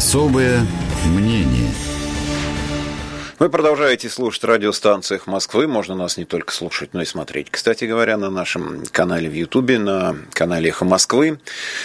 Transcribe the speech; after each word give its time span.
Особое 0.00 0.66
мнение– 1.08 1.70
вы 3.38 3.48
продолжаете 3.50 4.08
слушать 4.08 4.44
радиостанции 4.44 5.20
Москвы. 5.26 5.66
Можно 5.66 5.94
нас 5.94 6.16
не 6.16 6.24
только 6.24 6.52
слушать, 6.52 6.94
но 6.94 7.02
и 7.02 7.04
смотреть. 7.06 7.50
Кстати 7.50 7.84
говоря, 7.84 8.16
на 8.18 8.30
нашем 8.30 8.84
канале 8.92 9.28
в 9.28 9.34
Ютубе, 9.34 9.78
на 9.78 10.16
канале 10.32 10.70
Эхо 10.70 10.86
Москвы. 10.86 11.38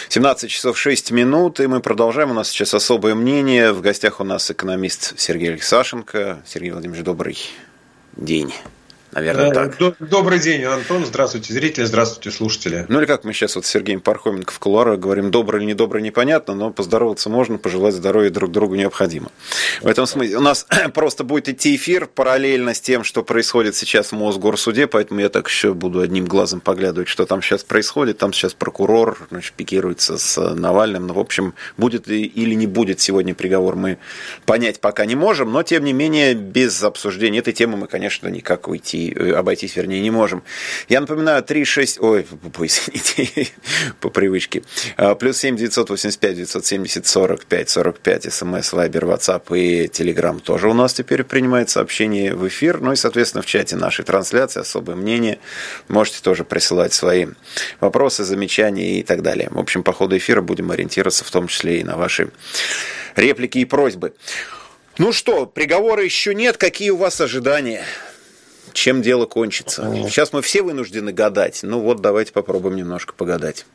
17 0.09 0.49
часов 0.49 0.78
6 0.78 1.12
минут, 1.12 1.59
и 1.59 1.67
мы 1.67 1.79
продолжаем. 1.79 2.31
У 2.31 2.33
нас 2.33 2.49
сейчас 2.49 2.73
особое 2.73 3.15
мнение. 3.15 3.71
В 3.71 3.82
гостях 3.82 4.20
у 4.20 4.25
нас 4.25 4.50
экономист 4.52 5.18
Сергей 5.18 5.52
Алексашенко. 5.52 6.41
Сергей 6.45 6.71
Владимирович, 6.71 7.04
добрый 7.05 7.38
день 8.18 8.54
наверное, 9.16 9.50
э, 9.50 9.54
так. 9.54 9.95
Добрый 10.00 10.39
день, 10.39 10.63
Антон. 10.63 11.05
Здравствуйте, 11.05 11.54
зрители, 11.54 11.86
здравствуйте, 11.86 12.29
слушатели. 12.32 12.86
Ну 12.89 13.00
или 13.00 13.05
как 13.05 13.23
мы 13.23 13.34
сейчас 13.34 13.55
вот 13.55 13.65
с 13.65 13.70
Сергеем 13.70 14.02
Пархоменко 14.02 14.54
в 14.54 14.59
кулуарах 14.59 15.00
говорим, 15.00 15.32
добрый 15.32 15.61
или 15.61 15.70
недобрый, 15.70 16.04
непонятно, 16.04 16.54
но 16.54 16.71
поздороваться 16.71 17.29
можно, 17.29 17.57
пожелать 17.57 17.93
здоровья 17.93 18.29
друг 18.29 18.51
другу 18.51 18.75
необходимо. 18.75 19.32
В 19.82 19.88
этом 19.88 20.05
смысле 20.05 20.38
у 20.38 20.41
нас 20.41 20.68
просто 20.93 21.24
будет 21.24 21.50
идти 21.50 21.75
эфир 21.75 22.07
параллельно 22.07 22.74
с 22.74 22.82
тем, 22.82 23.04
что 23.04 23.24
происходит 23.24 23.75
сейчас 23.75 24.11
в 24.11 24.15
Мосгорсуде, 24.15 24.88
поэтому 24.88 25.21
я 25.21 25.29
так 25.29 25.47
еще 25.47 25.74
буду 25.74 26.02
одним 26.02 26.25
глазом 26.25 26.60
поглядывать, 26.60 27.07
что 27.07 27.25
там 27.25 27.41
сейчас 27.41 27.63
происходит. 27.63 28.18
Там 28.18 28.33
сейчас 28.33 28.54
прокурор 28.54 29.27
значит, 29.29 29.54
пикируется 29.54 30.18
с 30.18 30.54
Навальным. 30.54 31.07
Ну, 31.07 31.13
в 31.13 31.19
общем, 31.19 31.54
будет 31.77 32.09
или 32.09 32.53
не 32.53 32.67
будет 32.67 33.00
сегодня 33.00 33.33
приговор, 33.33 33.75
мы 33.75 33.97
понять 34.45 34.80
пока 34.81 35.05
не 35.05 35.16
можем, 35.16 35.52
но 35.52 35.63
тем 35.63 35.83
не 35.83 35.94
менее 35.94 36.33
без 36.33 36.83
обсуждения 36.83 37.39
этой 37.39 37.53
темы 37.53 37.77
мы, 37.77 37.88
конечно, 37.88 38.27
никак 38.27 38.67
уйти 38.67 39.05
Э, 39.14 39.33
обойтись, 39.33 39.75
вернее, 39.75 40.02
не 40.02 40.11
можем. 40.11 40.44
Я 40.89 41.02
напоминаю, 41.02 41.44
3-6, 41.44 42.00
ой, 42.00 42.25
извините, 42.59 43.52
по 44.00 44.09
привычке, 44.09 44.63
а, 44.97 45.16
плюс 45.16 45.38
7 45.38 45.55
985 45.55 46.36
970 46.36 47.05
45 47.05 47.69
45, 47.69 48.33
смс, 48.33 48.73
вайбер, 48.73 49.05
ватсап 49.05 49.52
и 49.52 49.88
телеграм 49.88 50.39
тоже 50.39 50.69
у 50.69 50.73
нас 50.73 50.94
теперь 50.94 51.23
принимает 51.23 51.69
сообщения 51.69 52.33
в 52.33 52.47
эфир, 52.47 52.81
ну 52.81 52.91
и, 52.91 52.95
соответственно, 52.95 53.41
в 53.41 53.45
чате 53.45 53.75
нашей 53.75 54.05
трансляции 54.05 54.61
особое 54.61 54.95
мнение, 54.95 55.39
можете 55.87 56.21
тоже 56.21 56.43
присылать 56.43 56.93
свои 56.93 57.27
вопросы, 57.80 58.23
замечания 58.23 58.99
и 58.99 59.03
так 59.03 59.21
далее. 59.21 59.49
В 59.52 59.59
общем, 59.59 59.83
по 59.83 59.93
ходу 59.93 60.17
эфира 60.17 60.41
будем 60.41 60.71
ориентироваться 60.71 61.23
в 61.23 61.31
том 61.31 61.47
числе 61.47 61.80
и 61.80 61.83
на 61.83 61.97
ваши 61.97 62.30
реплики 63.15 63.59
и 63.59 63.65
просьбы. 63.65 64.13
Ну 64.97 65.11
что, 65.11 65.45
приговора 65.45 66.03
еще 66.03 66.33
нет, 66.33 66.58
какие 66.58 66.89
у 66.89 66.97
вас 66.97 67.19
ожидания? 67.19 67.83
Чем 68.75 69.01
дело 69.01 69.25
кончится. 69.25 69.89
Сейчас 70.07 70.33
мы 70.33 70.41
все 70.41 70.61
вынуждены 70.61 71.11
гадать. 71.11 71.61
Ну 71.63 71.79
вот, 71.79 72.01
давайте 72.01 72.33
попробуем 72.33 72.75
немножко 72.75 73.13
погадать. 73.13 73.65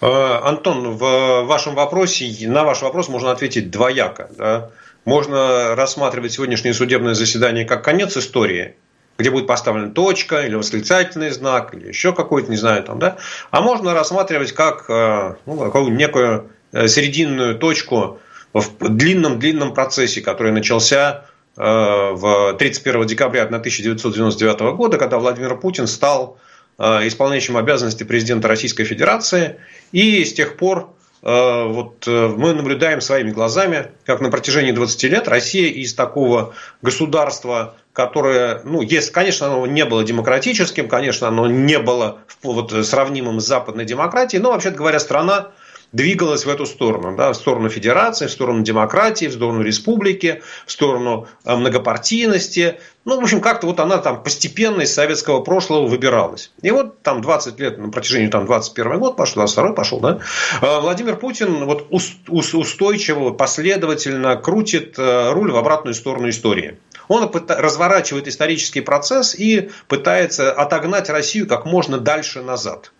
Э, 0.00 0.40
Антон, 0.42 0.96
в 0.96 1.42
вашем 1.42 1.74
вопросе, 1.74 2.48
на 2.48 2.64
ваш 2.64 2.82
вопрос 2.82 3.08
можно 3.08 3.30
ответить 3.30 3.70
двояко. 3.70 4.30
Да? 4.36 4.70
Можно 5.04 5.74
рассматривать 5.76 6.32
сегодняшнее 6.32 6.74
судебное 6.74 7.14
заседание 7.14 7.64
как 7.64 7.84
конец 7.84 8.16
истории, 8.16 8.76
где 9.18 9.30
будет 9.30 9.46
поставлена 9.46 9.90
точка 9.90 10.40
или 10.40 10.54
восклицательный 10.54 11.30
знак, 11.30 11.74
или 11.74 11.88
еще 11.88 12.12
какой-то, 12.12 12.50
не 12.50 12.56
знаю, 12.56 12.82
там, 12.84 12.98
да. 12.98 13.18
А 13.50 13.60
можно 13.60 13.92
рассматривать 13.94 14.52
как 14.52 14.86
э, 14.88 15.34
ну, 15.46 15.58
какую 15.58 15.94
некую 15.94 16.50
э, 16.72 16.88
серединную 16.88 17.58
точку 17.58 18.20
в 18.54 18.88
длинном-длинном 18.88 19.74
процессе, 19.74 20.22
который 20.22 20.52
начался 20.52 21.26
в 21.58 22.54
31 22.58 23.06
декабря 23.06 23.42
1999 23.42 24.60
года, 24.76 24.96
когда 24.96 25.18
Владимир 25.18 25.56
Путин 25.56 25.86
стал 25.86 26.38
э, 26.78 27.08
исполняющим 27.08 27.56
обязанности 27.56 28.04
президента 28.04 28.46
Российской 28.46 28.84
Федерации. 28.84 29.56
И 29.90 30.24
с 30.24 30.32
тех 30.32 30.56
пор 30.56 30.94
э, 31.22 31.64
вот 31.66 32.06
мы 32.06 32.54
наблюдаем 32.54 33.00
своими 33.00 33.30
глазами, 33.30 33.88
как 34.06 34.20
на 34.20 34.30
протяжении 34.30 34.70
20 34.70 35.02
лет 35.04 35.26
Россия 35.26 35.68
из 35.68 35.94
такого 35.94 36.54
государства, 36.80 37.74
которое, 37.92 38.60
ну, 38.62 38.80
есть, 38.80 39.10
конечно, 39.10 39.48
оно 39.48 39.66
не 39.66 39.84
было 39.84 40.04
демократическим, 40.04 40.88
конечно, 40.88 41.26
оно 41.26 41.48
не 41.48 41.80
было 41.80 42.18
вот, 42.44 42.72
сравнимым 42.86 43.40
с 43.40 43.46
западной 43.46 43.84
демократией, 43.84 44.40
но, 44.40 44.52
вообще 44.52 44.70
говоря, 44.70 45.00
страна, 45.00 45.48
двигалась 45.92 46.44
в 46.44 46.48
эту 46.48 46.66
сторону, 46.66 47.16
да, 47.16 47.32
в 47.32 47.36
сторону 47.36 47.68
федерации, 47.68 48.26
в 48.26 48.30
сторону 48.30 48.62
демократии, 48.62 49.26
в 49.26 49.32
сторону 49.32 49.62
республики, 49.62 50.42
в 50.66 50.72
сторону 50.72 51.26
э, 51.44 51.56
многопартийности. 51.56 52.78
Ну, 53.04 53.18
в 53.18 53.22
общем, 53.22 53.40
как-то 53.40 53.66
вот 53.66 53.80
она 53.80 53.98
там 53.98 54.22
постепенно 54.22 54.82
из 54.82 54.92
советского 54.92 55.40
прошлого 55.40 55.86
выбиралась. 55.86 56.52
И 56.60 56.70
вот 56.70 57.02
там 57.02 57.22
20 57.22 57.58
лет, 57.58 57.78
на 57.78 57.90
протяжении 57.90 58.28
там 58.28 58.44
21 58.44 58.98
год 58.98 59.16
пошел, 59.16 59.36
22 59.36 59.72
пошел, 59.72 60.00
да, 60.00 60.18
э, 60.60 60.80
Владимир 60.80 61.16
Путин 61.16 61.64
вот 61.64 61.86
устойчиво, 61.90 63.30
последовательно 63.30 64.36
крутит 64.36 64.98
э, 64.98 65.32
руль 65.32 65.52
в 65.52 65.56
обратную 65.56 65.94
сторону 65.94 66.28
истории. 66.28 66.78
Он 67.08 67.30
разворачивает 67.48 68.28
исторический 68.28 68.82
процесс 68.82 69.34
и 69.34 69.70
пытается 69.86 70.52
отогнать 70.52 71.08
Россию 71.08 71.48
как 71.48 71.64
можно 71.64 71.98
дальше 71.98 72.42
назад. 72.42 72.92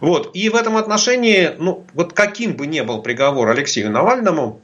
Вот. 0.00 0.30
И 0.34 0.48
в 0.48 0.54
этом 0.54 0.76
отношении, 0.76 1.52
ну, 1.58 1.86
вот 1.94 2.12
каким 2.12 2.54
бы 2.54 2.66
ни 2.66 2.80
был 2.80 3.02
приговор 3.02 3.48
Алексею 3.48 3.90
Навальному, 3.90 4.60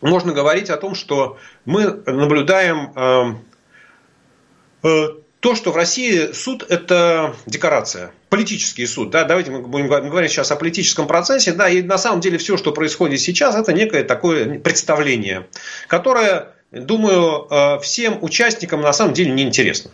можно 0.00 0.32
говорить 0.32 0.70
о 0.70 0.76
том, 0.76 0.94
что 0.94 1.38
мы 1.64 2.02
наблюдаем 2.06 2.92
э, 2.94 4.88
э, 4.88 5.08
то, 5.40 5.54
что 5.54 5.72
в 5.72 5.76
России 5.76 6.32
суд– 6.32 6.64
это 6.68 7.34
декорация, 7.46 8.12
политический 8.30 8.86
суд. 8.86 9.10
Да? 9.10 9.24
Давайте 9.24 9.50
мы 9.50 9.60
будем 9.60 9.88
говорить 9.88 10.30
сейчас 10.30 10.50
о 10.50 10.56
политическом 10.56 11.06
процессе. 11.06 11.52
Да, 11.52 11.68
и 11.68 11.82
на 11.82 11.98
самом 11.98 12.20
деле 12.20 12.38
все, 12.38 12.56
что 12.56 12.72
происходит 12.72 13.20
сейчас, 13.20 13.54
это 13.54 13.72
некое 13.72 14.04
такое 14.04 14.58
представление, 14.58 15.46
которое, 15.86 16.54
думаю, 16.70 17.46
э, 17.50 17.78
всем 17.80 18.18
участникам 18.22 18.80
на 18.80 18.92
самом 18.92 19.14
деле 19.14 19.32
неинтересно. 19.32 19.90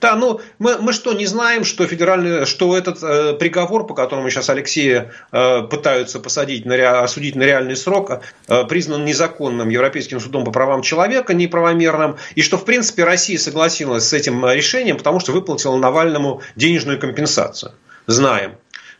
Да, 0.00 0.14
ну 0.14 0.40
мы, 0.58 0.78
мы 0.78 0.92
что, 0.92 1.12
не 1.12 1.26
знаем, 1.26 1.64
что 1.64 1.86
федеральный, 1.86 2.46
что 2.46 2.76
этот 2.76 3.02
э, 3.02 3.32
приговор, 3.34 3.86
по 3.86 3.94
которому 3.94 4.30
сейчас 4.30 4.48
Алексея 4.48 5.12
э, 5.32 5.62
пытаются 5.62 6.20
посадить, 6.20 6.64
на, 6.64 7.00
осудить 7.00 7.34
на 7.34 7.42
реальный 7.42 7.74
срок, 7.76 8.22
э, 8.46 8.64
признан 8.64 9.04
незаконным 9.04 9.68
Европейским 9.68 10.20
судом 10.20 10.44
по 10.44 10.52
правам 10.52 10.82
человека, 10.82 11.34
неправомерным, 11.34 12.16
и 12.36 12.42
что, 12.42 12.58
в 12.58 12.64
принципе, 12.64 13.04
Россия 13.04 13.38
согласилась 13.38 14.04
с 14.08 14.12
этим 14.12 14.46
решением, 14.48 14.98
потому 14.98 15.18
что 15.18 15.32
выплатила 15.32 15.76
Навальному 15.76 16.42
денежную 16.54 17.00
компенсацию. 17.00 17.72
Знаем. 18.06 18.52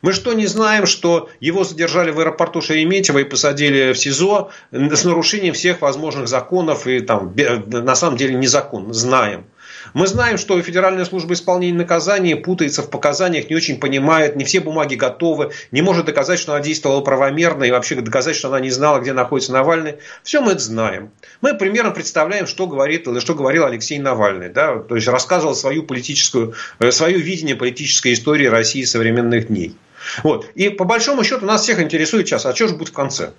Мы 0.02 0.12
что, 0.12 0.32
не 0.32 0.46
знаем, 0.46 0.86
что 0.86 1.28
его 1.40 1.64
задержали 1.64 2.10
в 2.10 2.20
аэропорту 2.20 2.60
Шереметьево 2.60 3.18
и 3.18 3.24
посадили 3.24 3.92
в 3.92 3.98
СИЗО 3.98 4.50
с 4.70 5.04
нарушением 5.04 5.54
всех 5.54 5.80
возможных 5.80 6.28
законов 6.28 6.86
и 6.86 7.00
там, 7.00 7.34
на 7.66 7.94
самом 7.94 8.16
деле 8.16 8.34
незаконно? 8.34 8.92
Знаем. 8.92 9.46
Мы 9.94 10.06
знаем, 10.06 10.38
что 10.38 10.60
Федеральная 10.60 11.04
служба 11.04 11.34
исполнения 11.34 11.76
наказания 11.76 12.36
путается 12.36 12.82
в 12.82 12.90
показаниях, 12.90 13.50
не 13.50 13.56
очень 13.56 13.78
понимает, 13.80 14.36
не 14.36 14.44
все 14.44 14.60
бумаги 14.60 14.94
готовы, 14.94 15.52
не 15.70 15.82
может 15.82 16.06
доказать, 16.06 16.38
что 16.38 16.52
она 16.52 16.62
действовала 16.62 17.00
правомерно 17.00 17.64
и 17.64 17.70
вообще 17.70 17.94
доказать, 17.96 18.36
что 18.36 18.48
она 18.48 18.60
не 18.60 18.70
знала, 18.70 19.00
где 19.00 19.12
находится 19.12 19.52
Навальный. 19.52 19.96
Все 20.22 20.40
мы 20.40 20.52
это 20.52 20.60
знаем. 20.60 21.10
Мы 21.40 21.54
примерно 21.54 21.90
представляем, 21.90 22.46
что, 22.46 22.66
говорит, 22.66 23.06
что 23.20 23.34
говорил 23.34 23.64
Алексей 23.64 23.98
Навальный. 23.98 24.48
Да? 24.48 24.78
То 24.78 24.96
есть 24.96 25.08
рассказывал 25.08 25.54
свою 25.54 25.82
политическую, 25.82 26.54
э, 26.78 26.90
свое 26.90 27.18
видение 27.18 27.56
политической 27.56 28.12
истории 28.12 28.46
России 28.46 28.84
современных 28.84 29.48
дней. 29.48 29.76
Вот. 30.22 30.46
И 30.54 30.68
по 30.68 30.84
большому 30.84 31.24
счету 31.24 31.44
нас 31.44 31.62
всех 31.62 31.80
интересует 31.80 32.26
сейчас, 32.26 32.46
а 32.46 32.54
что 32.54 32.68
же 32.68 32.74
будет 32.74 32.88
в 32.88 32.92
конце? 32.92 33.32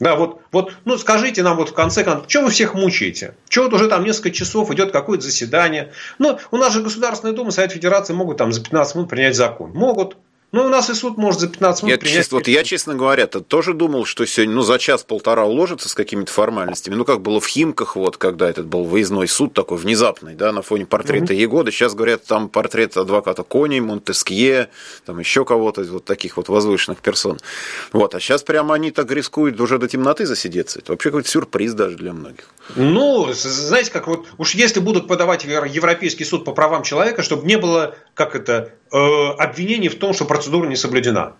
Да, 0.00 0.16
вот, 0.16 0.40
вот, 0.50 0.74
ну 0.84 0.98
скажите 0.98 1.42
нам 1.42 1.56
вот 1.56 1.68
в 1.68 1.74
конце 1.74 2.02
концов, 2.02 2.28
что 2.28 2.42
вы 2.42 2.50
всех 2.50 2.74
мучаете? 2.74 3.34
Что 3.48 3.64
вот 3.64 3.72
уже 3.74 3.88
там 3.88 4.04
несколько 4.04 4.30
часов 4.32 4.70
идет 4.72 4.90
какое-то 4.90 5.24
заседание? 5.24 5.92
Ну, 6.18 6.38
у 6.50 6.56
нас 6.56 6.72
же 6.72 6.82
Государственная 6.82 7.34
Дума, 7.34 7.50
Совет 7.52 7.72
Федерации 7.72 8.12
могут 8.12 8.38
там 8.38 8.52
за 8.52 8.62
15 8.62 8.96
минут 8.96 9.10
принять 9.10 9.36
закон. 9.36 9.70
Могут. 9.72 10.16
Ну, 10.52 10.66
у 10.66 10.68
нас 10.68 10.90
и 10.90 10.94
суд 10.94 11.16
может 11.16 11.40
за 11.40 11.48
15 11.48 11.82
минут 11.82 11.92
я, 11.92 11.98
принять. 11.98 12.16
Честно, 12.18 12.36
вот 12.36 12.46
я, 12.46 12.62
честно 12.62 12.94
говоря, 12.94 13.24
-то 13.24 13.40
тоже 13.40 13.72
думал, 13.72 14.04
что 14.04 14.26
сегодня, 14.26 14.54
ну, 14.54 14.60
за 14.60 14.78
час-полтора 14.78 15.46
уложится 15.46 15.88
с 15.88 15.94
какими-то 15.94 16.30
формальностями. 16.30 16.94
Ну, 16.94 17.06
как 17.06 17.22
было 17.22 17.40
в 17.40 17.46
Химках, 17.46 17.96
вот, 17.96 18.18
когда 18.18 18.50
этот 18.50 18.66
был 18.66 18.84
выездной 18.84 19.28
суд 19.28 19.54
такой 19.54 19.78
внезапный, 19.78 20.34
да, 20.34 20.52
на 20.52 20.60
фоне 20.60 20.84
портрета 20.84 21.32
mm-hmm. 21.32 21.36
Егоды. 21.36 21.72
Сейчас, 21.72 21.94
говорят, 21.94 22.24
там 22.24 22.50
портрет 22.50 22.98
адвоката 22.98 23.42
Кони, 23.44 23.80
Монтескье, 23.80 24.68
там 25.06 25.18
еще 25.20 25.46
кого-то, 25.46 25.84
вот 25.84 26.04
таких 26.04 26.36
вот 26.36 26.50
возвышенных 26.50 27.00
персон. 27.00 27.40
Вот, 27.94 28.14
а 28.14 28.20
сейчас 28.20 28.42
прямо 28.42 28.74
они 28.74 28.90
так 28.90 29.10
рискуют 29.10 29.58
уже 29.58 29.78
до 29.78 29.88
темноты 29.88 30.26
засидеться. 30.26 30.80
Это 30.80 30.92
вообще 30.92 31.08
какой-то 31.08 31.30
сюрприз 31.30 31.72
даже 31.72 31.96
для 31.96 32.12
многих. 32.12 32.44
Ну, 32.76 33.32
знаете, 33.32 33.90
как 33.90 34.06
вот, 34.06 34.26
уж 34.36 34.54
если 34.54 34.80
будут 34.80 35.08
подавать 35.08 35.46
в 35.46 35.48
Европейский 35.48 36.24
суд 36.24 36.44
по 36.44 36.52
правам 36.52 36.82
человека, 36.82 37.22
чтобы 37.22 37.46
не 37.46 37.56
было, 37.56 37.94
как 38.12 38.36
это, 38.36 38.72
э, 38.92 39.30
обвинений 39.38 39.88
в 39.88 39.98
том, 39.98 40.12
что 40.12 40.24
процедура 40.24 40.66
не 40.66 40.76
соблюдена. 40.76 41.34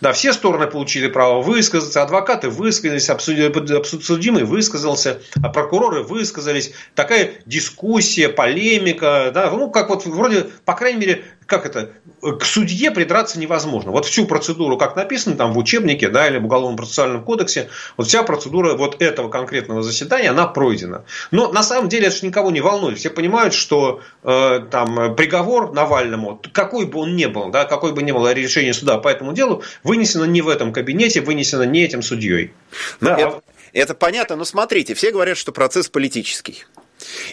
Да, 0.00 0.12
все 0.12 0.34
стороны 0.34 0.66
получили 0.66 1.08
право 1.08 1.40
высказаться, 1.40 2.02
адвокаты 2.02 2.50
высказались, 2.50 3.08
обсудимый 3.08 4.44
высказался, 4.44 5.22
а 5.42 5.48
прокуроры 5.48 6.02
высказались. 6.02 6.72
Такая 6.94 7.32
дискуссия, 7.46 8.28
полемика, 8.28 9.30
да, 9.32 9.50
ну, 9.50 9.70
как 9.70 9.88
вот 9.88 10.04
вроде, 10.04 10.48
по 10.66 10.74
крайней 10.74 11.00
мере, 11.00 11.24
как 11.46 11.64
это, 11.64 11.92
к 12.20 12.44
судье 12.44 12.90
придраться 12.90 13.38
невозможно. 13.38 13.92
Вот 13.92 14.04
всю 14.04 14.26
процедуру, 14.26 14.76
как 14.76 14.96
написано 14.96 15.36
там 15.36 15.52
в 15.52 15.58
учебнике, 15.58 16.08
да, 16.08 16.28
или 16.28 16.38
в 16.38 16.44
Уголовном 16.44 16.76
процессуальном 16.76 17.24
кодексе, 17.24 17.68
вот 17.96 18.08
вся 18.08 18.22
процедура 18.22 18.74
вот 18.74 19.00
этого 19.00 19.28
конкретного 19.28 19.82
заседания, 19.82 20.30
она 20.30 20.46
пройдена. 20.46 21.04
Но 21.30 21.52
на 21.52 21.62
самом 21.62 21.88
деле 21.88 22.08
это 22.08 22.16
же 22.16 22.26
никого 22.26 22.50
не 22.50 22.60
волнует. 22.60 22.98
Все 22.98 23.10
понимают, 23.10 23.54
что 23.54 24.00
э, 24.24 24.60
там 24.70 25.14
приговор 25.14 25.72
Навальному, 25.72 26.40
какой 26.52 26.86
бы 26.86 27.00
он 27.00 27.16
ни 27.16 27.26
был, 27.26 27.50
да, 27.50 27.64
какой 27.64 27.92
бы 27.92 28.02
ни 28.02 28.12
было 28.12 28.32
решение 28.32 28.74
суда 28.74 28.98
по 28.98 29.08
этому 29.08 29.32
делу, 29.32 29.62
вынесено 29.84 30.24
не 30.24 30.42
в 30.42 30.48
этом 30.48 30.72
кабинете, 30.72 31.20
вынесено 31.20 31.62
не 31.62 31.84
этим 31.84 32.02
судьей. 32.02 32.52
Да, 33.00 33.16
это, 33.16 33.42
это 33.72 33.94
понятно, 33.94 34.36
но 34.36 34.44
смотрите, 34.44 34.94
все 34.94 35.12
говорят, 35.12 35.38
что 35.38 35.52
процесс 35.52 35.88
политический. 35.88 36.64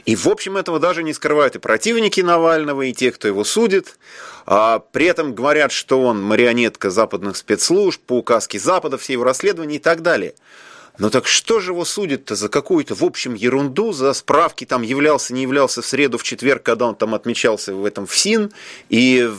И, 0.06 0.16
в 0.16 0.28
общем, 0.28 0.58
этого 0.58 0.80
даже 0.80 1.04
не 1.04 1.14
скрывают 1.14 1.56
и 1.56 1.60
противники 1.60 2.22
Навального, 2.22 2.84
и 2.84 2.94
те, 2.94 3.12
кто 3.12 3.28
его 3.28 3.44
судит. 3.44 3.98
А 4.46 4.80
при 4.80 5.06
этом 5.06 5.34
говорят, 5.34 5.72
что 5.72 6.02
он 6.02 6.22
марионетка 6.22 6.90
западных 6.90 7.38
спецслужб, 7.38 8.02
по 8.02 8.18
указке 8.18 8.60
Запада, 8.60 8.98
все 8.98 9.14
его 9.14 9.24
расследования 9.24 9.78
и 9.78 9.80
так 9.80 10.02
далее. 10.02 10.36
Но 11.00 11.10
так 11.10 11.25
что 11.25 11.60
же 11.60 11.72
его 11.72 11.86
судят-то 11.86 12.36
за 12.36 12.50
какую-то, 12.50 12.94
в 12.94 13.04
общем, 13.04 13.34
ерунду, 13.34 13.94
за 13.94 14.14
справки, 14.14 14.66
там 14.66 14.84
являлся, 14.84 15.34
не 15.34 15.42
являлся 15.42 15.81
в 15.81 15.86
среду, 15.86 16.18
в 16.18 16.24
четверг, 16.24 16.62
когда 16.62 16.86
он 16.86 16.96
там 16.96 17.16
отмечался 17.16 17.74
в 17.74 17.84
этом 17.86 18.06
ФСИН, 18.06 18.52
и 18.90 19.31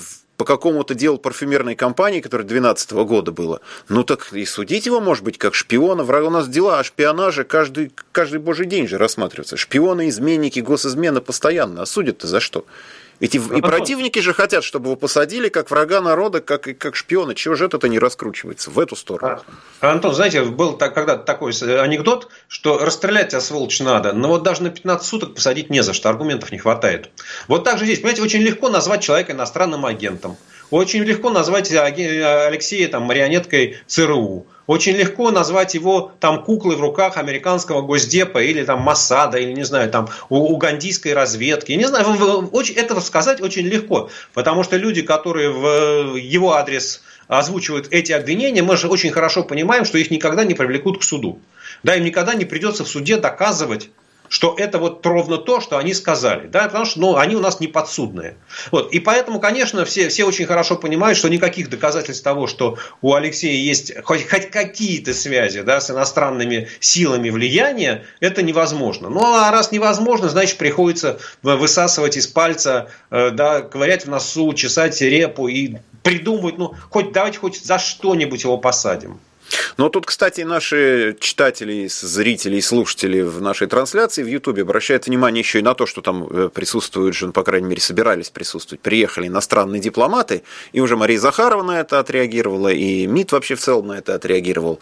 по 0.45 0.47
какому-то 0.47 0.95
делу 0.95 1.17
парфюмерной 1.17 1.75
компании, 1.75 2.21
которое 2.21 2.45
2012 2.45 2.93
года 3.09 3.33
было, 3.33 3.63
ну 3.89 4.05
так 4.05 4.31
и 4.35 4.45
судить 4.45 4.85
его, 4.85 5.01
может 5.01 5.25
быть, 5.25 5.39
как 5.39 5.55
шпиона. 5.55 6.03
У 6.03 6.31
нас 6.31 6.49
дела 6.49 6.81
о 6.81 6.85
шпионаже 6.85 7.45
каждый, 7.45 7.93
каждый 8.13 8.41
божий 8.41 8.67
день 8.67 8.87
же 8.87 8.99
рассматриваются. 8.99 9.57
Шпионы, 9.57 10.11
изменники, 10.11 10.61
госизмены 10.61 11.23
постоянно. 11.23 11.81
А 11.81 11.87
судят-то 11.87 12.27
за 12.27 12.41
что? 12.41 12.67
Ведь 13.21 13.35
и, 13.35 13.39
и 13.39 13.61
противники 13.61 14.19
же 14.19 14.33
хотят, 14.33 14.65
чтобы 14.65 14.87
его 14.87 14.97
посадили 14.97 15.49
как 15.49 15.71
врага 15.71 16.01
народа, 16.01 16.41
как, 16.41 16.69
как 16.79 16.97
шпиона. 16.97 17.35
Чего 17.35 17.55
же 17.55 17.67
это 17.67 17.89
не 17.89 17.99
раскручивается 17.99 18.71
в 18.71 18.79
эту 18.79 18.97
сторону? 18.97 19.41
А, 19.81 19.93
Антон, 19.93 20.15
знаете, 20.15 20.43
был 20.43 20.77
когда-то 20.77 21.25
такой 21.25 21.53
анекдот, 21.81 22.29
что 22.49 22.79
расстрелять 22.79 23.31
тебя, 23.31 23.41
сволочь, 23.41 23.81
надо, 23.81 24.13
но 24.13 24.29
вот 24.29 24.43
даже 24.43 24.63
на 24.63 24.71
15 24.71 25.07
суток 25.07 25.35
посадить 25.35 25.71
не 25.71 25.83
за 25.83 25.93
что, 25.93 26.09
аргументов 26.09 26.53
не 26.53 26.59
хватает. 26.59 27.11
Вот 27.49 27.65
так 27.65 27.79
же 27.79 27.85
здесь, 27.85 27.99
понимаете, 27.99 28.23
очень 28.23 28.43
легко 28.43 28.69
назвать 28.69 29.03
человека 29.03 29.33
иностранным 29.33 29.87
агентом. 29.87 30.37
Очень 30.71 31.05
легко 31.05 31.31
назвать 31.31 31.71
Алексея 31.73 32.89
там, 32.89 33.05
марионеткой 33.05 33.79
ЦРУ. 33.87 34.47
Очень 34.67 34.97
легко 34.97 35.31
назвать 35.31 35.75
его 35.75 36.13
там 36.21 36.43
куклой 36.43 36.77
в 36.77 36.81
руках 36.81 37.19
американского 37.19 37.83
госдепа 37.83 38.43
или 38.43 38.65
там 38.65 38.81
Масада, 38.81 39.39
или 39.39 39.53
не 39.53 39.65
знаю, 39.65 39.91
там 39.91 40.09
угандийской 40.31 41.13
разведки. 41.13 41.73
Не 41.73 41.87
знаю, 41.87 42.49
очень, 42.51 42.75
это 42.75 42.99
сказать 43.01 43.43
очень 43.43 43.67
легко, 43.67 44.11
потому 44.33 44.63
что 44.63 44.77
люди, 44.77 45.03
которые 45.03 45.51
в 45.51 46.17
его 46.17 46.55
адрес 46.55 47.03
озвучивают 47.29 47.89
эти 47.91 48.13
обвинения, 48.13 48.63
мы 48.63 48.77
же 48.77 48.89
очень 48.89 49.11
хорошо 49.11 49.43
понимаем, 49.43 49.85
что 49.85 49.99
их 49.99 50.11
никогда 50.11 50.45
не 50.45 50.55
привлекут 50.55 51.01
к 51.01 51.03
суду. 51.03 51.39
Да, 51.83 51.97
им 51.97 52.05
никогда 52.05 52.35
не 52.35 52.47
придется 52.47 52.85
в 52.85 52.89
суде 52.89 53.19
доказывать 53.19 53.91
что 54.29 54.55
это 54.59 54.79
вот 54.79 55.05
ровно 55.07 55.39
то, 55.39 55.61
что 55.61 55.79
они 55.79 55.95
сказали. 55.95 56.47
Да? 56.47 56.65
Потому 56.65 56.85
что 56.85 57.01
ну, 57.01 57.17
они 57.17 57.37
у 57.37 57.41
нас 57.41 57.61
не 57.61 57.69
подсудные. 57.69 58.37
Вот. 58.71 58.93
И 58.93 59.01
поэтому, 59.01 59.41
конечно, 59.41 59.85
все, 59.85 60.09
все 60.09 60.25
очень 60.25 60.47
хорошо 60.47 60.77
понимают, 60.77 61.19
что 61.19 61.29
никаких 61.29 61.71
доказательств 61.71 62.25
того, 62.25 62.47
что 62.47 62.79
у 63.03 63.15
Алексея 63.15 63.57
есть 63.57 63.93
хоть, 64.03 64.29
хоть 64.29 64.51
какие-то 64.51 65.15
связи 65.15 65.63
да, 65.63 65.81
с 65.81 65.91
иностранными 65.91 66.69
силами 66.81 67.31
влияния, 67.31 68.05
это 68.21 68.43
невозможно. 68.43 69.09
Ну 69.09 69.21
а 69.25 69.51
раз 69.51 69.73
невозможно, 69.73 70.29
значит 70.29 70.59
приходится 70.59 71.19
высасывать 71.43 72.17
из 72.17 72.27
пальца, 72.27 72.89
э, 73.11 73.31
да, 73.31 73.61
ковырять 73.61 74.07
в 74.07 74.11
носу, 74.11 74.53
чесать 74.55 75.01
репу 75.01 75.49
и 75.49 75.77
придумывать, 76.03 76.59
ну 76.59 76.75
хоть 76.91 77.13
давайте 77.13 77.39
хоть 77.39 77.63
за 77.63 77.79
что-нибудь 77.79 78.45
его 78.45 78.59
посадим. 78.59 79.21
Но 79.77 79.89
тут, 79.89 80.07
кстати, 80.07 80.43
наши 80.43 81.17
читатели, 81.21 81.89
зрители 81.89 82.57
и 82.57 82.61
слушатели 82.61 83.21
в 83.21 83.41
нашей 83.41 83.67
трансляции 83.67 84.23
в 84.23 84.27
Ютубе 84.27 84.63
обращают 84.63 85.07
внимание 85.07 85.41
еще 85.41 85.61
и 85.61 85.63
на 85.63 85.75
то, 85.75 85.87
что 85.87 86.01
там 86.01 86.27
э, 86.29 86.49
присутствуют 86.49 87.15
же, 87.15 87.27
ну, 87.27 87.33
по 87.33 87.43
крайней 87.43 87.69
мере, 87.69 87.81
собирались 87.81 88.31
присутствовать, 88.31 88.81
приехали 88.81 89.29
иностранные 89.29 89.81
дипломаты, 89.81 90.43
и 90.73 90.81
уже 90.81 90.97
Мария 90.97 91.19
Захарова 91.19 91.63
на 91.63 91.81
это 91.81 91.99
отреагировала, 91.99 92.69
и 92.69 93.07
МИД 93.07 93.33
вообще 93.33 93.55
в 93.55 93.61
целом 93.61 93.89
на 93.89 93.99
это 93.99 94.15
отреагировал. 94.15 94.81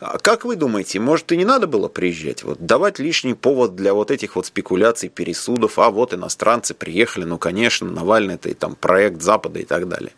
А 0.00 0.18
как 0.18 0.44
вы 0.44 0.56
думаете, 0.56 1.00
может, 1.00 1.30
и 1.32 1.36
не 1.36 1.44
надо 1.44 1.66
было 1.66 1.88
приезжать? 1.88 2.42
Вот 2.42 2.64
давать 2.64 2.98
лишний 2.98 3.34
повод 3.34 3.74
для 3.74 3.94
вот 3.94 4.10
этих 4.10 4.36
вот 4.36 4.46
спекуляций, 4.46 5.08
пересудов, 5.08 5.78
а 5.78 5.90
вот 5.90 6.14
иностранцы 6.14 6.74
приехали, 6.74 7.24
ну, 7.24 7.38
конечно, 7.38 7.90
Навальный 7.90 8.34
это 8.34 8.48
и 8.48 8.54
там 8.54 8.74
проект 8.74 9.22
Запада 9.22 9.60
и 9.60 9.64
так 9.64 9.88
далее. 9.88 10.12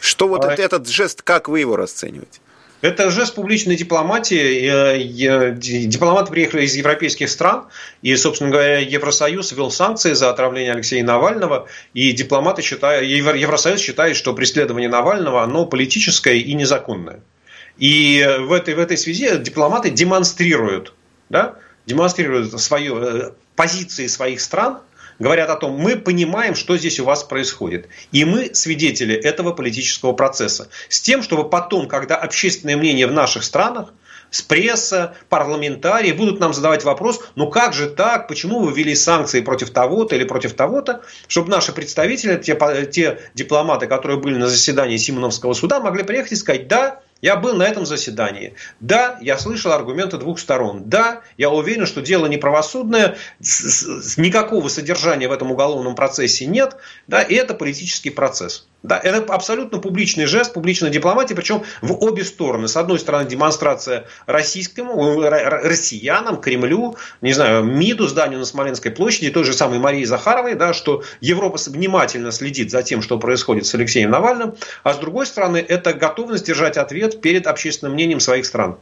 Что 0.00 0.28
вот 0.28 0.44
а... 0.44 0.54
этот 0.54 0.88
жест, 0.88 1.22
как 1.22 1.48
вы 1.48 1.60
его 1.60 1.76
расцениваете? 1.76 2.40
Это 2.80 3.10
жест 3.10 3.34
публичной 3.34 3.76
дипломатии. 3.76 5.52
Дипломаты 5.86 6.30
приехали 6.30 6.64
из 6.64 6.76
европейских 6.76 7.28
стран, 7.28 7.66
и, 8.02 8.14
собственно 8.14 8.50
говоря, 8.50 8.78
Евросоюз 8.78 9.50
ввел 9.52 9.70
санкции 9.70 10.12
за 10.12 10.30
отравление 10.30 10.72
Алексея 10.72 11.02
Навального, 11.02 11.66
и 11.92 12.12
дипломаты 12.12 12.62
считают, 12.62 13.04
Евросоюз 13.04 13.80
считает, 13.80 14.16
что 14.16 14.32
преследование 14.32 14.88
Навального, 14.88 15.42
оно 15.42 15.66
политическое 15.66 16.38
и 16.38 16.54
незаконное. 16.54 17.20
И 17.78 18.24
в 18.40 18.52
этой, 18.52 18.74
в 18.74 18.78
этой 18.78 18.96
связи 18.96 19.36
дипломаты 19.38 19.90
демонстрируют, 19.90 20.94
да, 21.28 21.54
демонстрируют 21.86 22.60
свою, 22.60 22.98
э, 22.98 23.32
позиции 23.56 24.06
своих 24.06 24.40
стран 24.40 24.80
говорят 25.18 25.50
о 25.50 25.56
том, 25.56 25.72
мы 25.72 25.96
понимаем, 25.96 26.54
что 26.54 26.76
здесь 26.76 27.00
у 27.00 27.04
вас 27.04 27.24
происходит. 27.24 27.88
И 28.12 28.24
мы 28.24 28.54
свидетели 28.54 29.14
этого 29.14 29.52
политического 29.52 30.12
процесса. 30.12 30.68
С 30.88 31.00
тем, 31.00 31.22
чтобы 31.22 31.48
потом, 31.48 31.88
когда 31.88 32.16
общественное 32.16 32.76
мнение 32.76 33.06
в 33.06 33.12
наших 33.12 33.44
странах, 33.44 33.92
с 34.30 34.42
пресса, 34.42 35.14
парламентарии 35.30 36.12
будут 36.12 36.38
нам 36.38 36.52
задавать 36.52 36.84
вопрос, 36.84 37.20
ну 37.34 37.48
как 37.48 37.72
же 37.72 37.88
так, 37.88 38.28
почему 38.28 38.60
вы 38.60 38.72
ввели 38.72 38.94
санкции 38.94 39.40
против 39.40 39.70
того-то 39.70 40.14
или 40.14 40.24
против 40.24 40.52
того-то, 40.52 41.02
чтобы 41.28 41.50
наши 41.50 41.72
представители, 41.72 42.36
те, 42.36 42.56
те 42.90 43.18
дипломаты, 43.34 43.86
которые 43.86 44.18
были 44.18 44.36
на 44.36 44.48
заседании 44.48 44.98
Симоновского 44.98 45.54
суда, 45.54 45.80
могли 45.80 46.02
приехать 46.02 46.32
и 46.32 46.36
сказать, 46.36 46.68
да, 46.68 47.00
я 47.20 47.36
был 47.36 47.54
на 47.54 47.64
этом 47.64 47.86
заседании. 47.86 48.54
Да, 48.80 49.18
я 49.20 49.38
слышал 49.38 49.72
аргументы 49.72 50.18
двух 50.18 50.38
сторон. 50.38 50.88
Да, 50.88 51.22
я 51.36 51.50
уверен, 51.50 51.86
что 51.86 52.00
дело 52.00 52.26
неправосудное, 52.26 53.16
никакого 53.40 54.68
содержания 54.68 55.28
в 55.28 55.32
этом 55.32 55.50
уголовном 55.50 55.94
процессе 55.94 56.46
нет. 56.46 56.76
Да, 57.06 57.22
и 57.22 57.34
это 57.34 57.54
политический 57.54 58.10
процесс. 58.10 58.66
Да, 58.84 58.98
это 59.02 59.32
абсолютно 59.34 59.78
публичный 59.78 60.26
жест, 60.26 60.52
публичная 60.52 60.90
дипломатия, 60.90 61.34
причем 61.34 61.64
в 61.82 61.94
обе 62.04 62.24
стороны. 62.24 62.68
С 62.68 62.76
одной 62.76 63.00
стороны, 63.00 63.28
демонстрация 63.28 64.06
российскому, 64.26 65.20
россиянам, 65.20 66.40
Кремлю, 66.40 66.96
не 67.20 67.32
знаю, 67.32 67.64
МИДу, 67.64 68.06
зданию 68.06 68.38
на 68.38 68.44
Смоленской 68.44 68.92
площади, 68.92 69.30
той 69.30 69.42
же 69.42 69.52
самой 69.52 69.80
Марии 69.80 70.04
Захаровой, 70.04 70.54
да, 70.54 70.72
что 70.72 71.02
Европа 71.20 71.58
внимательно 71.66 72.30
следит 72.30 72.70
за 72.70 72.84
тем, 72.84 73.02
что 73.02 73.18
происходит 73.18 73.66
с 73.66 73.74
Алексеем 73.74 74.10
Навальным. 74.10 74.54
А 74.84 74.94
с 74.94 74.98
другой 74.98 75.26
стороны, 75.26 75.56
это 75.56 75.92
готовность 75.92 76.46
держать 76.46 76.76
ответ 76.76 77.20
перед 77.20 77.48
общественным 77.48 77.94
мнением 77.94 78.20
своих 78.20 78.46
стран. 78.46 78.76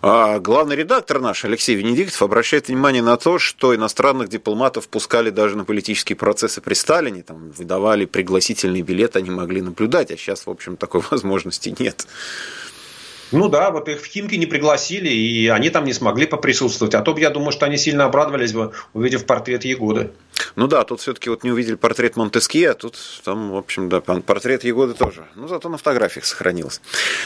А 0.00 0.38
главный 0.38 0.76
редактор 0.76 1.20
наш, 1.20 1.44
Алексей 1.44 1.74
Венедиктов, 1.74 2.22
обращает 2.22 2.68
внимание 2.68 3.02
на 3.02 3.18
то, 3.18 3.38
что 3.38 3.74
иностранных 3.74 4.30
дипломатов 4.30 4.88
пускали 4.88 5.28
даже 5.28 5.58
на 5.58 5.66
политические 5.66 6.16
процессы 6.16 6.62
при 6.62 6.72
Сталине, 6.72 7.22
там, 7.22 7.50
выдавали 7.50 8.06
пригласительный 8.06 8.80
билет, 8.80 9.16
они 9.16 9.30
могли 9.42 9.60
наблюдать, 9.60 10.10
а 10.10 10.16
сейчас, 10.16 10.46
в 10.46 10.50
общем, 10.50 10.76
такой 10.76 11.02
возможности 11.10 11.74
нет. 11.78 12.06
Ну 13.32 13.48
да, 13.48 13.70
вот 13.70 13.88
их 13.88 14.00
в 14.00 14.04
Химки 14.04 14.34
не 14.34 14.46
пригласили, 14.46 15.08
и 15.08 15.48
они 15.48 15.70
там 15.70 15.84
не 15.84 15.92
смогли 15.92 16.26
поприсутствовать. 16.26 16.94
А 16.94 17.00
то, 17.00 17.16
я 17.18 17.30
думаю, 17.30 17.52
что 17.52 17.66
они 17.66 17.78
сильно 17.78 18.04
обрадовались 18.04 18.52
бы, 18.52 18.72
увидев 18.92 19.24
портрет 19.26 19.64
Егоды. 19.64 20.10
Ну 20.56 20.66
да, 20.66 20.84
тут 20.84 21.00
все-таки 21.00 21.30
вот 21.30 21.44
не 21.44 21.50
увидели 21.50 21.76
портрет 21.76 22.16
Монтескье, 22.16 22.70
а 22.70 22.74
тут 22.74 22.96
там, 23.24 23.52
в 23.52 23.56
общем, 23.56 23.88
да, 23.88 24.00
портрет 24.00 24.64
Егоды 24.64 24.94
тоже. 24.94 25.24
Ну, 25.34 25.48
зато 25.48 25.68
на 25.68 25.78
фотографиях 25.78 26.26
сохранился. 26.26 26.80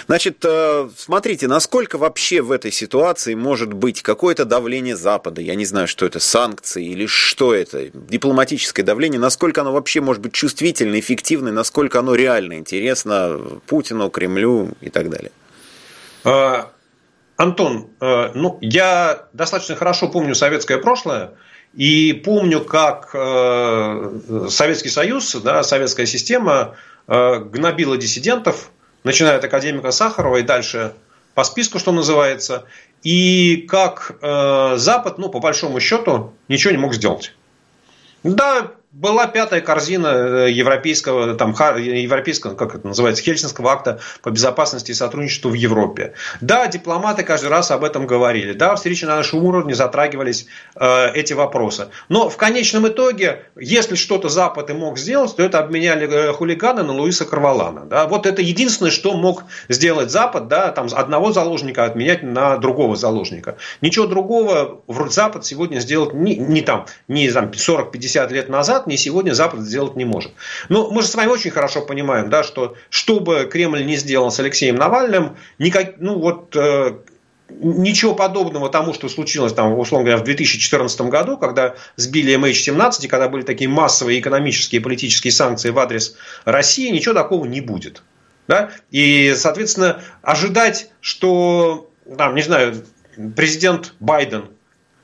Значит, 0.06 0.44
э, 0.44 0.88
смотрите, 0.96 1.48
насколько 1.48 1.98
вообще 1.98 2.40
в 2.40 2.52
этой 2.52 2.70
ситуации 2.70 3.34
может 3.34 3.72
быть 3.72 4.02
какое-то 4.02 4.44
давление 4.44 4.96
Запада, 4.96 5.40
я 5.40 5.54
не 5.54 5.64
знаю, 5.64 5.88
что 5.88 6.06
это, 6.06 6.20
санкции 6.20 6.84
или 6.84 7.06
что 7.06 7.54
это, 7.54 7.90
дипломатическое 7.92 8.84
давление, 8.84 9.18
насколько 9.18 9.62
оно 9.62 9.72
вообще 9.72 10.00
может 10.00 10.22
быть 10.22 10.32
чувствительно, 10.32 10.98
эффективно, 10.98 11.50
насколько 11.50 11.98
оно 11.98 12.14
реально 12.14 12.54
интересно 12.54 13.40
Путину, 13.66 14.10
Кремлю 14.10 14.70
и 14.80 14.90
так 14.90 15.10
далее. 15.10 15.32
А, 16.26 16.72
Антон, 17.36 17.90
э, 18.00 18.30
ну, 18.34 18.58
я 18.60 19.26
достаточно 19.32 19.76
хорошо 19.76 20.08
помню 20.08 20.34
советское 20.34 20.78
прошлое, 20.78 21.34
и 21.72 22.12
помню, 22.14 22.64
как 22.64 23.10
э, 23.14 24.48
Советский 24.48 24.88
Союз, 24.88 25.36
да, 25.36 25.62
советская 25.62 26.06
система 26.06 26.74
э, 27.06 27.38
гнобила 27.38 27.96
диссидентов, 27.96 28.70
начиная 29.04 29.36
от 29.36 29.44
академика 29.44 29.92
Сахарова 29.92 30.38
и 30.38 30.42
дальше 30.42 30.94
по 31.34 31.44
списку, 31.44 31.78
что 31.78 31.92
называется, 31.92 32.64
и 33.02 33.66
как 33.68 34.16
Запад, 34.22 35.18
ну, 35.18 35.28
по 35.28 35.38
большому 35.38 35.80
счету, 35.80 36.32
ничего 36.48 36.72
не 36.72 36.78
мог 36.78 36.94
сделать. 36.94 37.34
Да, 38.24 38.72
была 38.96 39.26
пятая 39.26 39.60
корзина 39.60 40.06
э, 40.06 40.50
европейского, 40.50 41.34
там, 41.34 41.52
европейского, 41.52 42.54
как 42.54 42.74
это 42.74 42.86
называется, 42.86 43.22
Хельсинского 43.22 43.70
акта 43.72 44.00
по 44.22 44.30
безопасности 44.30 44.92
и 44.92 44.94
сотрудничеству 44.94 45.50
в 45.50 45.54
Европе. 45.54 46.14
Да, 46.40 46.66
дипломаты 46.66 47.22
каждый 47.22 47.50
раз 47.50 47.70
об 47.70 47.84
этом 47.84 48.06
говорили. 48.06 48.54
Да, 48.54 48.74
встречи 48.74 49.04
на 49.04 49.16
нашем 49.16 49.44
уровне 49.44 49.74
затрагивались 49.74 50.46
э, 50.76 51.10
эти 51.12 51.34
вопросы. 51.34 51.88
Но 52.08 52.30
в 52.30 52.38
конечном 52.38 52.88
итоге, 52.88 53.42
если 53.54 53.96
что-то 53.96 54.30
Запад 54.30 54.70
и 54.70 54.72
мог 54.72 54.98
сделать, 54.98 55.36
то 55.36 55.42
это 55.42 55.58
обменяли 55.58 56.08
э, 56.08 56.32
хулиганы 56.32 56.82
на 56.82 56.94
Луиса 56.94 57.26
Карвалана. 57.26 57.84
Да? 57.84 58.06
Вот 58.06 58.24
это 58.24 58.40
единственное, 58.40 58.90
что 58.90 59.14
мог 59.14 59.44
сделать 59.68 60.10
Запад, 60.10 60.48
да, 60.48 60.70
там, 60.70 60.88
одного 60.90 61.32
заложника 61.32 61.84
отменять 61.84 62.22
на 62.22 62.56
другого 62.56 62.96
заложника. 62.96 63.58
Ничего 63.82 64.06
другого 64.06 64.80
Запад 65.10 65.44
сегодня 65.44 65.80
сделать 65.80 66.14
не, 66.14 66.36
не 66.36 66.62
там, 66.62 66.86
не 67.08 67.30
там 67.30 67.50
40-50 67.50 68.32
лет 68.32 68.48
назад 68.48 68.85
не 68.86 68.96
сегодня 68.96 69.32
Запад 69.32 69.60
сделать 69.60 69.96
не 69.96 70.04
может. 70.04 70.32
Но 70.68 70.90
мы 70.90 71.02
же 71.02 71.08
с 71.08 71.14
вами 71.14 71.28
очень 71.28 71.50
хорошо 71.50 71.82
понимаем, 71.82 72.30
да, 72.30 72.42
что 72.42 72.76
что 72.90 73.20
бы 73.20 73.48
Кремль 73.50 73.84
не 73.84 73.96
сделал 73.96 74.30
с 74.30 74.40
Алексеем 74.40 74.76
Навальным, 74.76 75.36
никак, 75.58 75.94
ну 75.98 76.18
вот 76.18 76.54
э, 76.56 76.96
ничего 77.48 78.14
подобного 78.14 78.68
тому, 78.68 78.92
что 78.92 79.08
случилось 79.08 79.52
там, 79.52 79.78
условно 79.78 80.06
говоря, 80.06 80.20
в 80.20 80.24
2014 80.24 81.00
году, 81.02 81.38
когда 81.38 81.74
сбили 81.96 82.34
MH17, 82.36 83.04
и 83.04 83.08
когда 83.08 83.28
были 83.28 83.42
такие 83.42 83.68
массовые 83.68 84.20
экономические 84.20 84.80
и 84.80 84.82
политические 84.82 85.32
санкции 85.32 85.70
в 85.70 85.78
адрес 85.78 86.16
России, 86.44 86.90
ничего 86.90 87.14
такого 87.14 87.44
не 87.46 87.60
будет. 87.60 88.02
Да? 88.48 88.70
И, 88.90 89.34
соответственно, 89.36 90.02
ожидать, 90.22 90.90
что, 91.00 91.90
там, 92.16 92.34
не 92.34 92.42
знаю, 92.42 92.84
президент 93.34 93.94
Байден 94.00 94.50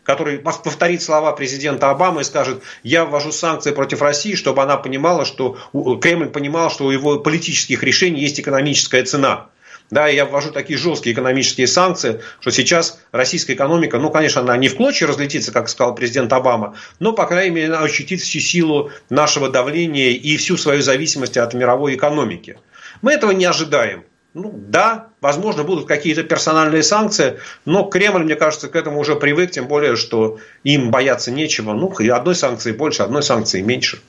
который 0.05 0.39
повторит 0.39 1.03
слова 1.03 1.33
президента 1.33 1.91
Обамы 1.91 2.23
и 2.23 2.25
скажет, 2.25 2.63
я 2.83 3.05
ввожу 3.05 3.33
санкции 3.33 3.73
против 3.73 4.03
России, 4.03 4.35
чтобы 4.35 4.63
она 4.63 4.77
понимала, 4.77 5.25
что 5.25 5.57
Кремль 6.01 6.31
понимал, 6.31 6.71
что 6.71 6.87
у 6.87 6.91
его 6.91 7.19
политических 7.19 7.83
решений 7.83 8.21
есть 8.21 8.41
экономическая 8.41 9.05
цена. 9.05 9.49
Да, 9.91 10.09
я 10.09 10.25
ввожу 10.25 10.51
такие 10.53 10.79
жесткие 10.79 11.13
экономические 11.13 11.67
санкции, 11.67 12.23
что 12.41 12.51
сейчас 12.51 12.99
российская 13.13 13.53
экономика, 13.53 13.99
ну, 13.99 14.11
конечно, 14.11 14.41
она 14.41 14.57
не 14.57 14.69
в 14.69 14.77
клочья 14.77 15.07
разлетится, 15.07 15.53
как 15.53 15.69
сказал 15.69 15.95
президент 15.95 16.33
Обама, 16.33 16.77
но, 16.99 17.13
по 17.13 17.27
крайней 17.27 17.55
мере, 17.55 17.67
она 17.69 17.81
ощутит 17.81 18.23
всю 18.23 18.41
силу 18.41 18.91
нашего 19.11 19.51
давления 19.51 20.13
и 20.13 20.37
всю 20.39 20.57
свою 20.57 20.81
зависимость 20.81 21.37
от 21.37 21.53
мировой 21.53 21.97
экономики. 21.97 22.59
Мы 23.03 23.13
этого 23.13 23.33
не 23.33 23.45
ожидаем. 23.45 24.05
Ну, 24.35 24.51
да, 24.55 25.09
возможно, 25.21 25.63
будут 25.63 25.87
какие-то 25.87 26.23
персональные 26.23 26.83
санкции, 26.83 27.39
но 27.67 27.85
Кремль, 27.85 28.25
мне 28.25 28.35
кажется, 28.35 28.69
к 28.69 28.77
этому 28.77 28.99
уже 29.01 29.15
привык, 29.15 29.51
тем 29.51 29.69
более, 29.69 29.95
что 29.95 30.39
им 30.65 30.91
бояться 30.91 31.31
нечего. 31.31 31.75
Ну, 31.75 31.93
и 31.99 32.09
одной 32.09 32.35
санкции 32.35 32.73
больше, 32.73 33.03
одной 33.03 33.23
санкции 33.23 33.61
меньше. 33.61 34.01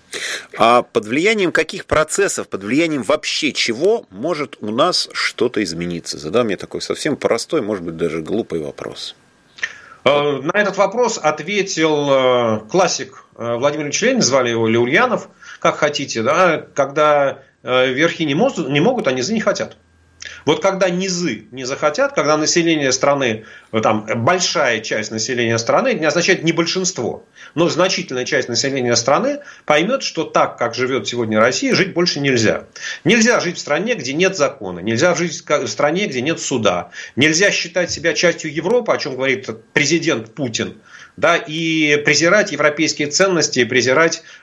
А 0.58 0.84
под 0.84 1.08
влиянием 1.08 1.52
каких 1.52 1.86
процессов, 1.86 2.48
под 2.48 2.64
влиянием 2.64 3.04
вообще 3.04 3.52
чего 3.52 4.06
может 4.12 4.56
у 4.62 4.72
нас 4.72 5.10
что-то 5.12 5.62
измениться? 5.62 6.18
Задам 6.18 6.46
мне 6.46 6.56
такой 6.56 6.82
совсем 6.82 7.18
простой, 7.18 7.62
может 7.62 7.84
быть, 7.84 7.98
даже 7.98 8.22
глупый 8.22 8.62
вопрос. 8.62 9.16
Э, 10.06 10.42
на 10.42 10.52
этот 10.52 10.78
вопрос 10.78 11.20
ответил 11.22 12.10
э, 12.12 12.60
классик 12.70 13.26
э, 13.38 13.56
Владимир 13.56 13.86
Ильич 13.86 14.02
Ленин, 14.02 14.22
звали 14.22 14.50
его 14.50 14.68
Леульянов, 14.68 15.30
как 15.60 15.78
хотите, 15.78 16.22
да, 16.22 16.66
когда 16.74 17.40
верхи 17.64 18.24
не 18.24 18.36
могут, 18.36 18.68
не 18.68 18.82
могут, 18.82 19.08
а 19.08 19.14
низы 19.14 19.34
не 19.34 19.40
хотят. 19.40 19.78
Вот 20.46 20.62
когда 20.62 20.90
низы 20.90 21.46
не 21.52 21.64
захотят, 21.64 22.14
когда 22.14 22.38
население 22.38 22.92
страны, 22.92 23.46
ну, 23.72 23.82
там, 23.82 24.06
большая 24.24 24.80
часть 24.82 25.12
населения 25.12 25.58
страны, 25.58 25.94
не 25.94 26.06
означает 26.06 26.44
не 26.44 26.52
большинство, 26.52 27.26
но 27.56 27.70
значительная 27.70 28.26
часть 28.26 28.50
населения 28.50 28.96
страны 28.96 29.40
поймет, 29.66 30.04
что 30.04 30.24
так, 30.24 30.58
как 30.58 30.76
живет 30.76 31.08
сегодня 31.08 31.40
Россия, 31.40 31.76
жить 31.76 31.94
больше 31.94 32.20
нельзя. 32.20 32.66
Нельзя 33.04 33.40
жить 33.40 33.58
в 33.58 33.60
стране, 33.60 33.96
где 33.96 34.14
нет 34.14 34.36
закона, 34.36 34.80
нельзя 34.80 35.16
жить 35.16 35.44
в 35.48 35.68
стране, 35.68 36.08
где 36.08 36.22
нет 36.22 36.40
суда, 36.40 36.92
нельзя 37.16 37.52
считать 37.52 37.92
себя 37.92 38.14
частью 38.14 38.54
Европы, 38.54 38.92
о 38.92 38.98
чем 38.98 39.16
говорит 39.16 39.50
президент 39.74 40.34
Путин, 40.34 40.78
да, 41.18 41.38
и 41.38 41.98
презирать 41.98 42.52
европейские 42.52 43.08
ценности, 43.08 43.64
презирать 43.64 44.24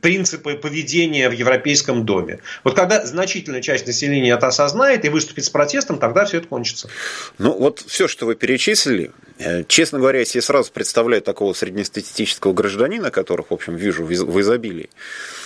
принципы 0.00 0.54
поведения 0.54 1.28
в 1.28 1.32
европейском 1.32 2.06
доме. 2.06 2.38
Вот 2.62 2.76
когда 2.76 3.04
значительная 3.04 3.62
часть 3.62 3.84
населения 3.84 4.30
это 4.30 4.46
осознает 4.46 5.04
и 5.04 5.08
выступит 5.08 5.44
с 5.44 5.50
протестом, 5.50 5.98
тогда 5.98 6.24
все 6.24 6.38
это 6.38 6.46
кончится. 6.46 6.88
Ну, 7.38 7.52
вот 7.58 7.80
все, 7.84 8.06
что 8.06 8.26
вы 8.26 8.36
перечислили, 8.36 9.10
э, 9.38 9.64
честно 9.66 9.98
говоря, 9.98 10.20
если 10.20 10.38
я 10.38 10.42
сразу 10.42 10.70
представляю 10.70 11.20
такого 11.20 11.52
среднестатистического 11.52 12.52
гражданина, 12.52 13.10
которых, 13.10 13.50
в 13.50 13.54
общем, 13.54 13.74
вижу 13.74 14.04
в 14.04 14.40
изобилии, 14.40 14.88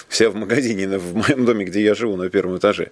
вся 0.08 0.28
в 0.28 0.34
магазине 0.34 0.98
в 0.98 1.14
моем 1.14 1.46
доме, 1.46 1.64
где 1.64 1.82
я 1.82 1.94
живу 1.94 2.16
на 2.16 2.28
первом 2.28 2.58
этаже. 2.58 2.90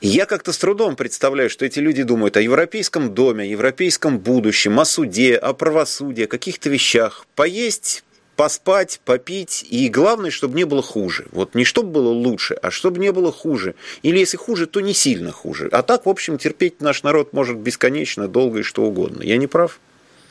Я 0.00 0.24
как-то 0.24 0.52
с 0.52 0.58
трудом 0.58 0.96
представляю, 0.96 1.50
что 1.50 1.66
эти 1.66 1.78
люди 1.78 2.02
думают 2.04 2.38
о 2.38 2.40
европейском 2.40 3.12
доме, 3.12 3.44
о 3.44 3.46
европейском 3.46 4.18
будущем, 4.18 4.80
о 4.80 4.86
суде, 4.86 5.36
о 5.36 5.52
правосудии, 5.52 6.24
о 6.24 6.26
каких-то 6.26 6.70
вещах. 6.70 7.26
Поесть, 7.34 8.04
поспать, 8.38 9.00
попить, 9.04 9.66
и 9.68 9.88
главное, 9.88 10.30
чтобы 10.30 10.54
не 10.54 10.62
было 10.62 10.80
хуже. 10.80 11.26
Вот 11.32 11.56
не 11.56 11.64
чтобы 11.64 11.90
было 11.90 12.10
лучше, 12.10 12.54
а 12.54 12.70
чтобы 12.70 13.00
не 13.00 13.10
было 13.10 13.32
хуже. 13.32 13.74
Или 14.02 14.20
если 14.20 14.36
хуже, 14.36 14.68
то 14.68 14.80
не 14.80 14.94
сильно 14.94 15.32
хуже. 15.32 15.68
А 15.72 15.82
так, 15.82 16.06
в 16.06 16.08
общем, 16.08 16.38
терпеть 16.38 16.80
наш 16.80 17.02
народ 17.02 17.32
может 17.32 17.56
бесконечно, 17.58 18.28
долго 18.28 18.60
и 18.60 18.62
что 18.62 18.84
угодно. 18.84 19.24
Я 19.24 19.38
не 19.38 19.48
прав? 19.48 19.80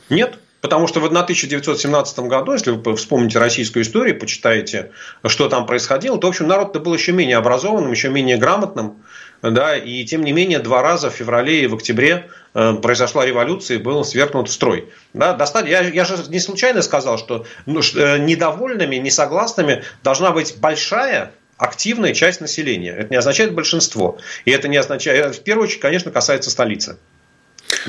Нет, 0.08 0.38
Потому 0.60 0.88
что 0.88 1.00
в 1.00 1.04
1917 1.04 2.18
году, 2.20 2.52
если 2.52 2.72
вы 2.72 2.96
вспомните 2.96 3.38
российскую 3.38 3.84
историю, 3.84 4.18
почитаете, 4.18 4.90
что 5.26 5.48
там 5.48 5.66
происходило, 5.66 6.18
то, 6.18 6.26
в 6.26 6.30
общем, 6.30 6.48
народ-то 6.48 6.80
был 6.80 6.94
еще 6.94 7.12
менее 7.12 7.36
образованным, 7.36 7.92
еще 7.92 8.08
менее 8.08 8.38
грамотным. 8.38 9.02
Да, 9.40 9.76
и 9.76 10.04
тем 10.04 10.24
не 10.24 10.32
менее, 10.32 10.58
два 10.58 10.82
раза 10.82 11.10
в 11.10 11.14
феврале 11.14 11.62
и 11.62 11.66
в 11.68 11.74
октябре 11.76 12.28
э, 12.54 12.72
произошла 12.74 13.24
революция 13.24 13.76
и 13.76 13.80
был 13.80 14.04
свергнут 14.04 14.50
строй. 14.50 14.88
Да, 15.14 15.32
достать, 15.32 15.68
я, 15.68 15.82
я 15.82 16.04
же 16.04 16.16
не 16.28 16.40
случайно 16.40 16.82
сказал, 16.82 17.18
что 17.18 17.46
ну, 17.64 17.80
э, 17.94 18.18
недовольными, 18.18 18.96
несогласными 18.96 19.84
должна 20.02 20.32
быть 20.32 20.56
большая 20.58 21.30
активная 21.56 22.14
часть 22.14 22.40
населения. 22.40 22.92
Это 22.92 23.10
не 23.10 23.16
означает 23.16 23.54
большинство. 23.54 24.18
И 24.44 24.50
это 24.50 24.66
не 24.66 24.76
означает, 24.76 25.36
в 25.36 25.42
первую 25.44 25.68
очередь, 25.68 25.80
конечно, 25.80 26.10
касается 26.10 26.50
столицы. 26.50 26.98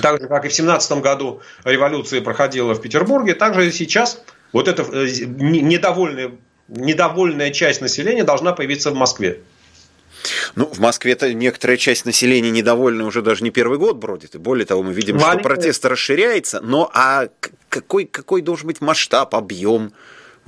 Так 0.02 0.22
же, 0.22 0.28
как 0.28 0.46
и 0.46 0.50
в 0.50 0.54
17 0.54 0.92
году 1.00 1.42
революция 1.64 2.22
проходила 2.22 2.74
в 2.74 2.82
Петербурге, 2.82 3.34
так 3.34 3.54
же 3.54 3.68
и 3.68 3.72
сейчас 3.72 4.22
вот 4.52 4.68
эта 4.68 4.84
э, 4.84 5.08
недовольная, 5.26 6.32
недовольная 6.68 7.52
часть 7.52 7.82
населения 7.82 8.24
должна 8.24 8.54
появиться 8.54 8.92
в 8.92 8.96
Москве. 8.96 9.40
Ну, 10.56 10.66
в 10.66 10.80
Москве-то 10.80 11.34
некоторая 11.34 11.78
часть 11.78 12.06
населения 12.06 12.52
недовольна 12.52 13.06
уже 13.06 13.22
даже 13.22 13.44
не 13.44 13.52
первый 13.52 13.78
год 13.78 13.98
бродит. 13.98 14.36
И 14.36 14.38
более 14.38 14.66
того, 14.66 14.84
мы 14.84 14.94
видим, 14.94 15.16
Маленькая. 15.16 15.40
что 15.40 15.44
протест 15.44 15.86
расширяется. 15.86 16.60
Но 16.62 16.90
а 16.94 17.28
какой, 17.70 18.06
какой 18.06 18.42
должен 18.42 18.68
быть 18.68 18.82
масштаб, 18.82 19.36
объем? 19.36 19.94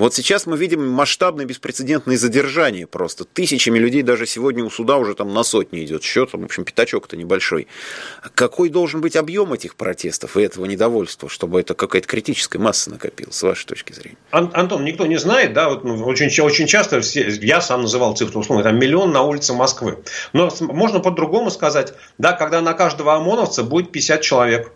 Вот 0.01 0.15
сейчас 0.15 0.47
мы 0.47 0.57
видим 0.57 0.89
масштабное 0.89 1.45
беспрецедентное 1.45 2.17
задержание 2.17 2.87
просто. 2.87 3.23
Тысячами 3.23 3.77
людей 3.77 4.01
даже 4.01 4.25
сегодня 4.25 4.63
у 4.63 4.71
суда 4.71 4.97
уже 4.97 5.13
там 5.13 5.31
на 5.31 5.43
сотни 5.43 5.85
идет 5.85 6.01
счет, 6.01 6.31
в 6.33 6.43
общем, 6.43 6.63
пятачок-то 6.63 7.15
небольшой. 7.15 7.67
Какой 8.33 8.69
должен 8.69 8.99
быть 8.99 9.15
объем 9.15 9.53
этих 9.53 9.75
протестов 9.75 10.37
и 10.37 10.41
этого 10.41 10.65
недовольства, 10.65 11.29
чтобы 11.29 11.59
это 11.59 11.75
какая-то 11.75 12.07
критическая 12.07 12.57
масса 12.57 12.89
накопилась, 12.89 13.35
с 13.35 13.43
вашей 13.43 13.67
точки 13.67 13.93
зрения? 13.93 14.17
Антон, 14.31 14.85
никто 14.85 15.05
не 15.05 15.17
знает, 15.17 15.53
да, 15.53 15.69
вот 15.69 15.83
ну, 15.83 16.03
очень, 16.03 16.31
очень 16.41 16.65
часто 16.65 16.99
все, 17.01 17.29
я 17.39 17.61
сам 17.61 17.83
называл 17.83 18.15
цифру, 18.15 18.39
условно, 18.39 18.63
там 18.63 18.79
миллион 18.79 19.11
на 19.11 19.21
улице 19.21 19.53
Москвы. 19.53 19.99
Но 20.33 20.51
можно 20.61 20.99
по-другому 20.99 21.51
сказать, 21.51 21.93
да, 22.17 22.33
когда 22.33 22.61
на 22.61 22.73
каждого 22.73 23.13
ОМОНовца 23.17 23.61
будет 23.61 23.91
50 23.91 24.21
человек. 24.21 24.71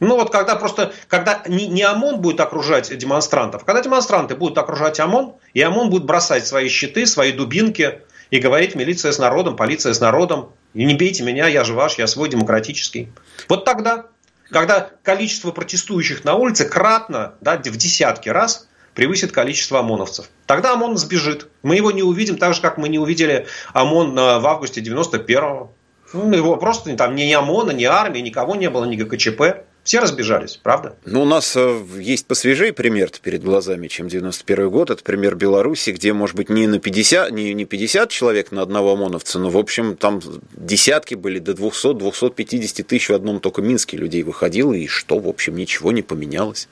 Ну 0.00 0.16
вот 0.16 0.30
когда 0.30 0.56
просто, 0.56 0.92
когда 1.08 1.42
не, 1.46 1.66
не 1.66 1.82
ОМОН 1.82 2.20
будет 2.20 2.40
окружать 2.40 2.96
демонстрантов, 2.96 3.64
когда 3.64 3.80
демонстранты 3.80 4.34
будут 4.34 4.58
окружать 4.58 4.98
ОМОН, 5.00 5.34
и 5.54 5.62
ОМОН 5.62 5.90
будет 5.90 6.04
бросать 6.04 6.46
свои 6.46 6.68
щиты, 6.68 7.06
свои 7.06 7.32
дубинки 7.32 8.00
и 8.30 8.38
говорить 8.38 8.74
милиция 8.74 9.12
с 9.12 9.18
народом, 9.18 9.56
полиция 9.56 9.94
с 9.94 10.00
народом, 10.00 10.50
не 10.74 10.94
бейте 10.94 11.22
меня, 11.22 11.46
я 11.46 11.64
же 11.64 11.74
ваш, 11.74 11.98
я 11.98 12.06
свой 12.06 12.28
демократический. 12.28 13.12
Вот 13.48 13.64
тогда, 13.64 14.06
когда 14.50 14.90
количество 15.02 15.52
протестующих 15.52 16.24
на 16.24 16.34
улице 16.34 16.64
кратно, 16.64 17.34
да, 17.40 17.56
в 17.56 17.76
десятки 17.76 18.28
раз 18.28 18.68
превысит 18.94 19.32
количество 19.32 19.80
ОМОНовцев. 19.80 20.28
Тогда 20.46 20.72
ОМОН 20.74 20.96
сбежит. 20.96 21.48
Мы 21.62 21.76
его 21.76 21.90
не 21.90 22.02
увидим 22.02 22.36
так 22.36 22.54
же, 22.54 22.60
как 22.60 22.78
мы 22.78 22.88
не 22.88 22.98
увидели 22.98 23.46
ОМОН 23.72 24.18
э, 24.18 24.38
в 24.38 24.46
августе 24.46 24.80
91-го. 24.80 25.72
Ну, 26.12 26.32
его 26.32 26.56
просто 26.56 26.94
там 26.96 27.14
ни 27.14 27.32
ОМОНа, 27.32 27.72
ни 27.72 27.84
армии, 27.84 28.20
никого 28.20 28.54
не 28.54 28.70
было, 28.70 28.84
ни 28.84 28.96
ГКЧП. 28.96 29.64
Все 29.84 30.00
разбежались, 30.00 30.56
правда? 30.56 30.96
Ну, 31.04 31.22
у 31.22 31.24
нас 31.26 31.54
э, 31.56 31.82
есть 31.98 32.26
посвежее 32.26 32.72
пример 32.72 33.10
перед 33.22 33.44
глазами, 33.44 33.86
чем 33.88 34.08
91 34.08 34.70
год. 34.70 34.88
Это 34.88 35.04
пример 35.04 35.34
Беларуси, 35.34 35.90
где, 35.90 36.14
может 36.14 36.34
быть, 36.34 36.48
не 36.48 36.66
на 36.66 36.78
50, 36.78 37.30
не, 37.32 37.52
не 37.52 37.66
50 37.66 38.08
человек 38.08 38.50
на 38.50 38.62
одного 38.62 38.94
ОМОНовца, 38.94 39.38
но, 39.38 39.50
в 39.50 39.58
общем, 39.58 39.94
там 39.96 40.22
десятки 40.52 41.14
были, 41.14 41.38
до 41.38 41.52
200-250 41.52 42.82
тысяч 42.84 43.10
в 43.10 43.12
одном 43.12 43.40
только 43.40 43.60
Минске 43.60 43.98
людей 43.98 44.22
выходило, 44.22 44.72
и 44.72 44.86
что, 44.86 45.18
в 45.18 45.28
общем, 45.28 45.54
ничего 45.54 45.92
не 45.92 46.00
поменялось. 46.00 46.66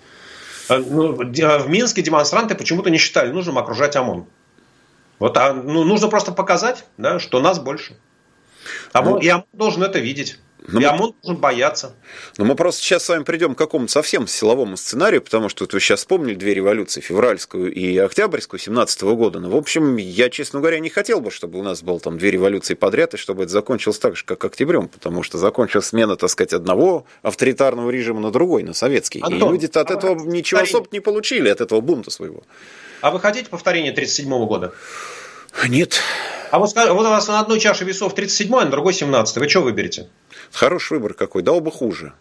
Э, 0.71 0.79
ну, 0.79 1.13
в 1.13 1.69
Минске 1.69 2.01
демонстранты 2.01 2.55
почему-то 2.55 2.89
не 2.89 2.97
считали 2.97 3.31
нужным 3.31 3.59
окружать 3.59 3.95
ОМОН. 3.95 4.25
Вот, 5.19 5.37
а, 5.37 5.53
ну, 5.53 5.85
нужно 5.85 6.09
просто 6.09 6.33
показать, 6.33 6.87
да, 6.97 7.19
что 7.19 7.41
нас 7.41 7.59
больше. 7.59 7.95
А 8.95 9.03
ну, 9.03 9.19
и 9.19 9.29
ОМОН 9.29 9.45
должен 9.53 9.83
это 9.83 9.99
видеть. 9.99 10.39
Но 10.69 10.81
и 10.81 10.85
ОМОН 10.85 11.15
должен 11.23 11.41
бояться. 11.41 11.95
Но 12.39 12.45
мы 12.45 12.55
просто 12.55 12.83
сейчас 12.83 13.05
с 13.05 13.09
вами 13.09 13.25
придем 13.25 13.55
к 13.55 13.59
какому-то 13.59 13.91
совсем 13.91 14.27
силовому 14.27 14.77
сценарию, 14.77 15.23
потому 15.23 15.49
что 15.49 15.65
вот 15.65 15.73
вы 15.73 15.81
сейчас 15.81 16.01
вспомнили 16.01 16.35
две 16.35 16.55
революции, 16.55 17.01
февральскую 17.01 17.73
и 17.73 17.97
октябрьскую 17.99 18.61
17 18.61 19.03
года. 19.03 19.41
Но, 19.41 19.51
в 19.51 19.57
общем, 19.57 19.97
я, 19.97 20.31
честно 20.31 20.61
говоря, 20.61 20.79
не 20.79 20.89
хотел 20.89 21.21
бы, 21.21 21.31
чтобы 21.31 21.59
у 21.59 21.63
нас 21.63 21.83
было 21.83 21.99
там 21.99 22.19
две 22.19 22.31
революции 22.31 22.75
подряд, 22.75 23.15
и 23.15 23.17
чтобы 23.17 23.45
это 23.45 23.53
закончилось 23.53 23.99
так 23.99 24.17
же, 24.17 24.25
как 24.25 24.45
октябрем, 24.45 24.89
потому 24.89 25.23
что 25.23 25.39
закончилась 25.39 25.87
смена, 25.87 26.17
так 26.17 26.31
сказать, 26.31 26.53
одного 26.53 27.07
авторитарного 27.23 27.91
режима 27.91 28.21
на 28.21 28.31
другой, 28.31 28.63
на 28.63 28.75
советский. 28.75 29.21
Антон, 29.21 29.51
и 29.51 29.53
люди 29.53 29.67
от 29.67 29.77
а 29.77 29.95
этого 29.95 30.15
ничего 30.15 30.61
повторение. 30.61 30.63
особо 30.63 30.89
не 30.93 31.01
получили, 31.01 31.49
от 31.49 31.61
этого 31.61 31.81
бунта 31.81 32.11
своего. 32.11 32.43
А 33.01 33.11
вы 33.11 33.19
хотите 33.21 33.49
повторение 33.51 33.93
1937 33.93 34.47
года? 34.47 34.73
Нет. 35.69 36.01
А 36.51 36.59
вот, 36.59 36.75
вот 36.75 37.07
у 37.07 37.11
вас 37.11 37.29
на 37.29 37.41
одной 37.41 37.61
чаше 37.61 37.85
весов 37.85 38.15
37 38.15 38.55
а 38.55 38.65
на 38.65 38.71
другой 38.71 38.93
17 38.93 39.37
Вы 39.39 39.49
что 39.49 39.61
выберете? 39.61 40.09
Хороший 40.53 40.99
выбор 40.99 41.15
какой, 41.15 41.43
да 41.43 41.53
оба 41.53 41.71
хуже. 41.71 42.13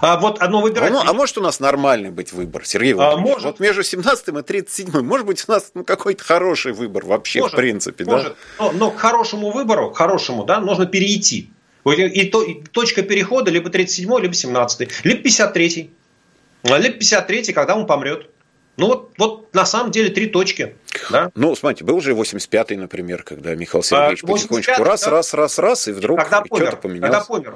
А 0.00 0.18
вот 0.18 0.40
одно 0.40 0.60
выбирать. 0.60 0.92
А, 0.92 1.08
а 1.08 1.12
может 1.12 1.38
у 1.38 1.40
нас 1.40 1.60
нормальный 1.60 2.10
быть 2.10 2.32
выбор, 2.32 2.66
Сергей 2.66 2.92
а, 2.92 2.96
Владимирович? 2.96 3.26
А, 3.26 3.32
может. 3.32 3.44
Вот 3.46 3.60
между 3.60 3.82
17 3.82 4.28
и 4.28 4.42
37 4.42 5.00
может 5.00 5.26
быть 5.26 5.44
у 5.48 5.52
нас 5.52 5.70
ну, 5.74 5.84
какой-то 5.84 6.22
хороший 6.22 6.72
выбор 6.72 7.06
вообще 7.06 7.40
может, 7.40 7.54
в 7.54 7.56
принципе, 7.56 8.04
может. 8.04 8.36
да? 8.58 8.64
Но, 8.64 8.72
но 8.72 8.90
к 8.90 8.98
хорошему 8.98 9.50
выбору, 9.50 9.90
к 9.90 9.96
хорошему, 9.96 10.44
да, 10.44 10.60
нужно 10.60 10.86
перейти. 10.86 11.50
И, 11.86 12.24
то, 12.24 12.42
и 12.42 12.62
точка 12.64 13.02
перехода 13.02 13.50
либо 13.50 13.70
37 13.70 14.20
либо 14.20 14.34
17 14.34 15.04
либо 15.04 15.22
53 15.22 15.90
либо 16.64 16.94
53 16.98 17.52
когда 17.52 17.76
он 17.76 17.86
помрет. 17.86 18.28
Ну 18.76 18.88
вот, 18.88 19.12
вот 19.16 19.54
на 19.54 19.64
самом 19.64 19.90
деле 19.90 20.10
три 20.10 20.26
точки. 20.26 20.76
Да? 21.10 21.30
Ну, 21.34 21.54
смотрите, 21.54 21.84
был 21.84 22.00
же 22.00 22.12
85-й, 22.12 22.76
например, 22.76 23.22
когда 23.22 23.54
Михаил 23.54 23.82
Сергеевич 23.82 24.24
а, 24.24 24.26
потихонечку 24.26 24.84
раз, 24.84 25.04
да? 25.04 25.10
раз, 25.10 25.32
раз, 25.32 25.58
раз, 25.58 25.88
и 25.88 25.92
вдруг 25.92 26.20
что-то 26.20 26.76
поменялось. 26.76 27.14
Когда 27.16 27.24
помер. 27.24 27.54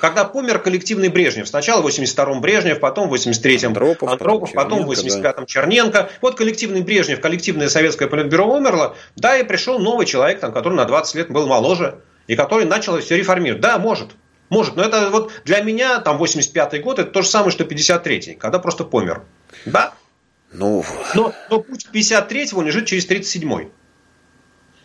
Когда 0.00 0.24
помер 0.24 0.58
коллективный 0.58 1.08
Брежнев. 1.08 1.46
Сначала 1.46 1.82
в 1.82 1.86
82-м 1.86 2.40
Брежнев, 2.40 2.80
потом 2.80 3.08
в 3.08 3.14
83-м 3.14 3.68
Андропов, 3.68 4.08
Андропов 4.08 4.52
потом 4.52 4.86
в 4.86 4.90
85-м 4.90 5.22
да. 5.22 5.46
Черненко. 5.46 6.10
Вот 6.22 6.36
коллективный 6.36 6.80
Брежнев, 6.80 7.20
коллективное 7.20 7.68
советское 7.68 8.08
политбюро 8.08 8.46
умерло. 8.46 8.96
Да, 9.16 9.36
и 9.36 9.42
пришел 9.42 9.78
новый 9.78 10.06
человек, 10.06 10.40
там, 10.40 10.52
который 10.52 10.74
на 10.74 10.86
20 10.86 11.14
лет 11.16 11.30
был 11.30 11.46
моложе, 11.46 12.00
и 12.26 12.36
который 12.36 12.64
начал 12.64 12.98
все 12.98 13.16
реформировать. 13.16 13.60
Да, 13.60 13.78
может. 13.78 14.10
Может, 14.48 14.76
но 14.76 14.82
это 14.82 15.10
вот 15.10 15.30
для 15.44 15.60
меня, 15.60 16.00
там, 16.00 16.20
85-й 16.20 16.80
год, 16.80 16.98
это 16.98 17.10
то 17.10 17.22
же 17.22 17.28
самое, 17.28 17.52
что 17.52 17.64
53-й, 17.64 18.34
когда 18.34 18.58
просто 18.58 18.84
помер. 18.84 19.22
Да, 19.64 19.94
ну... 20.52 20.84
Но, 21.14 21.32
но 21.48 21.60
путь 21.60 21.86
53-го 21.92 22.62
лежит 22.62 22.86
через 22.86 23.08
37-й. 23.08 23.70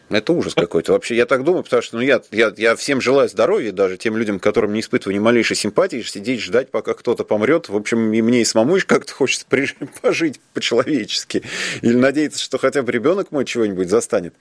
Это 0.10 0.34
ужас 0.34 0.54
какой-то. 0.54 0.94
Вообще, 0.94 1.16
я 1.16 1.26
так 1.26 1.44
думаю, 1.44 1.64
потому 1.64 1.82
что 1.82 1.98
ну, 1.98 2.04
я, 2.04 2.22
я, 2.32 2.54
я 2.58 2.76
всем 2.76 3.02
желаю 3.02 3.28
здоровья, 3.28 3.72
даже 3.72 3.98
тем 3.98 4.18
людям, 4.18 4.40
которым 4.40 4.74
не 4.74 4.82
испытываю 4.82 5.16
ни 5.16 5.20
малейшей 5.20 5.56
симпатии, 5.56 6.04
сидеть, 6.04 6.42
ждать, 6.42 6.70
пока 6.70 6.94
кто-то 6.94 7.24
помрет. 7.24 7.70
В 7.70 7.76
общем, 7.76 8.14
и 8.14 8.22
мне 8.22 8.42
и 8.42 8.46
самому 8.46 8.78
как-то 8.86 9.14
хочется 9.14 9.48
пожить 10.02 10.40
по-человечески. 10.54 11.44
Или 11.82 11.96
надеяться, 11.96 12.40
что 12.40 12.60
хотя 12.60 12.84
бы 12.84 12.92
ребенок 12.92 13.32
мой 13.32 13.46
чего-нибудь 13.46 13.90
застанет. 13.90 14.36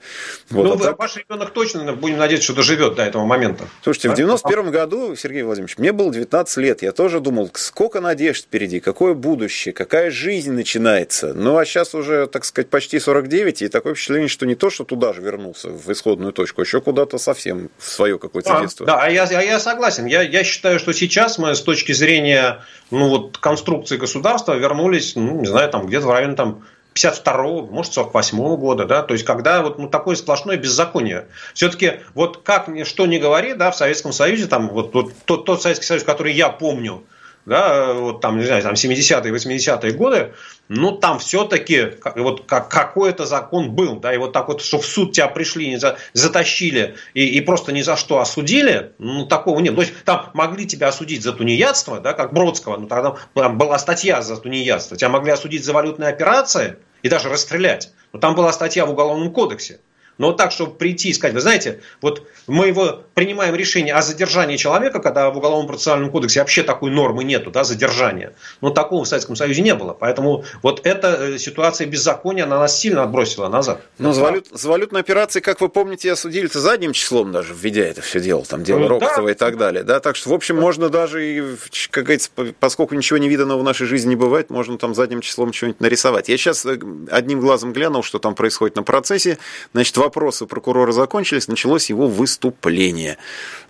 Вот, 0.51 0.65
ну, 0.65 0.73
а 0.75 0.77
так... 0.77 0.99
ваш 0.99 1.17
ребенок 1.17 1.51
точно, 1.51 1.93
будем 1.93 2.17
надеяться, 2.17 2.45
что 2.45 2.55
доживет 2.55 2.95
до 2.95 3.03
этого 3.03 3.25
момента. 3.25 3.67
Слушайте, 3.81 4.09
в 4.09 4.15
91 4.15 4.69
году, 4.69 5.15
Сергей 5.15 5.41
Владимирович, 5.41 5.79
мне 5.79 5.91
было 5.91 6.13
19 6.13 6.57
лет. 6.57 6.83
Я 6.83 6.91
тоже 6.91 7.19
думал, 7.21 7.49
сколько 7.55 8.01
надежд 8.01 8.45
впереди, 8.45 8.79
какое 8.79 9.15
будущее, 9.15 9.73
какая 9.73 10.11
жизнь 10.11 10.51
начинается. 10.51 11.33
Ну, 11.33 11.57
а 11.57 11.65
сейчас 11.65 11.95
уже, 11.95 12.27
так 12.27 12.45
сказать, 12.45 12.69
почти 12.69 12.99
49, 12.99 13.63
и 13.63 13.67
такое 13.67 13.95
впечатление, 13.95 14.27
что 14.27 14.45
не 14.45 14.55
то, 14.55 14.69
что 14.69 14.83
туда 14.83 15.13
же 15.13 15.21
вернулся 15.21 15.54
вернулся 15.55 15.69
в 15.69 15.91
исходную 15.91 16.33
точку, 16.33 16.61
еще 16.61 16.81
куда-то 16.81 17.17
совсем 17.17 17.69
в 17.77 17.87
свое 17.89 18.19
какое-то 18.19 18.57
а, 18.57 18.61
детство. 18.61 18.85
Да, 18.85 19.01
а 19.01 19.09
я, 19.09 19.23
а 19.23 19.41
я 19.41 19.59
согласен. 19.59 20.05
Я, 20.05 20.21
я 20.21 20.43
считаю, 20.43 20.79
что 20.79 20.93
сейчас 20.93 21.37
мы 21.37 21.55
с 21.55 21.61
точки 21.61 21.91
зрения 21.91 22.63
ну, 22.91 23.09
вот, 23.09 23.37
конструкции 23.37 23.97
государства 23.97 24.53
вернулись, 24.53 25.15
ну, 25.15 25.39
не 25.41 25.47
знаю, 25.47 25.69
там 25.69 25.87
где-то 25.87 26.07
в 26.07 26.11
районе 26.11 26.35
там, 26.35 26.65
52 26.93 27.43
может, 27.63 27.93
48 27.93 28.39
-го 28.39 28.57
года, 28.57 28.85
да, 28.85 29.01
то 29.01 29.13
есть, 29.13 29.25
когда 29.25 29.61
вот 29.61 29.77
ну, 29.79 29.89
такое 29.89 30.15
сплошное 30.15 30.55
беззаконие. 30.55 31.27
Все-таки, 31.53 31.99
вот 32.13 32.37
как 32.43 32.69
что 32.85 33.05
ни 33.05 33.17
говори, 33.17 33.53
да, 33.53 33.71
в 33.71 33.75
Советском 33.75 34.13
Союзе, 34.13 34.47
там, 34.47 34.69
вот, 34.69 34.93
вот 34.93 35.11
тот, 35.25 35.45
тот 35.45 35.61
Советский 35.61 35.85
Союз, 35.85 36.03
который 36.03 36.33
я 36.33 36.49
помню, 36.49 37.03
да, 37.45 37.93
вот 37.93 38.21
там, 38.21 38.37
не 38.37 38.45
знаю, 38.45 38.63
там 38.63 38.73
70-е, 38.73 39.33
80-е 39.33 39.91
годы, 39.91 40.33
ну, 40.67 40.91
там 40.91 41.19
все-таки 41.19 41.91
вот 42.15 42.45
как, 42.45 42.69
какой-то 42.69 43.25
закон 43.25 43.71
был, 43.71 43.97
да, 43.97 44.13
и 44.13 44.17
вот 44.17 44.33
так 44.33 44.47
вот, 44.47 44.61
что 44.61 44.79
в 44.79 44.85
суд 44.85 45.11
тебя 45.13 45.27
пришли, 45.27 45.69
не 45.69 45.77
за, 45.77 45.97
затащили 46.13 46.95
и, 47.13 47.25
и 47.25 47.41
просто 47.41 47.71
ни 47.71 47.81
за 47.81 47.95
что 47.97 48.19
осудили, 48.19 48.93
ну, 48.97 49.25
такого 49.25 49.59
нет. 49.59 49.75
То 49.75 49.81
есть, 49.81 49.93
там 50.03 50.31
могли 50.33 50.65
тебя 50.65 50.87
осудить 50.87 51.23
за 51.23 51.33
тунеядство, 51.33 51.99
да, 51.99 52.13
как 52.13 52.33
Бродского, 52.33 52.77
ну, 52.77 52.87
тогда 52.87 53.15
там 53.33 53.57
была 53.57 53.77
статья 53.77 54.21
за 54.21 54.37
тунеядство, 54.37 54.97
тебя 54.97 55.09
могли 55.09 55.31
осудить 55.31 55.63
за 55.63 55.73
валютные 55.73 56.09
операции 56.09 56.77
и 57.03 57.09
даже 57.09 57.29
расстрелять, 57.29 57.91
но 58.11 58.19
там 58.19 58.33
была 58.33 58.51
статья 58.51 58.85
в 58.85 58.91
Уголовном 58.91 59.31
кодексе. 59.31 59.79
Но 60.17 60.27
вот 60.27 60.37
так, 60.37 60.51
чтобы 60.51 60.75
прийти 60.75 61.09
и 61.09 61.13
сказать, 61.13 61.33
вы 61.33 61.41
знаете, 61.41 61.81
вот 62.01 62.27
мы 62.47 62.67
его 62.67 63.01
принимаем 63.13 63.55
решение 63.55 63.93
о 63.93 64.01
задержании 64.01 64.57
человека, 64.57 64.99
когда 64.99 65.29
в 65.29 65.37
Уголовном 65.37 65.67
процессуальном 65.67 66.11
кодексе 66.11 66.39
вообще 66.39 66.63
такой 66.63 66.91
нормы 66.91 67.23
нету, 67.23 67.51
да, 67.51 67.63
задержания. 67.63 68.33
Но 68.61 68.69
такого 68.69 69.03
в 69.03 69.07
Советском 69.07 69.35
Союзе 69.35 69.61
не 69.61 69.73
было. 69.73 69.93
Поэтому 69.93 70.45
вот 70.61 70.81
эта 70.85 71.17
э, 71.19 71.37
ситуация 71.37 71.87
беззакония, 71.87 72.43
она 72.43 72.59
нас 72.59 72.77
сильно 72.77 73.03
отбросила 73.03 73.49
назад. 73.49 73.81
Но 73.97 74.13
за, 74.13 74.21
валют, 74.21 74.47
за 74.51 74.69
валютные 74.69 75.01
операции, 75.01 75.39
как 75.39 75.61
вы 75.61 75.69
помните, 75.69 76.11
осудили-то 76.11 76.59
задним 76.59 76.93
числом 76.93 77.31
даже, 77.31 77.53
введя 77.53 77.83
это 77.83 78.01
все 78.01 78.19
дело, 78.19 78.43
там 78.45 78.63
дело 78.63 78.79
ну, 78.79 78.87
Рокотова 78.87 79.27
да. 79.27 79.31
и 79.31 79.35
так 79.35 79.57
далее. 79.57 79.83
Да? 79.83 79.99
Так 79.99 80.15
что, 80.15 80.29
в 80.29 80.33
общем, 80.33 80.57
можно 80.57 80.89
даже, 80.89 81.25
и, 81.25 81.43
как 81.89 82.05
говорится, 82.05 82.29
поскольку 82.59 82.95
ничего 82.95 83.17
не 83.17 83.27
виданного 83.27 83.59
в 83.59 83.63
нашей 83.63 83.87
жизни 83.87 84.09
не 84.09 84.15
бывает, 84.15 84.49
можно 84.49 84.77
там 84.77 84.95
задним 84.95 85.21
числом 85.21 85.51
что-нибудь 85.51 85.81
нарисовать. 85.81 86.29
Я 86.29 86.37
сейчас 86.37 86.65
э, 86.65 86.77
одним 87.09 87.39
глазом 87.39 87.73
глянул, 87.73 88.03
что 88.03 88.19
там 88.19 88.35
происходит 88.35 88.75
на 88.75 88.83
процессе. 88.83 89.37
Значит, 89.73 89.97
вопросы 90.05 90.45
прокурора 90.45 90.91
закончились, 90.91 91.47
началось 91.47 91.89
его 91.89 92.07
выступление. 92.07 93.17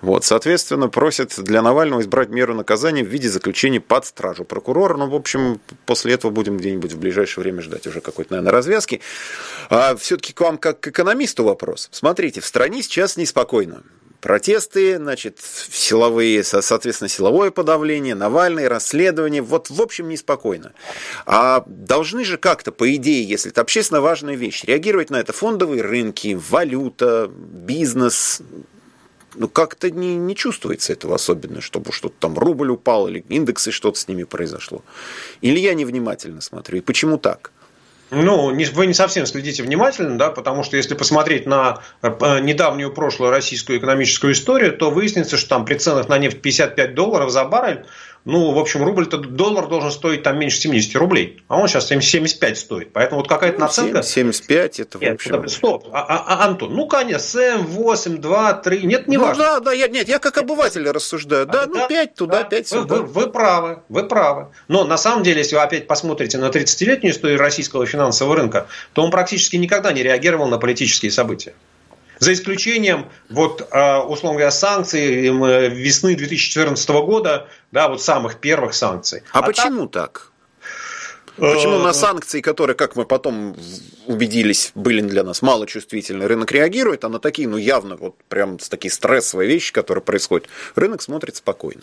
Вот, 0.02 0.24
соответственно, 0.24 0.90
просят 0.90 1.34
для 1.38 1.62
Навального 1.62 2.02
избрать 2.02 2.30
меру 2.30 2.54
наказания 2.54 3.04
в 3.04 3.08
виде 3.08 3.30
заключения 3.30 3.80
под 3.80 4.06
стражу 4.06 4.44
прокурора. 4.46 4.98
Ну, 4.98 5.10
в 5.10 5.16
общем, 5.16 5.60
после 5.86 6.14
этого 6.14 6.32
будем 6.32 6.58
где-нибудь 6.58 6.94
в 6.94 7.00
ближайшее 7.00 7.44
время 7.44 7.62
ждать 7.62 7.88
уже 7.88 8.02
какой-то, 8.02 8.34
наверное, 8.34 8.52
развязки. 8.52 9.02
А 9.70 9.96
все-таки 9.96 10.34
к 10.34 10.42
вам 10.42 10.58
как 10.58 10.80
к 10.80 10.88
экономисту 10.88 11.44
вопрос. 11.44 11.90
Смотрите, 11.92 12.42
в 12.42 12.46
стране 12.46 12.84
сейчас 12.84 13.18
неспокойно 13.18 13.84
протесты, 14.26 14.98
значит, 14.98 15.38
силовые, 15.40 16.44
соответственно, 16.44 17.08
силовое 17.08 17.52
подавление, 17.52 18.16
Навальный, 18.16 18.68
расследование. 18.68 19.44
Вот, 19.44 19.70
в 19.70 19.80
общем, 19.80 20.10
неспокойно. 20.10 20.72
А 21.28 21.64
должны 21.68 22.26
же 22.26 22.38
как-то, 22.38 22.72
по 22.72 22.92
идее, 22.96 23.24
если 23.24 23.52
это 23.52 23.62
общественно 23.62 24.02
важная 24.02 24.34
вещь, 24.34 24.64
реагировать 24.64 25.12
на 25.12 25.18
это 25.18 25.32
фондовые 25.32 25.84
рынки, 25.84 26.40
валюта, 26.50 27.30
бизнес, 27.30 28.42
ну, 29.36 29.48
как-то 29.48 29.92
не, 29.92 30.16
не 30.16 30.36
чувствуется 30.36 30.94
этого 30.94 31.14
особенно, 31.14 31.62
чтобы 31.62 31.92
что-то 31.92 32.16
там 32.20 32.36
рубль 32.36 32.72
упал 32.72 33.08
или 33.08 33.24
индексы 33.30 33.70
что-то 33.70 34.00
с 34.00 34.08
ними 34.08 34.24
произошло. 34.24 34.84
Или 35.42 35.60
я 35.60 35.76
невнимательно 35.76 36.42
смотрю. 36.42 36.80
И 36.80 36.82
почему 36.82 37.20
так? 37.20 37.52
Ну, 38.12 38.56
вы 38.74 38.86
не 38.86 38.94
совсем 38.94 39.26
следите 39.26 39.64
внимательно, 39.64 40.18
да, 40.18 40.30
потому 40.30 40.64
что 40.64 40.78
если 40.78 40.94
посмотреть 40.94 41.48
на 41.48 41.80
э, 42.04 42.40
недавнюю 42.40 42.94
прошлую 42.94 43.32
российскую 43.32 43.80
экономическую 43.80 44.34
историю, 44.34 44.78
то 44.78 44.92
выяснится, 44.92 45.38
что 45.38 45.50
там 45.50 45.66
при 45.66 45.76
ценах 45.76 46.08
на 46.08 46.18
нефть 46.20 46.42
55 46.42 46.94
долларов 46.94 47.32
за 47.32 47.46
баррель 47.46 47.86
ну, 48.26 48.52
в 48.52 48.58
общем, 48.58 48.84
рубль-то 48.84 49.18
доллар 49.18 49.68
должен 49.68 49.92
стоить 49.92 50.24
там 50.24 50.40
меньше 50.40 50.58
70 50.58 50.96
рублей, 50.96 51.44
а 51.48 51.58
он 51.60 51.68
сейчас 51.68 51.88
75 51.88 52.58
стоит. 52.58 52.92
Поэтому 52.92 53.22
вот 53.22 53.30
какая-то 53.30 53.60
ну, 53.60 53.66
наценка... 53.66 54.02
75 54.02 54.80
это 54.80 54.98
нет, 54.98 55.14
общем... 55.14 55.48
Стоп, 55.48 55.88
а, 55.92 56.02
а, 56.02 56.24
а, 56.28 56.46
Антон, 56.46 56.74
ну, 56.74 56.88
конечно, 56.88 57.20
7, 57.20 57.60
8, 57.60 58.18
2, 58.18 58.54
3, 58.54 58.84
нет, 58.84 59.08
не 59.08 59.18
ну, 59.18 59.26
важно. 59.26 59.44
да, 59.44 59.60
да, 59.60 59.74
я, 59.74 59.88
нет, 59.88 60.08
я 60.10 60.18
как 60.18 60.40
обыватель 60.40 60.90
рассуждаю. 60.90 61.46
Да, 61.46 61.64
а, 61.64 61.68
ну, 61.68 61.88
5 61.88 62.16
туда, 62.16 62.40
да, 62.40 62.44
5 62.46 62.68
сюда. 62.68 62.96
Вы, 62.96 63.02
вы, 63.04 63.08
вы 63.08 63.30
правы, 63.30 63.80
вы 63.90 64.08
правы. 64.08 64.48
Но 64.68 64.84
на 64.86 64.98
самом 64.98 65.22
деле, 65.22 65.40
если 65.40 65.56
вы 65.56 65.62
опять 65.62 65.86
посмотрите 65.86 66.40
на 66.40 66.46
30-летнюю 66.46 67.12
историю 67.12 67.38
российского 67.38 67.86
финансового 67.86 68.36
рынка, 68.36 68.66
то 68.94 69.04
он 69.04 69.12
практически 69.12 69.56
никогда 69.56 69.92
не 69.92 70.02
реагировал 70.02 70.48
на 70.48 70.58
политические 70.58 71.12
события. 71.12 71.54
За 72.20 72.34
исключением, 72.34 73.10
вот, 73.30 73.68
а, 73.72 74.02
условно 74.02 74.38
говоря, 74.38 74.52
санкций 74.52 75.30
весны 75.70 76.16
2014 76.16 76.90
года, 77.02 77.48
да, 77.72 77.90
вот 77.90 78.02
самых 78.02 78.40
первых 78.40 78.74
санкций. 78.74 79.24
А, 79.32 79.40
а 79.40 79.42
почему 79.44 79.88
так? 79.88 80.32
Почему 81.38 81.80
на 81.80 81.94
санкции, 81.94 82.40
которые, 82.40 82.76
как 82.76 82.96
мы 82.96 83.06
потом 83.06 83.58
убедились, 84.08 84.72
были 84.74 85.02
для 85.02 85.24
нас 85.24 85.42
мало 85.42 85.68
чувствительны, 85.68 86.28
рынок 86.28 86.52
реагирует, 86.52 87.04
а 87.04 87.10
на 87.10 87.20
такие, 87.20 87.48
ну, 87.48 87.58
явно, 87.58 87.98
вот 87.98 88.16
прям 88.30 88.58
такие 88.58 88.92
стрессовые 88.92 89.50
вещи, 89.50 89.74
которые 89.74 90.02
происходят, 90.02 90.48
рынок 90.76 91.02
смотрит 91.02 91.36
спокойно? 91.36 91.82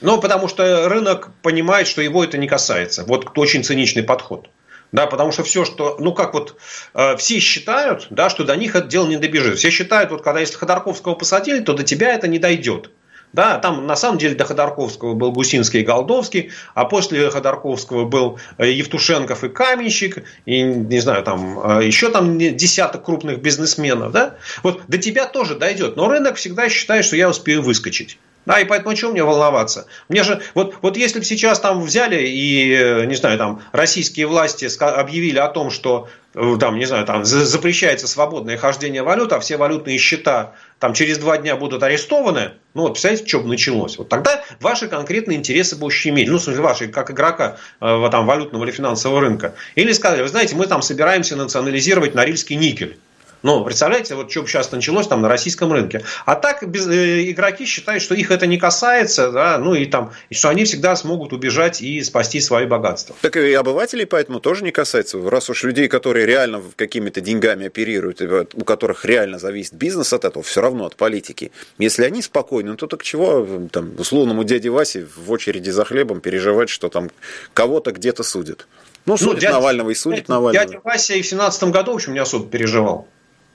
Ну, 0.00 0.20
потому 0.20 0.48
что 0.48 0.88
рынок 0.88 1.30
понимает, 1.42 1.86
что 1.86 2.02
его 2.02 2.24
это 2.24 2.38
не 2.38 2.48
касается. 2.48 3.04
Вот 3.04 3.38
очень 3.38 3.62
циничный 3.62 4.02
подход. 4.02 4.48
Да, 4.92 5.06
потому 5.06 5.32
что 5.32 5.42
все, 5.42 5.64
что, 5.64 5.96
ну 5.98 6.12
как 6.12 6.34
вот, 6.34 6.56
э, 6.94 7.16
все 7.16 7.40
считают, 7.40 8.06
да, 8.10 8.28
что 8.28 8.44
до 8.44 8.54
них 8.56 8.76
это 8.76 8.86
дело 8.86 9.06
не 9.06 9.16
добежит. 9.16 9.58
Все 9.58 9.70
считают, 9.70 10.10
вот 10.10 10.22
когда 10.22 10.40
если 10.40 10.56
Ходорковского 10.56 11.14
посадили, 11.14 11.60
то 11.60 11.72
до 11.72 11.82
тебя 11.82 12.14
это 12.14 12.28
не 12.28 12.38
дойдет. 12.38 12.90
Да, 13.32 13.56
там 13.56 13.86
на 13.86 13.96
самом 13.96 14.18
деле 14.18 14.34
до 14.34 14.44
Ходорковского 14.44 15.14
был 15.14 15.32
Гусинский 15.32 15.80
и 15.80 15.84
Голдовский, 15.84 16.50
а 16.74 16.84
после 16.84 17.30
Ходорковского 17.30 18.04
был 18.04 18.38
э, 18.58 18.70
Евтушенков 18.70 19.42
и 19.44 19.48
Каменщик, 19.48 20.22
и, 20.44 20.62
не 20.62 21.00
знаю, 21.00 21.22
там 21.22 21.78
э, 21.78 21.86
еще 21.86 22.10
там 22.10 22.36
десяток 22.36 23.02
крупных 23.02 23.40
бизнесменов. 23.40 24.12
Да? 24.12 24.36
Вот 24.62 24.82
до 24.88 24.98
тебя 24.98 25.24
тоже 25.24 25.54
дойдет. 25.54 25.96
Но 25.96 26.10
рынок 26.10 26.36
всегда 26.36 26.68
считает, 26.68 27.06
что 27.06 27.16
я 27.16 27.30
успею 27.30 27.62
выскочить. 27.62 28.18
Да, 28.44 28.60
и 28.60 28.64
поэтому 28.64 28.94
чего 28.96 29.12
мне 29.12 29.22
волноваться? 29.22 29.86
Мне 30.08 30.24
же, 30.24 30.42
вот, 30.54 30.74
вот 30.82 30.96
если 30.96 31.20
бы 31.20 31.24
сейчас 31.24 31.60
там 31.60 31.80
взяли 31.82 32.26
и, 32.26 32.74
э, 32.74 33.04
не 33.04 33.14
знаю, 33.14 33.38
там 33.38 33.62
российские 33.70 34.26
власти 34.26 34.68
объявили 34.82 35.38
о 35.38 35.48
том, 35.48 35.70
что 35.70 36.08
э, 36.34 36.56
там, 36.58 36.76
не 36.76 36.84
знаю, 36.84 37.06
там 37.06 37.24
запрещается 37.24 38.08
свободное 38.08 38.56
хождение 38.56 39.04
валют, 39.04 39.32
а 39.32 39.38
все 39.38 39.56
валютные 39.56 39.98
счета 39.98 40.54
там 40.80 40.92
через 40.92 41.18
два 41.18 41.38
дня 41.38 41.54
будут 41.54 41.84
арестованы, 41.84 42.54
ну 42.74 42.82
вот 42.82 42.94
представляете, 42.94 43.28
что 43.28 43.38
бы 43.38 43.48
началось? 43.48 43.96
Вот 43.98 44.08
тогда 44.08 44.42
ваши 44.58 44.88
конкретные 44.88 45.38
интересы 45.38 45.76
бы 45.76 45.86
ущемили, 45.86 46.28
ну, 46.28 46.38
в 46.38 46.42
смысле, 46.42 46.62
ваши, 46.62 46.88
как 46.88 47.12
игрока 47.12 47.58
э, 47.80 48.08
там, 48.10 48.26
валютного 48.26 48.64
или 48.64 48.72
финансового 48.72 49.20
рынка. 49.20 49.54
Или 49.76 49.92
сказали, 49.92 50.22
вы 50.22 50.28
знаете, 50.28 50.56
мы 50.56 50.66
там 50.66 50.82
собираемся 50.82 51.36
национализировать 51.36 52.16
Норильский 52.16 52.56
никель. 52.56 52.98
Ну, 53.42 53.64
представляете, 53.64 54.14
вот 54.14 54.30
что 54.30 54.46
сейчас 54.46 54.70
началось 54.70 55.08
там 55.08 55.20
на 55.20 55.28
российском 55.28 55.72
рынке. 55.72 56.04
А 56.26 56.36
так 56.36 56.66
без, 56.68 56.86
э, 56.86 57.30
игроки 57.30 57.66
считают, 57.66 58.02
что 58.02 58.14
их 58.14 58.30
это 58.30 58.46
не 58.46 58.56
касается, 58.56 59.32
да, 59.32 59.58
ну 59.58 59.74
и 59.74 59.86
там, 59.86 60.12
и 60.30 60.34
что 60.34 60.48
они 60.48 60.64
всегда 60.64 60.94
смогут 60.94 61.32
убежать 61.32 61.82
и 61.82 62.00
спасти 62.02 62.40
свои 62.40 62.66
богатства. 62.66 63.16
Так 63.20 63.36
и 63.36 63.52
обывателей 63.52 64.06
поэтому 64.06 64.38
тоже 64.38 64.62
не 64.62 64.70
касается. 64.70 65.18
Раз 65.28 65.50
уж 65.50 65.64
людей, 65.64 65.88
которые 65.88 66.24
реально 66.24 66.62
какими-то 66.76 67.20
деньгами 67.20 67.66
оперируют, 67.66 68.20
у 68.54 68.64
которых 68.64 69.04
реально 69.04 69.38
зависит 69.38 69.74
бизнес 69.74 70.12
от 70.12 70.24
этого, 70.24 70.44
все 70.44 70.60
равно 70.60 70.86
от 70.86 70.96
политики. 70.96 71.50
Если 71.78 72.04
они 72.04 72.22
спокойны, 72.22 72.76
то 72.76 72.86
так 72.86 73.02
чего 73.02 73.46
там 73.72 73.92
условному 73.98 74.44
дяде 74.44 74.70
Васе 74.70 75.06
в 75.16 75.30
очереди 75.32 75.70
за 75.70 75.84
хлебом 75.84 76.20
переживать, 76.20 76.68
что 76.68 76.88
там 76.88 77.10
кого-то 77.54 77.90
где-то 77.90 78.22
судят. 78.22 78.68
Ну, 79.04 79.14
ну 79.14 79.16
судят 79.16 79.34
ну, 79.34 79.40
дядя, 79.40 79.54
Навального 79.54 79.90
и 79.90 79.94
судят 79.94 80.28
Навального. 80.28 80.64
Дядя 80.64 80.80
Вася 80.84 81.14
и 81.14 81.22
в 81.22 81.26
17 81.26 81.64
году, 81.64 81.92
в 81.92 81.96
общем, 81.96 82.12
не 82.12 82.20
особо 82.20 82.48
переживал. 82.48 83.08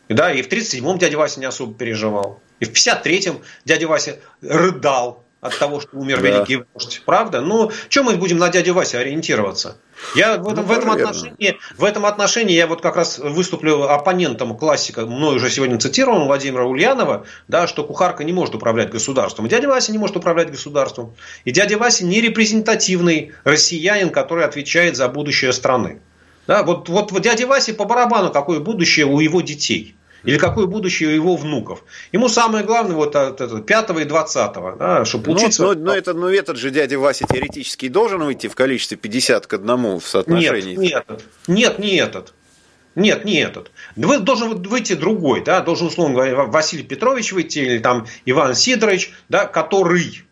Да, 0.10 0.32
и 0.32 0.42
в 0.42 0.48
37-м 0.48 0.98
дядя 0.98 1.18
Вася 1.18 1.40
не 1.40 1.46
особо 1.46 1.74
переживал. 1.74 2.40
И 2.60 2.66
в 2.66 2.72
53-м 2.72 3.42
дядя 3.66 3.88
Вася 3.88 4.20
рыдал 4.42 5.24
от 5.42 5.58
того, 5.60 5.80
что 5.80 5.98
умер 5.98 6.22
да. 6.22 6.28
великий 6.30 6.64
вождь. 6.74 7.02
Правда? 7.06 7.42
Ну, 7.42 7.72
чем 7.90 8.06
мы 8.06 8.16
будем 8.16 8.38
на 8.38 8.50
дядю 8.50 8.74
Вася 8.74 9.00
ориентироваться? 9.00 9.78
Я 10.16 10.38
в 10.38 10.48
этом, 10.48 10.56
ну, 10.56 10.62
в, 10.64 10.72
этом 10.72 10.92
отношении, 10.92 11.58
в 11.78 11.84
этом 11.84 12.06
отношении 12.06 12.56
я 12.56 12.68
вот 12.68 12.82
как 12.82 12.96
раз 12.96 13.20
выступлю 13.20 13.84
оппонентом 13.84 14.58
классика, 14.58 15.06
мной 15.06 15.36
уже 15.36 15.50
сегодня 15.50 15.78
цитировал 15.80 16.26
Владимира 16.26 16.66
Ульянова, 16.66 17.26
да, 17.48 17.68
что 17.68 17.84
кухарка 17.84 18.24
не 18.24 18.34
может 18.34 18.56
управлять 18.56 18.90
государством. 18.90 19.46
И 19.46 19.50
дядя 19.50 19.68
Вася 19.68 19.92
не 19.92 19.98
может 19.98 20.16
управлять 20.16 20.52
государством. 20.52 21.16
И 21.46 21.52
дядя 21.52 21.78
Вася 21.78 22.06
не 22.06 22.22
репрезентативный 22.22 23.34
россиянин, 23.44 24.10
который 24.10 24.46
отвечает 24.46 24.96
за 24.96 25.08
будущее 25.08 25.54
страны. 25.54 26.00
Да, 26.48 26.64
вот, 26.64 26.88
вот, 26.88 27.12
вот 27.12 27.22
дяде 27.22 27.46
Васе 27.46 27.74
по 27.74 27.84
барабану, 27.84 28.32
какое 28.32 28.60
будущее 28.60 29.06
у 29.06 29.20
его 29.20 29.42
детей. 29.42 29.97
Или 30.24 30.38
какое 30.38 30.66
будущее 30.66 31.10
у 31.10 31.12
его 31.14 31.36
внуков. 31.36 31.84
Ему 32.12 32.28
самое 32.30 32.66
главное 32.66 32.96
вот 32.96 33.16
от, 33.16 33.40
от 33.40 33.66
5 33.66 33.90
и 34.02 34.04
20, 34.04 34.52
да, 34.78 35.06
чтобы 35.06 35.34
учиться. 35.34 35.64
Но, 35.64 35.74
но, 35.74 35.80
но, 35.80 35.96
это, 35.96 36.14
но 36.14 36.30
этот 36.30 36.58
же 36.58 36.72
дядя 36.72 37.00
Вася 37.00 37.26
теоретически 37.26 37.88
должен 37.88 38.24
выйти 38.24 38.48
в 38.48 38.56
количестве 38.56 38.98
50 38.98 39.48
к 39.48 39.54
1 39.54 40.00
в 40.00 40.08
соотношении. 40.08 40.76
Нет, 40.76 41.06
нет, 41.08 41.24
нет, 41.48 41.80
не 41.80 41.96
этот. 41.96 42.34
Нет, 42.96 43.26
не 43.26 43.36
этот. 43.42 43.72
Вы 43.96 44.18
должен 44.18 44.60
выйти 44.64 44.94
другой, 44.94 45.44
да, 45.44 45.62
должен, 45.62 45.88
условно 45.88 46.16
говоря, 46.16 46.46
Василий 46.46 46.84
Петрович 46.84 47.32
выйти, 47.32 47.60
или 47.60 47.78
там 47.78 48.08
Иван 48.26 48.56
Сидорович, 48.56 49.14
да, 49.30 49.46
который 49.46 50.24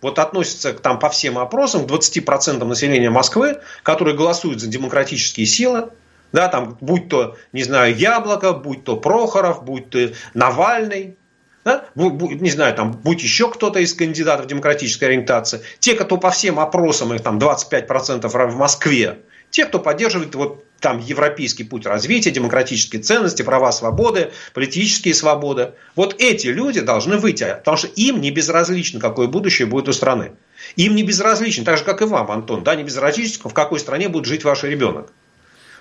вот 0.00 0.18
относится 0.18 0.72
там, 0.72 0.98
по 0.98 1.10
всем 1.10 1.38
опросам 1.38 1.86
к 1.86 1.90
20% 1.90 2.64
населения 2.64 3.10
Москвы, 3.10 3.60
которые 3.82 4.16
голосуют 4.16 4.60
за 4.60 4.68
демократические 4.68 5.44
силы, 5.44 5.90
да, 6.34 6.48
там, 6.48 6.76
будь 6.80 7.08
то, 7.08 7.36
не 7.52 7.62
знаю, 7.62 7.96
Яблоко, 7.96 8.52
будь 8.52 8.82
то 8.82 8.96
Прохоров, 8.96 9.64
будь 9.64 9.88
то 9.90 10.12
Навальный, 10.34 11.16
да? 11.64 11.84
не 11.94 12.50
знаю, 12.50 12.74
там, 12.74 12.90
будь 12.90 13.22
еще 13.22 13.48
кто-то 13.48 13.78
из 13.78 13.94
кандидатов 13.94 14.48
демократической 14.48 15.04
ориентации, 15.04 15.60
те, 15.78 15.94
кто 15.94 16.16
по 16.16 16.30
всем 16.30 16.58
опросам, 16.58 17.14
их 17.14 17.22
там 17.22 17.38
25% 17.38 18.28
в 18.28 18.56
Москве, 18.56 19.20
те, 19.50 19.64
кто 19.64 19.78
поддерживает 19.78 20.34
вот 20.34 20.64
там 20.80 20.98
европейский 20.98 21.62
путь 21.62 21.86
развития, 21.86 22.32
демократические 22.32 23.00
ценности, 23.00 23.42
права, 23.42 23.70
свободы, 23.70 24.32
политические 24.54 25.14
свободы. 25.14 25.74
Вот 25.94 26.16
эти 26.18 26.48
люди 26.48 26.80
должны 26.80 27.16
выйти, 27.16 27.44
потому 27.44 27.76
что 27.76 27.86
им 27.86 28.20
не 28.20 28.32
безразлично, 28.32 28.98
какое 28.98 29.28
будущее 29.28 29.66
будет 29.66 29.88
у 29.88 29.92
страны. 29.92 30.32
Им 30.74 30.96
не 30.96 31.04
безразлично, 31.04 31.64
так 31.64 31.78
же, 31.78 31.84
как 31.84 32.02
и 32.02 32.04
вам, 32.04 32.32
Антон, 32.32 32.64
да, 32.64 32.74
не 32.74 32.82
безразлично, 32.82 33.48
в 33.48 33.54
какой 33.54 33.78
стране 33.78 34.08
будет 34.08 34.24
жить 34.26 34.42
ваш 34.42 34.64
ребенок. 34.64 35.12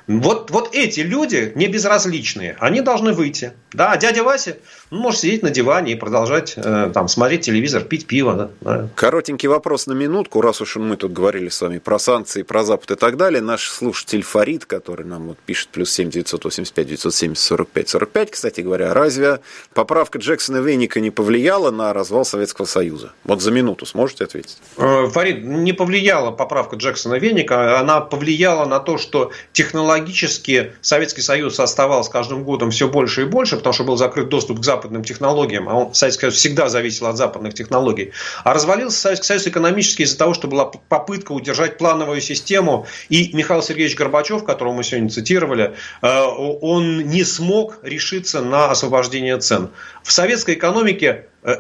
Вот, 0.07 0.51
вот 0.51 0.69
эти 0.73 0.99
люди 0.99 1.51
не 1.55 1.67
безразличные, 1.67 2.57
они 2.59 2.81
должны 2.81 3.13
выйти. 3.13 3.53
Да, 3.71 3.91
а 3.91 3.97
дядя 3.97 4.23
Вася 4.23 4.57
ну, 4.91 4.99
может 4.99 5.21
сидеть 5.21 5.41
на 5.43 5.49
диване 5.49 5.93
и 5.93 5.95
продолжать 5.95 6.53
э, 6.57 6.91
там, 6.93 7.07
смотреть 7.07 7.41
телевизор, 7.41 7.83
пить 7.83 8.05
пиво. 8.05 8.51
Да. 8.61 8.89
Коротенький 8.95 9.47
вопрос 9.47 9.87
на 9.87 9.93
минутку, 9.93 10.41
раз 10.41 10.61
уж 10.61 10.75
мы 10.75 10.97
тут 10.97 11.13
говорили 11.13 11.49
с 11.49 11.61
вами 11.61 11.79
про 11.79 11.97
санкции, 11.97 12.43
про 12.43 12.63
Запад 12.63 12.91
и 12.91 12.95
так 12.95 13.17
далее. 13.17 13.41
Наш 13.41 13.69
слушатель 13.69 14.21
Фарид, 14.21 14.65
который 14.65 15.05
нам 15.05 15.29
вот 15.29 15.37
пишет 15.39 15.69
плюс 15.69 15.91
7 15.91 16.09
985 16.11 16.87
970 16.87 17.43
45 17.43 17.89
45, 17.89 18.31
кстати 18.31 18.61
говоря, 18.61 18.93
разве 18.93 19.39
поправка 19.73 20.19
Джексона 20.19 20.57
Веника 20.57 20.99
не 20.99 21.09
повлияла 21.09 21.71
на 21.71 21.93
развал 21.93 22.25
Советского 22.25 22.65
Союза? 22.65 23.13
Вот 23.23 23.41
за 23.41 23.51
минуту 23.51 23.85
сможете 23.85 24.25
ответить? 24.25 24.57
Э, 24.77 25.07
Фарид, 25.07 25.43
не 25.43 25.73
повлияла 25.73 26.31
поправка 26.31 26.75
Джексона 26.75 27.15
Веника, 27.15 27.79
она 27.79 28.01
повлияла 28.01 28.65
на 28.65 28.79
то, 28.79 28.97
что 28.97 29.31
технология 29.53 29.92
технологически 29.93 30.73
Советский 30.81 31.21
Союз 31.21 31.59
оставался 31.59 32.11
каждым 32.11 32.43
годом 32.43 32.71
все 32.71 32.87
больше 32.87 33.21
и 33.21 33.25
больше, 33.25 33.57
потому 33.57 33.73
что 33.73 33.83
был 33.83 33.97
закрыт 33.97 34.29
доступ 34.29 34.59
к 34.59 34.63
западным 34.63 35.03
технологиям, 35.03 35.69
а 35.69 35.73
он, 35.73 35.93
Советский 35.93 36.21
Союз 36.21 36.35
всегда 36.35 36.69
зависел 36.69 37.07
от 37.07 37.17
западных 37.17 37.53
технологий. 37.53 38.11
А 38.43 38.53
развалился 38.53 38.99
Советский 38.99 39.27
Союз 39.27 39.47
экономически 39.47 40.01
из-за 40.03 40.17
того, 40.17 40.33
что 40.33 40.47
была 40.47 40.65
попытка 40.65 41.31
удержать 41.31 41.77
плановую 41.77 42.21
систему, 42.21 42.87
и 43.09 43.29
Михаил 43.33 43.61
Сергеевич 43.61 43.95
Горбачев, 43.95 44.43
которого 44.43 44.73
мы 44.73 44.83
сегодня 44.83 45.09
цитировали, 45.09 45.75
э, 46.01 46.21
он 46.61 46.99
не 47.07 47.23
смог 47.23 47.79
решиться 47.83 48.41
на 48.41 48.71
освобождение 48.71 49.37
цен. 49.37 49.69
В 50.03 50.11
советской 50.11 50.55
экономике 50.55 51.27
э, 51.43 51.57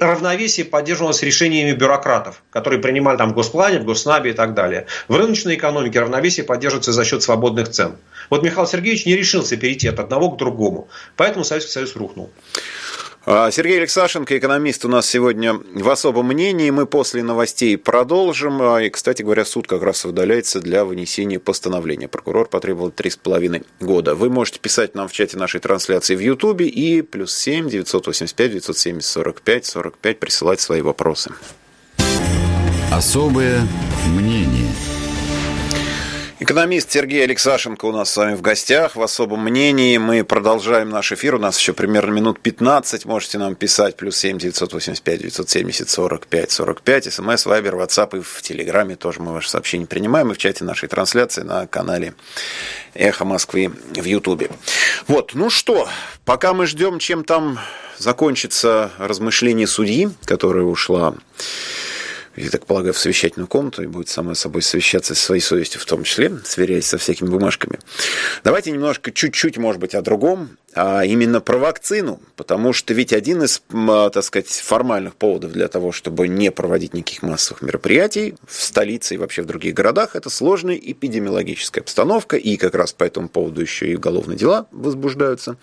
равновесие 0.00 0.66
поддерживалось 0.66 1.22
решениями 1.22 1.72
бюрократов, 1.72 2.42
которые 2.50 2.80
принимали 2.80 3.16
там 3.16 3.30
в 3.30 3.34
Госплане, 3.34 3.78
в 3.78 3.84
Госнабе 3.84 4.30
и 4.30 4.32
так 4.32 4.54
далее. 4.54 4.86
В 5.08 5.16
рыночной 5.16 5.54
экономике 5.54 6.00
равновесие 6.00 6.44
поддерживается 6.44 6.92
за 6.92 7.04
счет 7.04 7.22
свободных 7.22 7.68
цен. 7.68 7.96
Вот 8.30 8.42
Михаил 8.42 8.66
Сергеевич 8.66 9.06
не 9.06 9.16
решился 9.16 9.56
перейти 9.56 9.88
от 9.88 10.00
одного 10.00 10.30
к 10.30 10.38
другому, 10.38 10.88
поэтому 11.16 11.44
Советский 11.44 11.72
Союз 11.72 11.94
рухнул. 11.94 12.30
А, 13.26 13.50
Сергей 13.50 13.78
Алексашенко, 13.78 14.36
экономист, 14.36 14.84
у 14.84 14.88
нас 14.88 15.08
сегодня 15.08 15.54
в 15.54 15.88
особом 15.88 16.26
мнении. 16.26 16.68
Мы 16.68 16.84
после 16.84 17.22
новостей 17.22 17.78
продолжим. 17.78 18.60
А, 18.60 18.82
и, 18.82 18.90
кстати 18.90 19.22
говоря, 19.22 19.46
суд 19.46 19.66
как 19.66 19.82
раз 19.82 20.04
выдаляется 20.04 20.60
для 20.60 20.84
вынесения 20.84 21.38
постановления. 21.38 22.06
Прокурор 22.06 22.48
потребовал 22.48 22.90
три 22.90 23.08
с 23.08 23.16
половиной 23.16 23.62
года. 23.80 24.14
Вы 24.14 24.28
можете 24.28 24.60
писать 24.60 24.94
нам 24.94 25.08
в 25.08 25.12
чате 25.12 25.38
нашей 25.38 25.60
трансляции 25.60 26.14
в 26.14 26.20
Ютубе 26.20 26.66
и 26.66 27.00
плюс 27.00 27.34
семь 27.34 27.70
девятьсот 27.70 28.06
восемьдесят 28.06 28.36
пять 28.36 28.50
девятьсот 28.50 28.76
семьдесят 28.76 29.10
сорок 29.10 29.40
пять 29.40 29.64
сорок 29.64 29.96
пять 29.96 30.20
присылать 30.20 30.60
свои 30.60 30.82
вопросы. 30.82 31.32
Особое 32.92 33.66
мнение. 34.08 34.70
Экономист 36.44 36.92
Сергей 36.92 37.24
Алексашенко 37.24 37.86
у 37.86 37.92
нас 37.92 38.10
с 38.10 38.16
вами 38.18 38.34
в 38.34 38.42
гостях 38.42 38.96
в 38.96 39.02
особом 39.02 39.44
мнении. 39.44 39.96
Мы 39.96 40.24
продолжаем 40.24 40.90
наш 40.90 41.10
эфир. 41.10 41.36
У 41.36 41.38
нас 41.38 41.58
еще 41.58 41.72
примерно 41.72 42.12
минут 42.12 42.38
15. 42.38 43.06
Можете 43.06 43.38
нам 43.38 43.54
писать. 43.54 43.96
Плюс 43.96 44.18
7 44.18 44.36
985 44.36 45.20
970 45.20 45.88
45 45.88 46.50
45. 46.50 47.14
СМС, 47.14 47.46
Вайбер, 47.46 47.76
Ватсап 47.76 48.12
и 48.12 48.20
в 48.20 48.42
Телеграме 48.42 48.94
тоже 48.94 49.22
мы 49.22 49.32
ваши 49.32 49.48
сообщения 49.48 49.86
принимаем. 49.86 50.32
И 50.32 50.34
в 50.34 50.36
чате 50.36 50.64
нашей 50.64 50.86
трансляции 50.86 51.40
на 51.40 51.66
канале 51.66 52.12
Эхо 52.92 53.24
Москвы 53.24 53.72
в 53.94 54.04
Ютубе. 54.04 54.50
Вот, 55.08 55.30
ну 55.32 55.48
что, 55.48 55.88
пока 56.26 56.52
мы 56.52 56.66
ждем, 56.66 56.98
чем 56.98 57.24
там 57.24 57.58
закончится 57.96 58.90
размышление 58.98 59.66
судьи, 59.66 60.10
которая 60.26 60.64
ушла 60.64 61.14
я 62.36 62.50
так 62.50 62.66
полагаю, 62.66 62.94
в 62.94 62.98
совещательную 62.98 63.48
комнату 63.48 63.82
и 63.82 63.86
будет 63.86 64.08
сама 64.08 64.34
собой 64.34 64.62
совещаться 64.62 65.14
со 65.14 65.22
своей 65.22 65.40
совестью 65.40 65.80
в 65.80 65.84
том 65.84 66.04
числе, 66.04 66.32
сверяясь 66.44 66.86
со 66.86 66.98
всякими 66.98 67.28
бумажками. 67.28 67.78
Давайте 68.42 68.70
немножко, 68.70 69.12
чуть-чуть, 69.12 69.56
может 69.56 69.80
быть, 69.80 69.94
о 69.94 70.02
другом. 70.02 70.58
А 70.74 71.04
именно 71.04 71.40
про 71.40 71.58
вакцину, 71.58 72.20
потому 72.36 72.72
что 72.72 72.94
ведь 72.94 73.12
один 73.12 73.42
из, 73.42 73.62
а, 73.72 74.10
так 74.10 74.24
сказать, 74.24 74.48
формальных 74.48 75.14
поводов 75.14 75.52
для 75.52 75.68
того, 75.68 75.92
чтобы 75.92 76.26
не 76.28 76.50
проводить 76.50 76.94
никаких 76.94 77.22
массовых 77.22 77.62
мероприятий 77.62 78.34
в 78.46 78.60
столице 78.60 79.14
и 79.14 79.18
вообще 79.18 79.42
в 79.42 79.46
других 79.46 79.74
городах, 79.74 80.16
это 80.16 80.30
сложная 80.30 80.76
эпидемиологическая 80.76 81.82
обстановка, 81.82 82.36
и 82.36 82.56
как 82.56 82.74
раз 82.74 82.92
по 82.92 83.04
этому 83.04 83.28
поводу 83.28 83.60
еще 83.60 83.86
и 83.86 83.94
уголовные 83.94 84.36
дела 84.36 84.66
возбуждаются. 84.72 85.56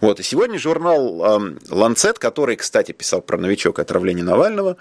Вот, 0.00 0.20
и 0.20 0.22
сегодня 0.22 0.58
журнал 0.58 1.52
«Ланцет», 1.68 2.18
который, 2.18 2.56
кстати, 2.56 2.92
писал 2.92 3.20
про 3.20 3.36
новичок 3.36 3.78
и 3.78 3.82
отравление 3.82 4.24
Навального, 4.24 4.76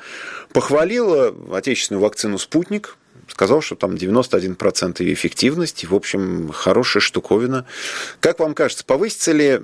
похвалил 0.53 1.53
отечественную 1.53 2.01
вакцину 2.01 2.37
«Спутник», 2.37 2.97
сказал, 3.27 3.61
что 3.61 3.75
там 3.75 3.95
91% 3.95 5.01
ее 5.03 5.13
эффективности. 5.13 5.85
В 5.85 5.93
общем, 5.93 6.49
хорошая 6.53 7.01
штуковина. 7.01 7.65
Как 8.19 8.39
вам 8.39 8.53
кажется, 8.53 8.85
повысится 8.85 9.31
ли 9.31 9.61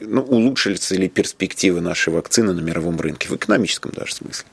ну, 0.00 0.22
улучшились 0.22 0.90
ли 0.90 1.08
перспективы 1.08 1.80
нашей 1.80 2.12
вакцины 2.12 2.52
на 2.52 2.60
мировом 2.60 2.98
рынке, 2.98 3.28
в 3.28 3.36
экономическом 3.36 3.92
даже 3.92 4.14
смысле? 4.14 4.46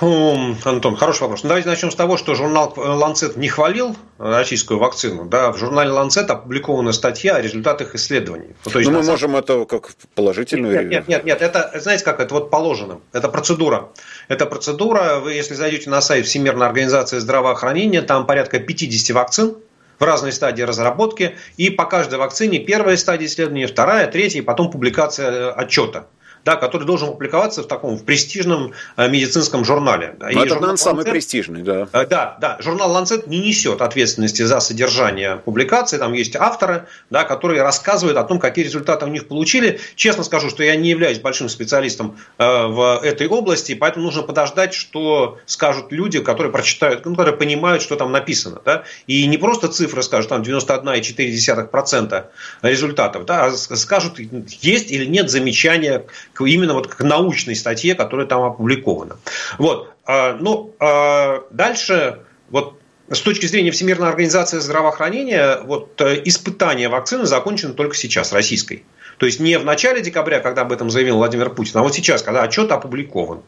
Антон, 0.00 0.96
хороший 0.96 1.22
вопрос. 1.22 1.44
Ну, 1.44 1.48
давайте 1.48 1.68
начнем 1.68 1.90
с 1.90 1.94
того, 1.94 2.16
что 2.16 2.34
журнал 2.34 2.72
Lancet 2.76 3.38
не 3.38 3.48
хвалил 3.48 3.96
российскую 4.18 4.80
вакцину. 4.80 5.24
Да, 5.24 5.52
в 5.52 5.58
журнале 5.58 5.90
Lancet 5.90 6.26
опубликована 6.26 6.92
статья 6.92 7.36
о 7.36 7.40
результатах 7.40 7.94
исследований. 7.94 8.56
Ну, 8.64 8.70
то 8.72 8.78
есть, 8.80 8.90
ну, 8.90 8.98
мы 8.98 9.04
можем 9.04 9.36
это 9.36 9.64
как 9.66 9.92
положительную... 10.16 10.74
Нет, 10.74 10.90
нет, 10.90 11.08
нет, 11.08 11.24
нет, 11.24 11.42
это, 11.42 11.70
знаете 11.80 12.04
как, 12.04 12.18
это 12.18 12.34
вот 12.34 12.50
положено. 12.50 13.00
Это 13.12 13.28
процедура. 13.28 13.90
Это 14.26 14.46
процедура, 14.46 15.20
вы 15.20 15.34
если 15.34 15.54
зайдете 15.54 15.88
на 15.90 16.00
сайт 16.00 16.26
Всемирной 16.26 16.66
организации 16.66 17.18
здравоохранения, 17.18 18.02
там 18.02 18.26
порядка 18.26 18.58
50 18.58 19.14
вакцин, 19.14 19.56
в 20.00 20.02
разной 20.02 20.32
стадии 20.32 20.62
разработки, 20.62 21.36
и 21.56 21.70
по 21.70 21.84
каждой 21.84 22.18
вакцине 22.18 22.58
первая 22.58 22.96
стадия 22.96 23.28
исследования, 23.28 23.68
вторая, 23.68 24.08
третья, 24.08 24.40
и 24.40 24.42
потом 24.42 24.72
публикация 24.72 25.30
э, 25.30 25.50
отчета 25.52 26.06
да, 26.44 26.56
который 26.56 26.84
должен 26.84 27.08
публиковаться 27.08 27.62
в 27.62 27.66
таком 27.66 27.96
в 27.96 28.04
престижном 28.04 28.72
э, 28.96 29.08
медицинском 29.08 29.64
журнале. 29.64 30.16
И 30.20 30.36
это, 30.36 30.54
наверное, 30.54 30.76
самый 30.76 31.04
престижный, 31.04 31.62
да. 31.62 31.88
Э, 31.92 32.06
да, 32.06 32.36
да. 32.40 32.58
Журнал 32.60 32.94
Lancet 32.94 33.28
не 33.28 33.38
несет 33.38 33.80
ответственности 33.80 34.42
за 34.42 34.60
содержание 34.60 35.36
публикации. 35.36 35.96
Там 35.98 36.12
есть 36.12 36.36
авторы, 36.36 36.86
да, 37.10 37.24
которые 37.24 37.62
рассказывают 37.62 38.18
о 38.18 38.24
том, 38.24 38.38
какие 38.38 38.64
результаты 38.64 39.06
у 39.06 39.08
них 39.08 39.26
получили. 39.28 39.80
Честно 39.96 40.22
скажу, 40.22 40.50
что 40.50 40.62
я 40.62 40.76
не 40.76 40.90
являюсь 40.90 41.18
большим 41.18 41.48
специалистом 41.48 42.18
э, 42.38 42.66
в 42.66 43.00
этой 43.02 43.26
области, 43.26 43.74
поэтому 43.74 44.04
нужно 44.04 44.22
подождать, 44.22 44.74
что 44.74 45.38
скажут 45.46 45.92
люди, 45.92 46.20
которые 46.20 46.52
прочитают, 46.52 47.04
ну, 47.06 47.12
которые 47.12 47.36
понимают, 47.36 47.82
что 47.82 47.96
там 47.96 48.12
написано. 48.12 48.60
Да? 48.64 48.84
И 49.06 49.26
не 49.26 49.38
просто 49.38 49.68
цифры 49.68 50.02
скажут, 50.02 50.28
там 50.28 50.42
91,4% 50.42 52.24
результатов, 52.62 53.24
да, 53.24 53.46
а 53.46 53.52
скажут, 53.52 54.18
есть 54.18 54.90
или 54.90 55.06
нет 55.06 55.30
замечания 55.30 56.04
именно 56.40 56.74
вот 56.74 56.88
к 56.88 57.00
научной 57.02 57.56
статье, 57.56 57.94
которая 57.94 58.26
там 58.26 58.42
опубликована. 58.42 59.16
Вот. 59.58 59.90
А, 60.06 60.36
ну, 60.38 60.74
а 60.80 61.44
дальше 61.50 62.20
вот 62.50 62.78
с 63.10 63.20
точки 63.20 63.46
зрения 63.46 63.70
Всемирной 63.70 64.08
организации 64.08 64.58
здравоохранения, 64.58 65.60
вот 65.64 66.00
э, 66.00 66.22
испытание 66.24 66.88
вакцины 66.88 67.26
закончено 67.26 67.74
только 67.74 67.94
сейчас, 67.94 68.32
российской. 68.32 68.84
То 69.18 69.26
есть 69.26 69.40
не 69.40 69.58
в 69.58 69.64
начале 69.64 70.00
декабря, 70.00 70.40
когда 70.40 70.62
об 70.62 70.72
этом 70.72 70.90
заявил 70.90 71.16
Владимир 71.16 71.50
Путин, 71.50 71.78
а 71.78 71.82
вот 71.82 71.94
сейчас, 71.94 72.22
когда 72.22 72.42
отчет 72.42 72.72
опубликован. 72.72 73.42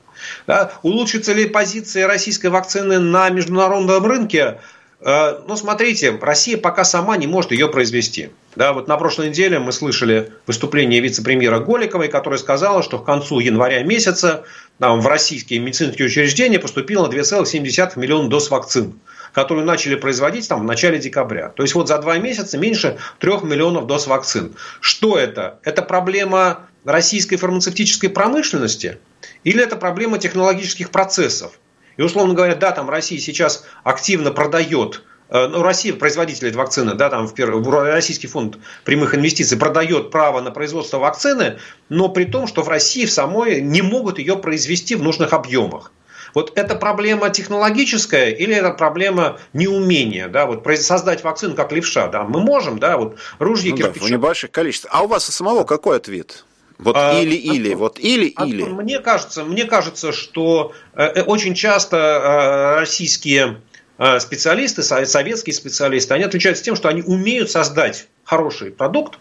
Да, 0.46 0.72
улучшится 0.82 1.32
ли 1.32 1.46
позиция 1.46 2.06
российской 2.06 2.48
вакцины 2.48 2.98
на 2.98 3.30
международном 3.30 4.04
рынке? 4.04 4.60
Э, 5.00 5.40
ну, 5.46 5.56
смотрите, 5.56 6.18
Россия 6.20 6.58
пока 6.58 6.84
сама 6.84 7.16
не 7.16 7.26
может 7.26 7.50
ее 7.50 7.68
произвести. 7.68 8.30
Да, 8.56 8.72
вот 8.72 8.88
на 8.88 8.96
прошлой 8.96 9.28
неделе 9.28 9.58
мы 9.58 9.70
слышали 9.70 10.32
выступление 10.46 11.00
вице-премьера 11.00 11.60
Голиковой, 11.60 12.08
которая 12.08 12.38
сказала, 12.38 12.82
что 12.82 12.98
к 12.98 13.04
концу 13.04 13.38
января 13.38 13.82
месяца 13.82 14.44
там, 14.78 15.02
в 15.02 15.06
российские 15.06 15.58
медицинские 15.58 16.06
учреждения 16.06 16.58
поступило 16.58 17.06
2,7 17.06 17.98
миллиона 17.98 18.30
доз 18.30 18.50
вакцин, 18.50 18.98
которые 19.34 19.66
начали 19.66 19.94
производить 19.94 20.48
там, 20.48 20.60
в 20.60 20.64
начале 20.64 20.98
декабря. 20.98 21.50
То 21.50 21.64
есть 21.64 21.74
вот 21.74 21.88
за 21.88 21.98
два 21.98 22.16
месяца 22.16 22.56
меньше 22.56 22.96
3 23.18 23.30
миллионов 23.42 23.86
доз 23.86 24.06
вакцин. 24.06 24.54
Что 24.80 25.18
это? 25.18 25.60
Это 25.62 25.82
проблема 25.82 26.60
российской 26.86 27.36
фармацевтической 27.36 28.08
промышленности 28.08 28.98
или 29.44 29.62
это 29.62 29.76
проблема 29.76 30.18
технологических 30.18 30.90
процессов? 30.90 31.58
И, 31.98 32.02
условно 32.02 32.32
говоря, 32.32 32.54
да, 32.54 32.72
там 32.72 32.88
Россия 32.88 33.18
сейчас 33.18 33.64
активно 33.84 34.30
продает 34.30 35.02
ну, 35.30 35.62
Россия, 35.62 35.92
производитель 35.92 36.48
этой 36.48 36.56
вакцины, 36.56 36.94
да, 36.94 37.10
там 37.10 37.26
в 37.26 37.34
первый, 37.34 37.62
Российский 37.92 38.26
фонд 38.26 38.58
прямых 38.84 39.14
инвестиций 39.14 39.58
продает 39.58 40.10
право 40.10 40.40
на 40.40 40.50
производство 40.50 40.98
вакцины, 40.98 41.58
но 41.88 42.08
при 42.08 42.24
том, 42.24 42.46
что 42.46 42.62
в 42.62 42.68
России 42.68 43.06
в 43.06 43.10
самой 43.10 43.60
не 43.60 43.82
могут 43.82 44.18
ее 44.18 44.36
произвести 44.36 44.94
в 44.94 45.02
нужных 45.02 45.32
объемах. 45.32 45.92
Вот 46.36 46.52
это 46.54 46.76
проблема 46.76 47.30
технологическая 47.30 48.30
или 48.30 48.54
это 48.54 48.70
проблема 48.70 49.38
неумения, 49.54 50.28
да, 50.28 50.44
вот 50.44 50.66
создать 50.76 51.24
вакцину 51.24 51.54
как 51.54 51.72
левша, 51.72 52.08
да, 52.08 52.24
мы 52.24 52.40
можем, 52.40 52.78
да, 52.78 52.98
вот 52.98 53.16
ружья, 53.38 53.70
ну, 53.70 53.78
кирпичи. 53.78 54.00
Да, 54.00 54.06
в 54.06 54.10
небольших 54.10 54.50
количествах. 54.50 54.92
А 54.94 55.02
у 55.02 55.06
вас 55.06 55.28
у 55.30 55.32
самого 55.32 55.64
какой 55.64 55.96
ответ? 55.96 56.44
Вот 56.78 56.94
а, 56.94 57.18
или 57.18 57.34
или, 57.34 57.68
Антон, 57.68 57.78
вот 57.78 57.98
или 57.98 58.32
Антон, 58.36 58.58
или. 58.58 58.62
Мне 58.64 58.98
кажется, 58.98 59.44
мне 59.44 59.64
кажется, 59.64 60.12
что 60.12 60.74
э, 60.92 61.04
э 61.04 61.22
очень 61.22 61.54
часто 61.54 61.96
э, 61.96 62.80
российские 62.80 63.56
Э, 63.56 63.75
специалисты, 64.18 64.82
советские 64.82 65.54
специалисты, 65.54 66.14
они 66.14 66.24
отличаются 66.24 66.64
тем, 66.64 66.76
что 66.76 66.88
они 66.88 67.02
умеют 67.02 67.50
создать 67.50 68.08
хороший 68.24 68.70
продукт, 68.70 69.18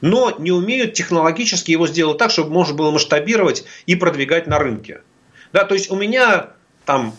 но 0.00 0.34
не 0.38 0.52
умеют 0.52 0.94
технологически 0.94 1.70
его 1.70 1.86
сделать 1.86 2.18
так, 2.18 2.30
чтобы 2.30 2.50
можно 2.50 2.74
было 2.74 2.90
масштабировать 2.90 3.64
и 3.86 3.94
продвигать 3.96 4.46
на 4.46 4.58
рынке. 4.58 5.02
Да, 5.52 5.64
то 5.64 5.74
есть 5.74 5.90
у 5.90 5.96
меня 5.96 6.50
там, 6.84 7.14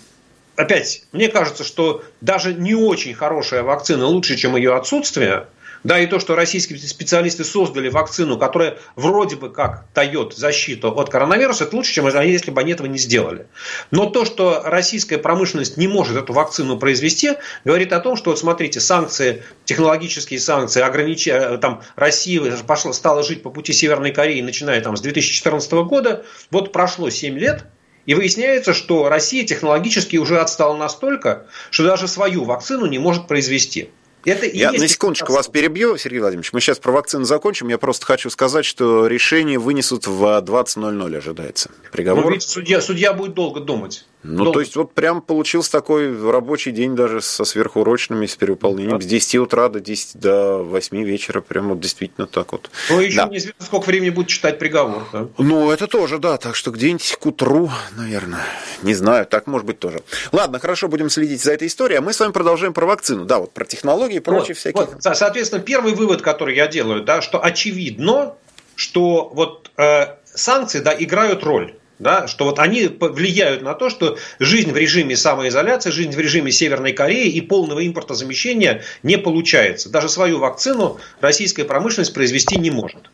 опять, 0.55 1.05
мне 1.11 1.27
кажется, 1.27 1.63
что 1.63 2.03
даже 2.21 2.53
не 2.53 2.75
очень 2.75 3.13
хорошая 3.13 3.63
вакцина 3.63 4.05
лучше, 4.05 4.35
чем 4.35 4.55
ее 4.55 4.75
отсутствие– 4.75 5.47
да, 5.83 5.99
и 5.99 6.07
то, 6.07 6.19
что 6.19 6.35
российские 6.35 6.79
специалисты 6.79 7.43
создали 7.43 7.89
вакцину, 7.89 8.37
которая 8.37 8.77
вроде 8.95 9.35
бы 9.35 9.49
как 9.49 9.85
дает 9.93 10.33
защиту 10.33 10.89
от 10.91 11.09
коронавируса, 11.09 11.65
это 11.65 11.75
лучше, 11.75 11.93
чем 11.93 12.07
если 12.07 12.51
бы 12.51 12.61
они 12.61 12.71
этого 12.71 12.87
не 12.87 12.97
сделали. 12.97 13.47
Но 13.91 14.09
то, 14.09 14.25
что 14.25 14.61
российская 14.63 15.17
промышленность 15.17 15.77
не 15.77 15.87
может 15.87 16.17
эту 16.17 16.33
вакцину 16.33 16.77
произвести, 16.77 17.33
говорит 17.65 17.91
о 17.93 17.99
том, 17.99 18.15
что, 18.15 18.29
вот 18.29 18.39
смотрите, 18.39 18.79
санкции, 18.79 19.43
технологические 19.65 20.39
санкции, 20.39 20.81
ограничения, 20.81 21.57
там, 21.57 21.81
Россия 21.95 22.55
пошла, 22.65 22.93
стала 22.93 23.23
жить 23.23 23.43
по 23.43 23.49
пути 23.49 23.73
Северной 23.73 24.11
Кореи, 24.11 24.41
начиная 24.41 24.79
там, 24.81 24.95
с 24.95 25.01
2014 25.01 25.71
года, 25.71 26.25
вот 26.51 26.71
прошло 26.71 27.09
7 27.09 27.37
лет, 27.37 27.65
и 28.05 28.15
выясняется, 28.15 28.73
что 28.73 29.09
Россия 29.09 29.45
технологически 29.45 30.17
уже 30.17 30.39
отстала 30.39 30.75
настолько, 30.75 31.47
что 31.71 31.85
даже 31.85 32.07
свою 32.07 32.43
вакцину 32.43 32.85
не 32.85 32.99
может 32.99 33.27
произвести. 33.27 33.89
Это 34.25 34.45
Я 34.45 34.71
на 34.71 34.87
секундочку 34.87 35.33
вас 35.33 35.47
перебью, 35.47 35.97
Сергей 35.97 36.19
Владимирович. 36.19 36.53
Мы 36.53 36.61
сейчас 36.61 36.79
про 36.79 36.91
вакцину 36.91 37.25
закончим. 37.25 37.67
Я 37.67 37.77
просто 37.77 38.05
хочу 38.05 38.29
сказать, 38.29 38.65
что 38.65 39.07
решение 39.07 39.59
вынесут 39.59 40.07
в 40.07 40.23
20.00 40.23 41.17
ожидается. 41.17 41.71
Приговор. 41.91 42.25
Ну, 42.25 42.31
ведь 42.31 42.43
судья, 42.43 42.81
судья 42.81 43.13
будет 43.13 43.33
долго 43.33 43.59
думать. 43.59 44.05
Ну, 44.23 44.45
долго. 44.45 44.53
то 44.53 44.59
есть, 44.61 44.75
вот 44.75 44.93
прям 44.93 45.21
получился 45.21 45.71
такой 45.71 46.31
рабочий 46.31 46.71
день 46.71 46.95
даже 46.95 47.21
со 47.21 47.43
сверхурочными, 47.43 48.25
с 48.25 48.35
перевыполнением. 48.35 48.97
Да. 48.97 49.03
С 49.03 49.07
10 49.07 49.35
утра 49.35 49.67
до, 49.67 49.79
10, 49.79 50.19
до 50.19 50.63
8 50.63 51.03
вечера. 51.03 51.41
Прям 51.41 51.69
вот 51.69 51.81
действительно 51.81 52.25
так 52.25 52.53
вот. 52.53 52.69
Ну, 52.89 53.01
еще 53.01 53.17
да. 53.17 53.27
неизвестно, 53.27 53.65
сколько 53.65 53.85
времени 53.87 54.11
будет 54.11 54.27
читать 54.27 54.59
приговор. 54.59 55.03
Да? 55.11 55.27
Ну, 55.37 55.71
это 55.71 55.87
тоже, 55.87 56.19
да. 56.19 56.37
Так 56.37 56.55
что 56.55 56.71
где-нибудь 56.71 57.17
к 57.19 57.25
утру, 57.25 57.69
наверное. 57.97 58.45
Не 58.81 58.93
знаю, 58.93 59.25
так 59.25 59.47
может 59.47 59.67
быть 59.67 59.79
тоже. 59.79 60.01
Ладно, 60.31 60.59
хорошо, 60.59 60.87
будем 60.87 61.09
следить 61.09 61.41
за 61.41 61.53
этой 61.53 61.67
историей. 61.67 61.97
А 61.97 62.01
мы 62.01 62.13
с 62.13 62.19
вами 62.19 62.31
продолжаем 62.31 62.73
про 62.73 62.85
вакцину. 62.85 63.25
Да, 63.25 63.39
вот 63.39 63.51
про 63.51 63.65
технологии 63.65 64.17
и 64.17 64.19
прочие 64.19 64.49
вот, 64.49 64.57
всякие. 64.57 64.85
Вот, 64.85 65.03
соответственно, 65.17 65.61
первый 65.61 65.93
вывод, 65.93 66.21
который 66.21 66.55
я 66.55 66.67
делаю, 66.67 67.03
да, 67.03 67.21
что 67.21 67.43
очевидно, 67.43 68.35
что 68.75 69.29
вот 69.33 69.71
э, 69.77 70.15
санкции 70.33 70.79
да, 70.79 70.95
играют 70.97 71.43
роль 71.43 71.75
да, 72.03 72.27
что 72.27 72.45
вот 72.45 72.59
они 72.59 72.87
влияют 72.87 73.63
на 73.63 73.73
то, 73.73 73.89
что 73.89 74.17
жизнь 74.37 74.71
в 74.71 74.77
режиме 74.77 75.15
самоизоляции, 75.15 75.89
жизнь 75.89 76.11
в 76.11 76.19
режиме 76.19 76.51
Северной 76.51 76.93
Кореи 76.93 77.29
и 77.29 77.41
полного 77.41 77.85
импортозамещения 77.85 78.83
не 79.01 79.17
получается. 79.17 79.89
Даже 79.89 80.09
свою 80.09 80.39
вакцину 80.39 80.99
российская 81.21 81.63
промышленность 81.63 82.13
произвести 82.13 82.59
не 82.59 82.69
может. 82.69 83.09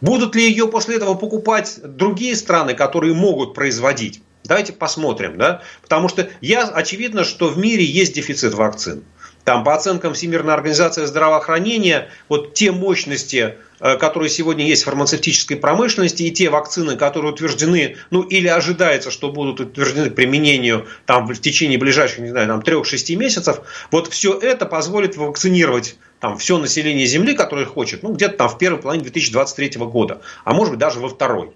Будут 0.00 0.34
ли 0.34 0.44
ее 0.48 0.66
после 0.66 0.96
этого 0.96 1.14
покупать 1.14 1.78
другие 1.84 2.34
страны, 2.34 2.74
которые 2.74 3.14
могут 3.14 3.54
производить? 3.54 4.20
Давайте 4.44 4.72
посмотрим, 4.72 5.38
да? 5.38 5.62
Потому 5.82 6.08
что 6.08 6.28
я, 6.40 6.64
очевидно, 6.64 7.22
что 7.22 7.48
в 7.48 7.58
мире 7.58 7.84
есть 7.84 8.14
дефицит 8.14 8.54
вакцин. 8.54 9.04
Там, 9.44 9.64
по 9.64 9.74
оценкам 9.74 10.14
Всемирной 10.14 10.54
организации 10.54 11.04
здравоохранения, 11.04 12.08
вот 12.28 12.54
те 12.54 12.70
мощности, 12.70 13.56
э, 13.80 13.96
которые 13.96 14.30
сегодня 14.30 14.64
есть 14.64 14.82
в 14.82 14.84
фармацевтической 14.84 15.56
промышленности, 15.56 16.22
и 16.22 16.30
те 16.30 16.48
вакцины, 16.48 16.96
которые 16.96 17.32
утверждены, 17.32 17.96
ну 18.10 18.22
или 18.22 18.46
ожидается, 18.46 19.10
что 19.10 19.32
будут 19.32 19.58
утверждены 19.58 20.10
к 20.10 20.14
применению 20.14 20.86
там, 21.06 21.26
в 21.26 21.40
течение 21.40 21.76
ближайших, 21.76 22.20
не 22.20 22.28
знаю, 22.28 22.46
там, 22.46 22.60
3-6 22.60 23.16
месяцев, 23.16 23.62
вот 23.90 24.06
все 24.12 24.38
это 24.38 24.64
позволит 24.64 25.16
вакцинировать 25.16 25.96
там 26.20 26.38
все 26.38 26.56
население 26.58 27.06
Земли, 27.06 27.34
которое 27.34 27.66
хочет, 27.66 28.04
ну, 28.04 28.12
где-то 28.12 28.36
там 28.36 28.48
в 28.48 28.58
первой 28.58 28.80
половине 28.80 29.02
2023 29.02 29.80
года, 29.86 30.20
а 30.44 30.54
может 30.54 30.74
быть 30.74 30.78
даже 30.78 31.00
во 31.00 31.08
второй. 31.08 31.50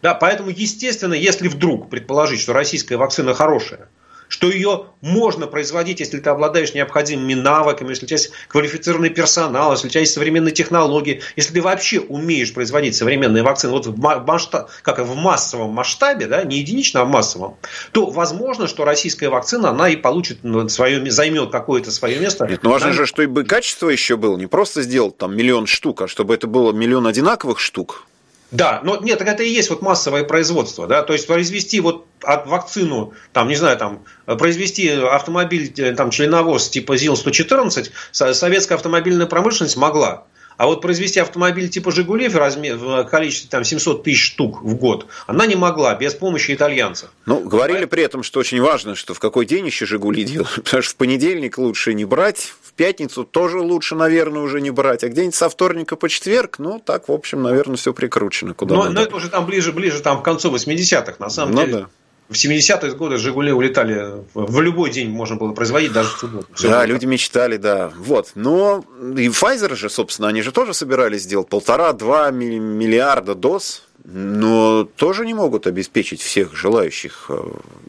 Да, 0.00 0.14
поэтому, 0.14 0.50
естественно, 0.50 1.14
если 1.14 1.48
вдруг 1.48 1.90
предположить, 1.90 2.40
что 2.40 2.54
российская 2.54 2.96
вакцина 2.96 3.34
хорошая, 3.34 3.88
что 4.28 4.50
ее 4.50 4.86
можно 5.00 5.46
производить, 5.46 6.00
если 6.00 6.18
ты 6.18 6.30
обладаешь 6.30 6.74
необходимыми 6.74 7.34
навыками, 7.34 7.90
если 7.90 8.04
у 8.04 8.08
тебя 8.08 8.16
есть 8.16 8.32
квалифицированный 8.48 9.10
персонал, 9.10 9.72
если 9.72 9.86
у 9.86 9.90
тебя 9.90 10.00
есть 10.00 10.12
современные 10.12 10.52
технологии, 10.52 11.22
если 11.36 11.54
ты 11.54 11.62
вообще 11.62 12.00
умеешь 12.00 12.52
производить 12.52 12.96
современные 12.96 13.42
вакцины 13.42 13.72
вот 13.72 13.86
в, 13.86 13.98
масштаб, 13.98 14.70
как 14.82 14.98
в 14.98 15.14
массовом 15.14 15.70
масштабе, 15.70 16.26
да, 16.26 16.42
не 16.42 16.58
единично, 16.58 17.02
а 17.02 17.04
в 17.04 17.08
массовом, 17.08 17.56
то 17.92 18.10
возможно, 18.10 18.66
что 18.66 18.84
российская 18.84 19.28
вакцина, 19.28 19.70
она 19.70 19.88
и 19.88 19.96
получит 19.96 20.40
свое, 20.68 21.10
займет 21.10 21.50
какое-то 21.50 21.90
свое 21.90 22.18
место. 22.18 22.46
Нет, 22.46 22.60
ну 22.62 22.70
важно 22.70 22.92
же, 22.92 23.06
что 23.06 23.22
и 23.22 23.26
бы 23.26 23.44
качество 23.44 23.88
еще 23.88 24.16
было, 24.16 24.36
не 24.36 24.46
просто 24.46 24.82
сделать 24.82 25.16
там 25.16 25.36
миллион 25.36 25.66
штук, 25.66 26.02
а 26.02 26.08
чтобы 26.08 26.34
это 26.34 26.46
было 26.46 26.72
миллион 26.72 27.06
одинаковых 27.06 27.60
штук. 27.60 28.06
Да, 28.50 28.80
но 28.84 28.96
нет, 28.98 29.18
так 29.18 29.28
это 29.28 29.42
и 29.42 29.48
есть 29.48 29.70
вот 29.70 29.82
массовое 29.82 30.22
производство, 30.22 30.86
да, 30.86 31.02
то 31.02 31.12
есть 31.12 31.26
произвести 31.26 31.80
вот 31.80 32.06
от 32.22 32.46
вакцину, 32.46 33.12
там, 33.32 33.48
не 33.48 33.56
знаю, 33.56 33.76
там, 33.76 34.04
произвести 34.24 34.88
автомобиль, 34.88 35.72
э, 35.76 35.94
там, 35.94 36.10
членовоз 36.10 36.68
типа 36.68 36.96
ЗИЛ-114, 36.96 37.90
советская 38.12 38.76
автомобильная 38.76 39.26
промышленность 39.26 39.76
могла. 39.76 40.26
А 40.56 40.66
вот 40.66 40.80
произвести 40.80 41.20
автомобиль 41.20 41.68
типа 41.68 41.92
«Жигули» 41.92 42.28
в, 42.28 42.36
размер, 42.36 42.76
в 42.76 43.04
количестве 43.04 43.50
там, 43.50 43.62
700 43.62 44.02
тысяч 44.02 44.24
штук 44.24 44.62
в 44.62 44.74
год, 44.76 45.06
она 45.26 45.46
не 45.46 45.54
могла 45.54 45.94
без 45.94 46.14
помощи 46.14 46.54
итальянцев. 46.54 47.10
Ну, 47.26 47.40
говорили 47.40 47.84
при 47.84 48.02
этом, 48.02 48.22
что 48.22 48.40
очень 48.40 48.60
важно, 48.62 48.94
что 48.94 49.12
в 49.12 49.18
какой 49.18 49.44
день 49.44 49.66
еще 49.66 49.84
«Жигули» 49.86 50.24
делают, 50.24 50.54
потому 50.64 50.82
что 50.82 50.92
в 50.92 50.96
понедельник 50.96 51.58
лучше 51.58 51.92
не 51.92 52.04
брать, 52.04 52.54
пятницу 52.76 53.24
тоже 53.24 53.58
лучше, 53.60 53.94
наверное, 53.94 54.42
уже 54.42 54.60
не 54.60 54.70
брать, 54.70 55.02
а 55.02 55.08
где-нибудь 55.08 55.34
со 55.34 55.48
вторника 55.48 55.96
по 55.96 56.08
четверг, 56.08 56.58
ну, 56.58 56.78
так, 56.78 57.08
в 57.08 57.12
общем, 57.12 57.42
наверное, 57.42 57.76
все 57.76 57.92
прикручено. 57.92 58.54
Куда 58.54 58.74
но, 58.74 58.84
но 58.90 59.02
это 59.02 59.16
уже 59.16 59.28
там 59.28 59.46
ближе, 59.46 59.72
ближе 59.72 60.00
там, 60.00 60.20
к 60.20 60.24
концу 60.24 60.54
80-х, 60.54 61.14
на 61.18 61.30
самом 61.30 61.54
ну, 61.54 61.60
деле. 61.62 61.78
Да. 61.78 61.88
В 62.28 62.32
70-е 62.32 62.92
годы 62.94 63.18
«Жигули» 63.18 63.52
улетали 63.52 64.24
в 64.34 64.60
любой 64.60 64.90
день 64.90 65.10
можно 65.10 65.36
было 65.36 65.52
производить, 65.52 65.92
даже 65.92 66.08
в 66.08 66.18
субботу. 66.18 66.46
Все 66.54 66.68
да, 66.68 66.78
было. 66.78 66.86
люди 66.86 67.06
мечтали, 67.06 67.56
да. 67.56 67.92
Вот. 67.96 68.32
Но 68.34 68.84
и 68.98 69.28
Pfizer 69.28 69.76
же, 69.76 69.88
собственно, 69.88 70.26
они 70.26 70.42
же 70.42 70.50
тоже 70.50 70.74
собирались 70.74 71.22
сделать 71.22 71.48
полтора-два 71.48 72.32
миллиарда 72.32 73.36
доз, 73.36 73.84
но 74.02 74.88
тоже 74.96 75.24
не 75.24 75.34
могут 75.34 75.68
обеспечить 75.68 76.20
всех 76.20 76.56
желающих 76.56 77.26
э, 77.28 77.40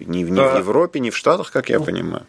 ни, 0.02 0.20
ни 0.20 0.36
да. 0.36 0.56
в 0.56 0.58
Европе, 0.60 1.00
ни 1.00 1.10
в 1.10 1.18
Штатах, 1.18 1.52
как 1.52 1.70
я 1.70 1.80
ну, 1.80 1.86
понимаю. 1.86 2.24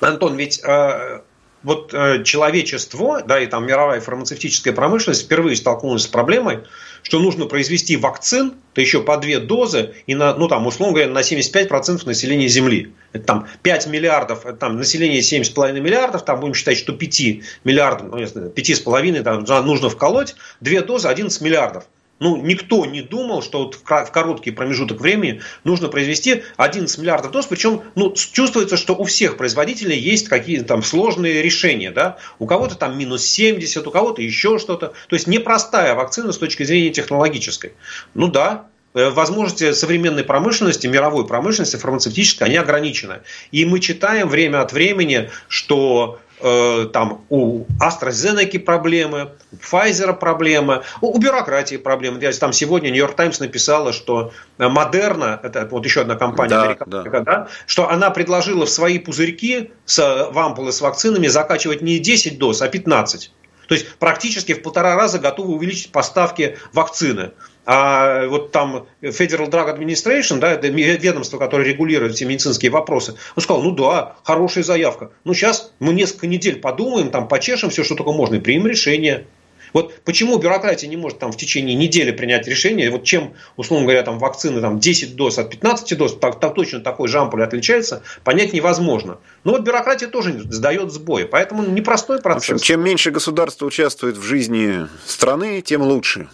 Антон, 0.00 0.36
ведь 0.36 0.60
э, 0.62 1.20
вот 1.62 1.94
э, 1.94 2.22
человечество, 2.24 3.22
да, 3.22 3.40
и 3.40 3.46
там 3.46 3.66
мировая 3.66 4.00
фармацевтическая 4.00 4.72
промышленность 4.72 5.24
впервые 5.24 5.56
столкнулась 5.56 6.02
с 6.02 6.06
проблемой, 6.06 6.60
что 7.02 7.18
нужно 7.18 7.46
произвести 7.46 7.96
вакцин, 7.96 8.54
то 8.74 8.80
еще 8.80 9.02
по 9.02 9.16
две 9.16 9.38
дозы, 9.38 9.94
и 10.06 10.14
на, 10.14 10.34
ну 10.34 10.48
там, 10.48 10.66
условно 10.66 10.94
говоря, 10.94 11.10
на 11.10 11.20
75% 11.20 12.06
населения 12.06 12.48
Земли. 12.48 12.92
Это 13.12 13.24
там 13.24 13.48
5 13.62 13.86
миллиардов, 13.88 14.46
это 14.46 14.56
там 14.56 14.76
население 14.76 15.20
7,5 15.20 15.80
миллиардов, 15.80 16.24
там 16.24 16.40
будем 16.40 16.54
считать, 16.54 16.78
что 16.78 16.92
5 16.92 17.20
миллиардов, 17.64 18.08
ну, 18.10 18.18
5,5 18.18 19.22
там, 19.22 19.66
нужно 19.66 19.90
вколоть, 19.90 20.34
две 20.60 20.80
дозы 20.82 21.08
11 21.08 21.40
миллиардов. 21.40 21.84
Ну, 22.22 22.36
никто 22.36 22.86
не 22.86 23.02
думал, 23.02 23.42
что 23.42 23.64
вот 23.64 23.74
в 23.74 23.82
короткий 23.82 24.52
промежуток 24.52 25.00
времени 25.00 25.40
нужно 25.64 25.88
произвести 25.88 26.44
11 26.56 26.98
миллиардов 26.98 27.32
доз. 27.32 27.46
Причем 27.46 27.82
ну, 27.96 28.14
чувствуется, 28.14 28.76
что 28.76 28.94
у 28.94 29.02
всех 29.02 29.36
производителей 29.36 29.98
есть 29.98 30.28
какие-то 30.28 30.64
там 30.64 30.84
сложные 30.84 31.42
решения. 31.42 31.90
Да? 31.90 32.18
У 32.38 32.46
кого-то 32.46 32.76
там 32.76 32.96
минус 32.96 33.26
70, 33.26 33.84
у 33.84 33.90
кого-то 33.90 34.22
еще 34.22 34.60
что-то. 34.60 34.92
То 35.08 35.16
есть 35.16 35.26
непростая 35.26 35.96
вакцина 35.96 36.30
с 36.30 36.38
точки 36.38 36.62
зрения 36.62 36.90
технологической. 36.90 37.72
Ну 38.14 38.28
да, 38.28 38.68
э, 38.94 39.10
возможности 39.10 39.72
современной 39.72 40.22
промышленности, 40.22 40.86
мировой 40.86 41.26
промышленности, 41.26 41.74
фармацевтической, 41.74 42.46
они 42.46 42.56
ограничены. 42.56 43.22
И 43.50 43.64
мы 43.64 43.80
читаем 43.80 44.28
время 44.28 44.60
от 44.60 44.72
времени, 44.72 45.28
что 45.48 46.20
Э, 46.42 46.86
там 46.92 47.24
у 47.28 47.64
AstraZeneca 47.80 48.58
проблемы, 48.58 49.30
у 49.52 49.56
Pfizer 49.56 50.12
проблемы, 50.12 50.82
у, 51.00 51.16
бюрократии 51.18 51.76
проблемы. 51.76 52.20
Я, 52.20 52.32
там 52.32 52.52
сегодня 52.52 52.88
Нью-Йорк 52.88 53.14
Таймс 53.14 53.38
написала, 53.38 53.92
что 53.92 54.32
Модерна, 54.58 55.38
это 55.42 55.68
вот 55.70 55.84
еще 55.84 56.00
одна 56.00 56.16
компания 56.16 56.50
да, 56.50 56.62
американская, 56.62 57.12
да. 57.12 57.20
Да, 57.20 57.48
что 57.66 57.88
она 57.88 58.10
предложила 58.10 58.66
в 58.66 58.70
свои 58.70 58.98
пузырьки 58.98 59.70
с, 59.84 59.98
в 60.32 60.38
ампулы 60.38 60.72
с 60.72 60.80
вакцинами 60.80 61.28
закачивать 61.28 61.80
не 61.80 62.00
10 62.00 62.38
доз, 62.38 62.60
а 62.60 62.68
15. 62.68 63.30
То 63.68 63.74
есть 63.74 63.94
практически 63.96 64.54
в 64.54 64.62
полтора 64.62 64.96
раза 64.96 65.18
готовы 65.18 65.54
увеличить 65.54 65.92
поставки 65.92 66.58
вакцины. 66.72 67.32
А 67.64 68.26
вот 68.26 68.50
там 68.50 68.86
Federal 69.00 69.48
Drug 69.48 69.78
Administration, 69.78 70.38
да, 70.38 70.52
это 70.52 70.68
ведомство, 70.68 71.38
которое 71.38 71.64
регулирует 71.64 72.14
все 72.14 72.24
медицинские 72.24 72.72
вопросы, 72.72 73.14
он 73.36 73.42
сказал, 73.42 73.62
ну 73.62 73.70
да, 73.70 74.16
хорошая 74.24 74.64
заявка. 74.64 75.10
Ну 75.24 75.32
сейчас 75.32 75.72
мы 75.78 75.92
несколько 75.92 76.26
недель 76.26 76.60
подумаем, 76.60 77.10
там 77.10 77.28
почешем 77.28 77.70
все, 77.70 77.84
что 77.84 77.94
только 77.94 78.12
можно, 78.12 78.36
и 78.36 78.40
примем 78.40 78.66
решение. 78.66 79.26
Вот 79.72 79.94
почему 80.04 80.38
бюрократия 80.38 80.88
не 80.88 80.96
может 80.96 81.18
там 81.18 81.32
в 81.32 81.36
течение 81.36 81.74
недели 81.74 82.10
принять 82.10 82.46
решение, 82.46 82.90
вот 82.90 83.04
чем, 83.04 83.34
условно 83.56 83.86
говоря, 83.86 84.02
там 84.02 84.18
вакцины 84.18 84.60
там 84.60 84.78
10 84.78 85.16
доз 85.16 85.38
от 85.38 85.50
15 85.50 85.96
доз, 85.98 86.16
так, 86.18 86.40
так 86.40 86.54
точно 86.54 86.80
такой 86.80 87.08
же 87.08 87.18
ампуль 87.18 87.42
отличается, 87.42 88.02
понять 88.24 88.52
невозможно. 88.52 89.18
Но 89.44 89.52
вот 89.52 89.62
бюрократия 89.62 90.06
тоже 90.06 90.42
сдает 90.50 90.92
сбои, 90.92 91.24
поэтому 91.24 91.62
непростой 91.64 92.20
процесс. 92.20 92.48
В 92.48 92.52
общем, 92.54 92.64
чем 92.64 92.84
меньше 92.84 93.10
государство 93.10 93.66
участвует 93.66 94.16
в 94.16 94.22
жизни 94.22 94.86
страны, 95.06 95.62
тем 95.62 95.82
лучше. 95.82 96.28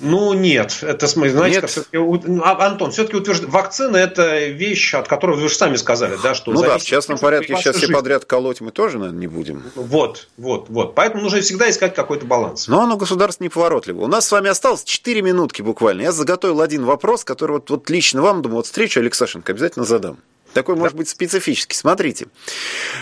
Ну 0.00 0.32
нет, 0.32 0.78
это 0.82 1.06
знаете, 1.06 1.60
нет. 1.60 1.70
все-таки 1.70 1.96
а, 2.42 2.66
Антон, 2.66 2.90
все-таки 2.90 3.16
утверждает, 3.16 3.52
вакцина 3.52 3.96
это 3.96 4.46
вещь, 4.46 4.94
от 4.94 5.08
которой 5.08 5.36
вы 5.36 5.48
же 5.48 5.54
сами 5.54 5.76
сказали, 5.76 6.18
да, 6.22 6.34
что 6.34 6.52
ну 6.52 6.62
да, 6.62 6.78
в 6.78 6.82
частном 6.82 7.18
порядке 7.18 7.56
сейчас 7.56 7.76
все 7.76 7.88
подряд 7.88 8.24
колоть 8.24 8.60
мы 8.60 8.70
тоже, 8.70 8.98
наверное, 8.98 9.20
не 9.20 9.26
будем. 9.26 9.62
Вот, 9.74 10.28
вот, 10.36 10.66
вот, 10.68 10.94
поэтому 10.94 11.22
нужно 11.22 11.40
всегда 11.40 11.70
искать 11.70 11.94
какой-то 11.94 12.26
баланс. 12.26 12.68
Но 12.68 12.82
оно 12.82 12.96
государство 12.96 13.44
неповоротливо. 13.44 14.02
У 14.02 14.08
нас 14.08 14.26
с 14.26 14.32
вами 14.32 14.48
осталось 14.48 14.84
4 14.84 15.22
минутки 15.22 15.62
буквально. 15.62 16.02
Я 16.02 16.12
заготовил 16.12 16.60
один 16.60 16.84
вопрос, 16.84 17.24
который 17.24 17.52
вот, 17.52 17.70
вот 17.70 17.90
лично 17.90 18.22
вам, 18.22 18.42
думаю, 18.42 18.56
вот 18.56 18.66
встречу 18.66 19.00
Алексашенко 19.00 19.52
обязательно 19.52 19.84
задам. 19.84 20.18
Такой, 20.54 20.76
может 20.76 20.96
быть, 20.96 21.08
специфический. 21.08 21.76
Смотрите. 21.76 22.28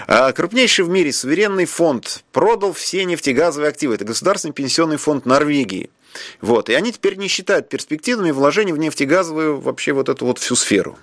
А, 0.09 0.33
крупнейший 0.33 0.87
в 0.87 0.89
мире 0.89 1.13
суверенный 1.13 1.67
фонд 1.67 2.25
продал 2.33 2.73
все 2.73 3.05
нефтегазовые 3.05 3.69
активы. 3.69 3.95
Это 3.95 4.07
Государственный 4.07 4.55
пенсионный 4.55 4.97
фонд 4.97 5.27
Норвегии. 5.27 5.91
Вот. 6.41 6.69
И 6.69 6.75
они 6.75 6.93
теперь 6.93 7.17
не 7.17 7.29
считают 7.29 7.69
перспективными 7.69 8.31
вложения 8.31 8.75
в 8.75 8.79
нефтегазовую 8.79 9.61
вообще 9.61 9.93
вот 9.93 10.09
эту 10.09 10.27
вот 10.27 10.39
всю 10.39 10.57
сферу. 10.57 10.99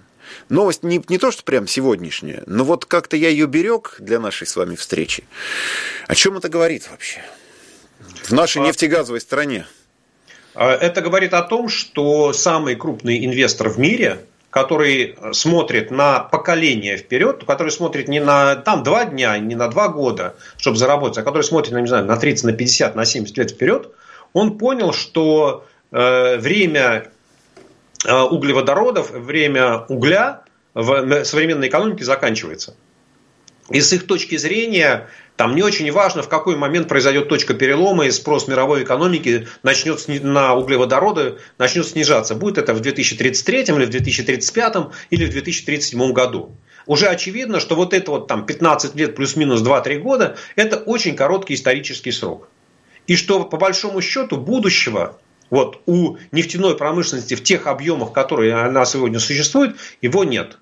Новость 0.50 0.84
не, 0.84 1.02
не 1.10 1.18
то, 1.18 1.32
что 1.32 1.44
прям 1.44 1.68
сегодняшняя, 1.68 2.44
но 2.46 2.64
вот 2.64 2.86
как-то 2.86 3.18
я 3.18 3.30
ее 3.30 3.48
берег 3.48 3.96
для 4.00 4.20
нашей 4.20 4.48
с 4.48 4.56
вами 4.56 4.76
встречи. 4.76 5.24
О 6.08 6.16
чем 6.16 6.38
это 6.38 6.50
говорит 6.50 6.90
вообще? 6.90 7.24
В 8.24 8.32
нашей 8.32 8.62
а... 8.62 8.66
нефтегазовой 8.66 9.22
стране. 9.22 9.66
А, 10.56 10.74
это 10.74 11.02
говорит 11.02 11.34
о 11.34 11.42
том, 11.42 11.70
что 11.70 12.34
самый 12.34 12.76
крупный 12.76 13.26
инвестор 13.26 13.70
в 13.70 13.80
мире, 13.80 14.20
который 14.50 15.16
смотрит 15.32 15.92
на 15.92 16.20
поколение 16.20 16.98
вперед, 16.98 17.44
который 17.46 17.72
смотрит 17.72 18.08
не 18.08 18.20
на 18.20 18.56
там 18.56 18.84
два 18.84 19.06
дня, 19.06 19.38
не 19.38 19.56
на 19.56 19.68
два 19.68 19.90
года, 19.90 20.36
чтобы 20.58 20.78
заработать, 20.78 21.20
а 21.20 21.24
который 21.24 21.44
смотрит, 21.44 21.74
не 21.74 21.88
знаю, 21.88 22.06
на 22.06 22.18
30, 22.18 22.46
на 22.46 22.54
50, 22.54 22.96
на 22.96 23.06
70 23.06 23.38
лет 23.38 23.52
вперед, 23.52 23.92
он 24.34 24.58
понял, 24.58 24.94
что 24.94 25.66
э, 25.92 26.38
время 26.38 27.12
э, 28.06 28.22
углеводородов, 28.22 29.12
время 29.12 29.86
угля 29.90 30.44
в 30.74 31.24
современной 31.26 31.68
экономике 31.68 32.04
заканчивается. 32.04 32.76
И 33.70 33.82
с 33.82 33.94
их 33.94 34.08
точки 34.08 34.36
зрения, 34.36 35.10
там 35.36 35.56
не 35.56 35.62
очень 35.62 35.92
важно, 35.92 36.24
в 36.24 36.30
какой 36.30 36.56
момент 36.56 36.88
произойдет 36.88 37.30
точка 37.30 37.54
перелома, 37.54 38.06
и 38.06 38.12
спрос 38.12 38.48
мировой 38.48 38.84
экономики 38.84 39.48
начнет 39.62 40.04
на 40.24 40.56
углеводороды 40.56 41.38
начнет 41.58 41.88
снижаться. 41.88 42.34
Будет 42.34 42.58
это 42.58 42.74
в 42.74 42.80
2033 42.80 43.62
или 43.62 43.86
в 43.86 43.90
2035 43.90 44.76
или 45.12 45.26
в 45.26 45.30
2037 45.30 46.12
году. 46.14 46.58
Уже 46.88 47.08
очевидно, 47.08 47.60
что 47.60 47.76
вот 47.76 47.94
это 47.94 48.10
вот 48.10 48.28
там 48.28 48.46
15 48.46 48.96
лет 48.96 49.16
плюс-минус 49.16 49.62
2-3 49.62 50.00
года, 50.00 50.38
это 50.56 50.78
очень 50.78 51.16
короткий 51.16 51.54
исторический 51.54 52.12
срок 52.12 52.49
и 53.10 53.16
что 53.16 53.44
по 53.44 53.58
большому 53.58 54.02
счету 54.02 54.38
будущего 54.38 55.18
вот, 55.50 55.82
у 55.88 56.18
нефтяной 56.32 56.78
промышленности 56.78 57.34
в 57.34 57.44
тех 57.44 57.66
объемах, 57.66 58.14
которые 58.14 58.54
она 58.54 58.86
сегодня 58.86 59.20
существует, 59.20 59.76
его 60.00 60.24
нет. 60.24 60.60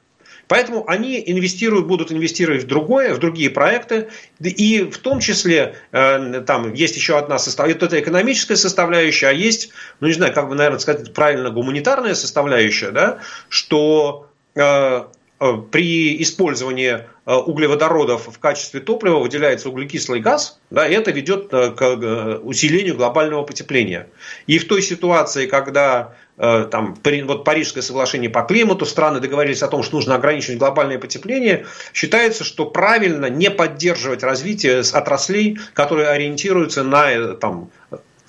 Поэтому 0.47 0.89
они 0.89 1.21
инвестируют, 1.25 1.87
будут 1.87 2.09
инвестировать 2.09 2.63
в 2.63 2.67
другое, 2.67 3.13
в 3.13 3.17
другие 3.17 3.49
проекты. 3.49 4.07
И 4.39 4.83
в 4.83 4.97
том 4.99 5.19
числе 5.19 5.75
э, 5.91 6.41
там 6.47 6.73
есть 6.73 6.95
еще 6.95 7.17
одна 7.17 7.37
составляющая, 7.37 7.85
это 7.85 7.99
экономическая 7.99 8.55
составляющая, 8.55 9.27
а 9.27 9.33
есть, 9.33 9.71
ну 9.99 10.07
не 10.07 10.13
знаю, 10.13 10.33
как 10.33 10.47
бы, 10.47 10.55
наверное, 10.55 10.79
сказать 10.79 11.13
правильно, 11.13 11.49
гуманитарная 11.49 12.15
составляющая, 12.15 12.91
да, 12.91 13.19
что 13.49 14.29
э, 14.55 15.03
э, 15.41 15.53
при 15.69 16.21
использовании 16.21 16.99
углеводородов 17.27 18.29
в 18.33 18.39
качестве 18.39 18.79
топлива 18.79 19.19
выделяется 19.19 19.69
углекислый 19.69 20.21
газ, 20.21 20.59
да, 20.69 20.87
и 20.87 20.93
это 20.93 21.11
ведет 21.11 21.49
к 21.49 22.39
усилению 22.41 22.95
глобального 22.95 23.43
потепления. 23.43 24.07
И 24.45 24.57
в 24.59 24.67
той 24.67 24.81
ситуации, 24.81 25.45
когда 25.45 26.13
там, 26.37 26.97
вот 27.25 27.43
Парижское 27.43 27.83
соглашение 27.83 28.29
по 28.29 28.43
климату, 28.43 28.85
страны 28.85 29.19
договорились 29.19 29.61
о 29.61 29.67
том, 29.67 29.83
что 29.83 29.97
нужно 29.97 30.15
ограничивать 30.15 30.57
глобальное 30.57 30.99
потепление, 30.99 31.65
считается, 31.93 32.45
что 32.45 32.65
правильно 32.65 33.25
не 33.25 33.51
поддерживать 33.51 34.23
развитие 34.23 34.79
отраслей, 34.93 35.59
которые 35.73 36.07
ориентируются 36.07 36.83
на 36.83 37.33
там, 37.33 37.71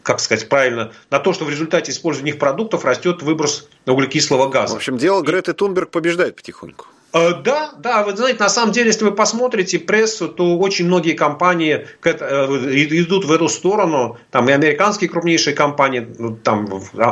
как 0.02 0.18
сказать 0.18 0.48
правильно, 0.48 0.90
на 1.10 1.20
то, 1.20 1.32
что 1.32 1.44
в 1.44 1.50
результате 1.50 1.92
использования 1.92 2.32
их 2.32 2.38
продуктов 2.38 2.84
растет 2.84 3.22
выброс 3.22 3.68
углекислого 3.86 4.48
газа. 4.48 4.74
В 4.74 4.78
общем, 4.78 4.96
дело 4.96 5.22
Греты 5.22 5.52
Тунберг 5.52 5.90
побеждает 5.90 6.34
потихоньку. 6.34 6.86
Э, 7.12 7.34
да, 7.42 7.72
да, 7.78 8.02
вы 8.02 8.14
знаете, 8.16 8.40
на 8.40 8.48
самом 8.50 8.72
деле, 8.72 8.88
если 8.88 9.04
вы 9.04 9.12
посмотрите 9.12 9.78
прессу, 9.78 10.28
то 10.28 10.58
очень 10.58 10.86
многие 10.86 11.12
компании 11.12 11.86
э, 12.04 12.10
идут 12.10 13.24
в 13.24 13.32
эту 13.32 13.48
сторону. 13.48 14.18
Там 14.30 14.48
и 14.48 14.52
американские 14.52 15.08
крупнейшие 15.08 15.54
компании, 15.54 16.06
ну, 16.18 16.36
там 16.36 16.66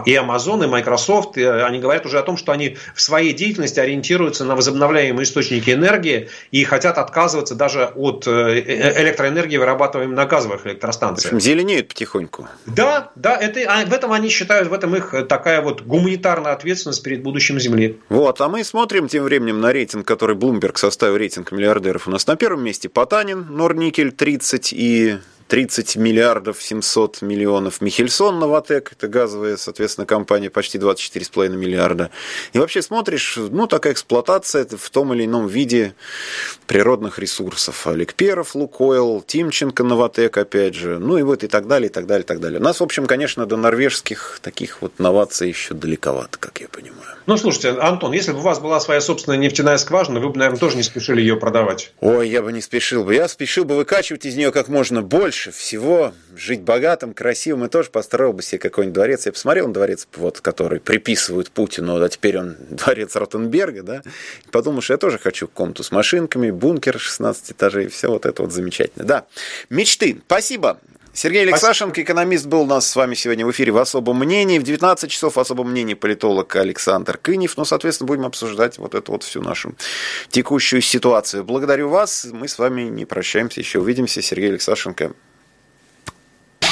и 0.05 0.15
Amazon, 0.15 0.65
и 0.65 0.67
Microsoft, 0.67 1.39
и 1.39 1.45
они 1.45 1.79
говорят 1.79 2.05
уже 2.05 2.19
о 2.19 2.23
том, 2.23 2.37
что 2.37 2.53
они 2.53 2.77
в 2.95 3.01
своей 3.01 3.33
деятельности 3.33 3.81
ориентируются 3.81 4.45
на 4.45 4.55
возобновляемые 4.55 5.25
источники 5.25 5.71
энергии 5.71 6.29
и 6.51 6.65
хотят 6.65 6.99
отказываться 6.99 7.55
даже 7.55 7.87
от 7.95 8.27
э, 8.27 9.01
электроэнергии, 9.01 9.57
вырабатываемой 9.57 10.15
на 10.15 10.27
газовых 10.27 10.67
электростанциях. 10.67 11.33
В 11.33 11.37
общем, 11.37 11.41
зеленеют 11.41 11.89
потихоньку. 11.89 12.49
Да, 12.67 13.13
да, 13.15 13.37
это, 13.37 13.61
а 13.67 13.87
в 13.87 13.93
этом 13.93 14.13
они 14.13 14.29
считают, 14.29 14.69
в 14.69 14.75
этом 14.75 14.95
их 14.95 15.15
такая 15.27 15.63
вот 15.63 15.83
гуманитарная 15.83 16.53
ответственность 16.53 17.03
перед 17.03 17.23
будущим 17.23 17.59
Земли. 17.59 17.99
Вот, 18.11 18.41
а 18.43 18.49
мы 18.49 18.63
смотрим 18.63 19.09
тем 19.09 19.25
временем 19.25 19.61
на 19.61 19.73
рейтинг, 19.73 19.86
который 20.05 20.37
Bloomberg 20.37 20.77
составил 20.77 21.17
рейтинг 21.17 21.53
миллиардеров, 21.53 22.09
у 22.09 22.11
нас 22.11 22.27
на 22.27 22.37
первом 22.37 22.65
месте. 22.65 22.89
Потанин, 22.89 23.47
Норникель 23.51 24.13
30 24.13 24.73
и 24.73 25.19
30 25.49 25.97
миллиардов 25.97 26.63
700 26.63 27.23
миллионов. 27.23 27.81
Михельсон 27.81 28.39
Новотек, 28.39 28.93
это 28.93 29.09
газовая, 29.09 29.57
соответственно, 29.57 30.07
компания, 30.07 30.51
почти 30.51 30.79
24,5 30.79 31.49
миллиарда. 31.51 32.11
И 32.53 32.59
вообще 32.59 32.83
смотришь, 32.83 33.37
ну, 33.37 33.67
такая 33.67 33.93
эксплуатация 33.93 34.67
в 34.67 34.91
том 34.91 35.15
или 35.15 35.25
ином 35.25 35.47
виде 35.47 35.95
природных 36.67 37.19
ресурсов. 37.19 37.87
Олег 37.87 38.15
Перов, 38.15 38.55
Лукойл, 38.55 39.23
Тимченко, 39.27 39.85
Новотек, 39.85 40.37
опять 40.37 40.75
же, 40.75 40.99
ну 40.99 41.17
и 41.19 41.23
вот 41.23 41.45
и 41.45 41.49
так 41.49 41.69
далее, 41.69 41.89
и 41.89 41.93
так 41.93 42.07
далее, 42.07 42.25
и 42.25 42.27
так 42.27 42.41
далее. 42.41 42.61
У 42.61 42.63
нас, 42.63 42.81
в 42.81 42.83
общем, 42.83 43.07
конечно, 43.07 43.47
до 43.47 43.57
норвежских 43.57 44.41
таких 44.43 44.83
вот 44.83 44.99
новаций 44.99 45.49
еще 45.49 45.75
далековато, 45.75 46.39
как 46.39 46.61
я 46.61 46.69
понимаю. 46.69 47.17
Ну, 47.27 47.37
слушайте, 47.37 47.71
Антон, 47.71 48.13
если 48.13 48.33
бы 48.33 48.39
у 48.39 48.43
вас 48.43 48.59
была 48.59 48.81
своя 48.81 49.01
собственная 49.01 49.39
нефтяная 49.39 49.79
скважина, 49.79 50.21
вы 50.21 50.29
бы, 50.31 50.39
наверное, 50.39 50.59
тоже 50.59 50.77
не 50.77 50.83
спешили 50.83 51.21
ее 51.21 51.37
продавать. 51.37 51.93
Ой, 52.01 52.29
я 52.29 52.43
бы 52.43 52.53
не 52.53 52.61
спешил 52.61 53.05
бы. 53.05 53.15
Я 53.15 53.29
спешил 53.29 53.65
бы 53.65 53.77
выкачивать 53.77 54.27
из 54.27 54.37
нее 54.37 54.53
как 54.53 54.69
можно 54.69 55.03
больше 55.03 55.36
больше 55.37 55.51
всего 55.51 56.15
жить 56.35 56.63
богатым, 56.63 57.13
красивым, 57.13 57.67
и 57.67 57.69
тоже 57.69 57.91
построил 57.91 58.33
бы 58.33 58.43
себе 58.43 58.59
какой-нибудь 58.59 58.95
дворец. 58.95 59.27
Я 59.27 59.33
посмотрел 59.33 59.67
на 59.69 59.75
дворец, 59.75 60.09
вот, 60.17 60.41
который 60.41 60.81
приписывают 60.81 61.51
Путину, 61.51 62.03
а 62.03 62.09
теперь 62.09 62.39
он 62.39 62.57
дворец 62.71 63.15
Ротенберга, 63.17 63.83
да, 63.83 64.03
и 64.47 64.51
подумал, 64.51 64.81
что 64.81 64.95
я 64.95 64.99
тоже 64.99 65.19
хочу 65.19 65.47
комнату 65.47 65.83
с 65.83 65.93
машинками, 65.93 66.51
бункер 66.51 66.99
16 66.99 67.53
этажей, 67.53 67.89
все 67.89 68.09
вот 68.09 68.25
это 68.25 68.43
вот 68.43 68.53
замечательно. 68.53 69.05
Да, 69.05 69.27
мечты. 69.69 70.23
Спасибо. 70.27 70.81
Сергей 71.17 71.45
Алексашенко, 71.45 72.03
экономист, 72.03 72.45
был 72.45 72.61
у 72.61 72.67
нас 72.67 72.87
с 72.87 72.95
вами 72.95 73.15
сегодня 73.15 73.47
в 73.47 73.51
эфире 73.51 73.73
в 73.73 73.79
особом 73.79 74.19
мнении. 74.19 74.59
В 74.59 74.63
19 74.63 75.11
часов 75.11 75.37
в 75.37 75.41
особом 75.41 75.71
мнении 75.71 75.95
политолог 75.95 76.55
Александр 76.57 77.17
Кынев. 77.17 77.57
Ну, 77.57 77.65
соответственно, 77.65 78.07
будем 78.09 78.27
обсуждать 78.27 78.77
вот 78.77 78.95
эту 78.95 79.13
вот 79.13 79.23
всю 79.23 79.41
нашу 79.41 79.75
текущую 80.29 80.83
ситуацию. 80.83 81.43
Благодарю 81.43 81.89
вас. 81.89 82.27
Мы 82.31 82.49
с 82.49 82.59
вами 82.59 82.83
не 82.83 83.07
прощаемся. 83.07 83.61
Еще 83.61 83.81
увидимся. 83.81 84.21
Сергей 84.21 84.51
Алексашенко. 84.51 85.15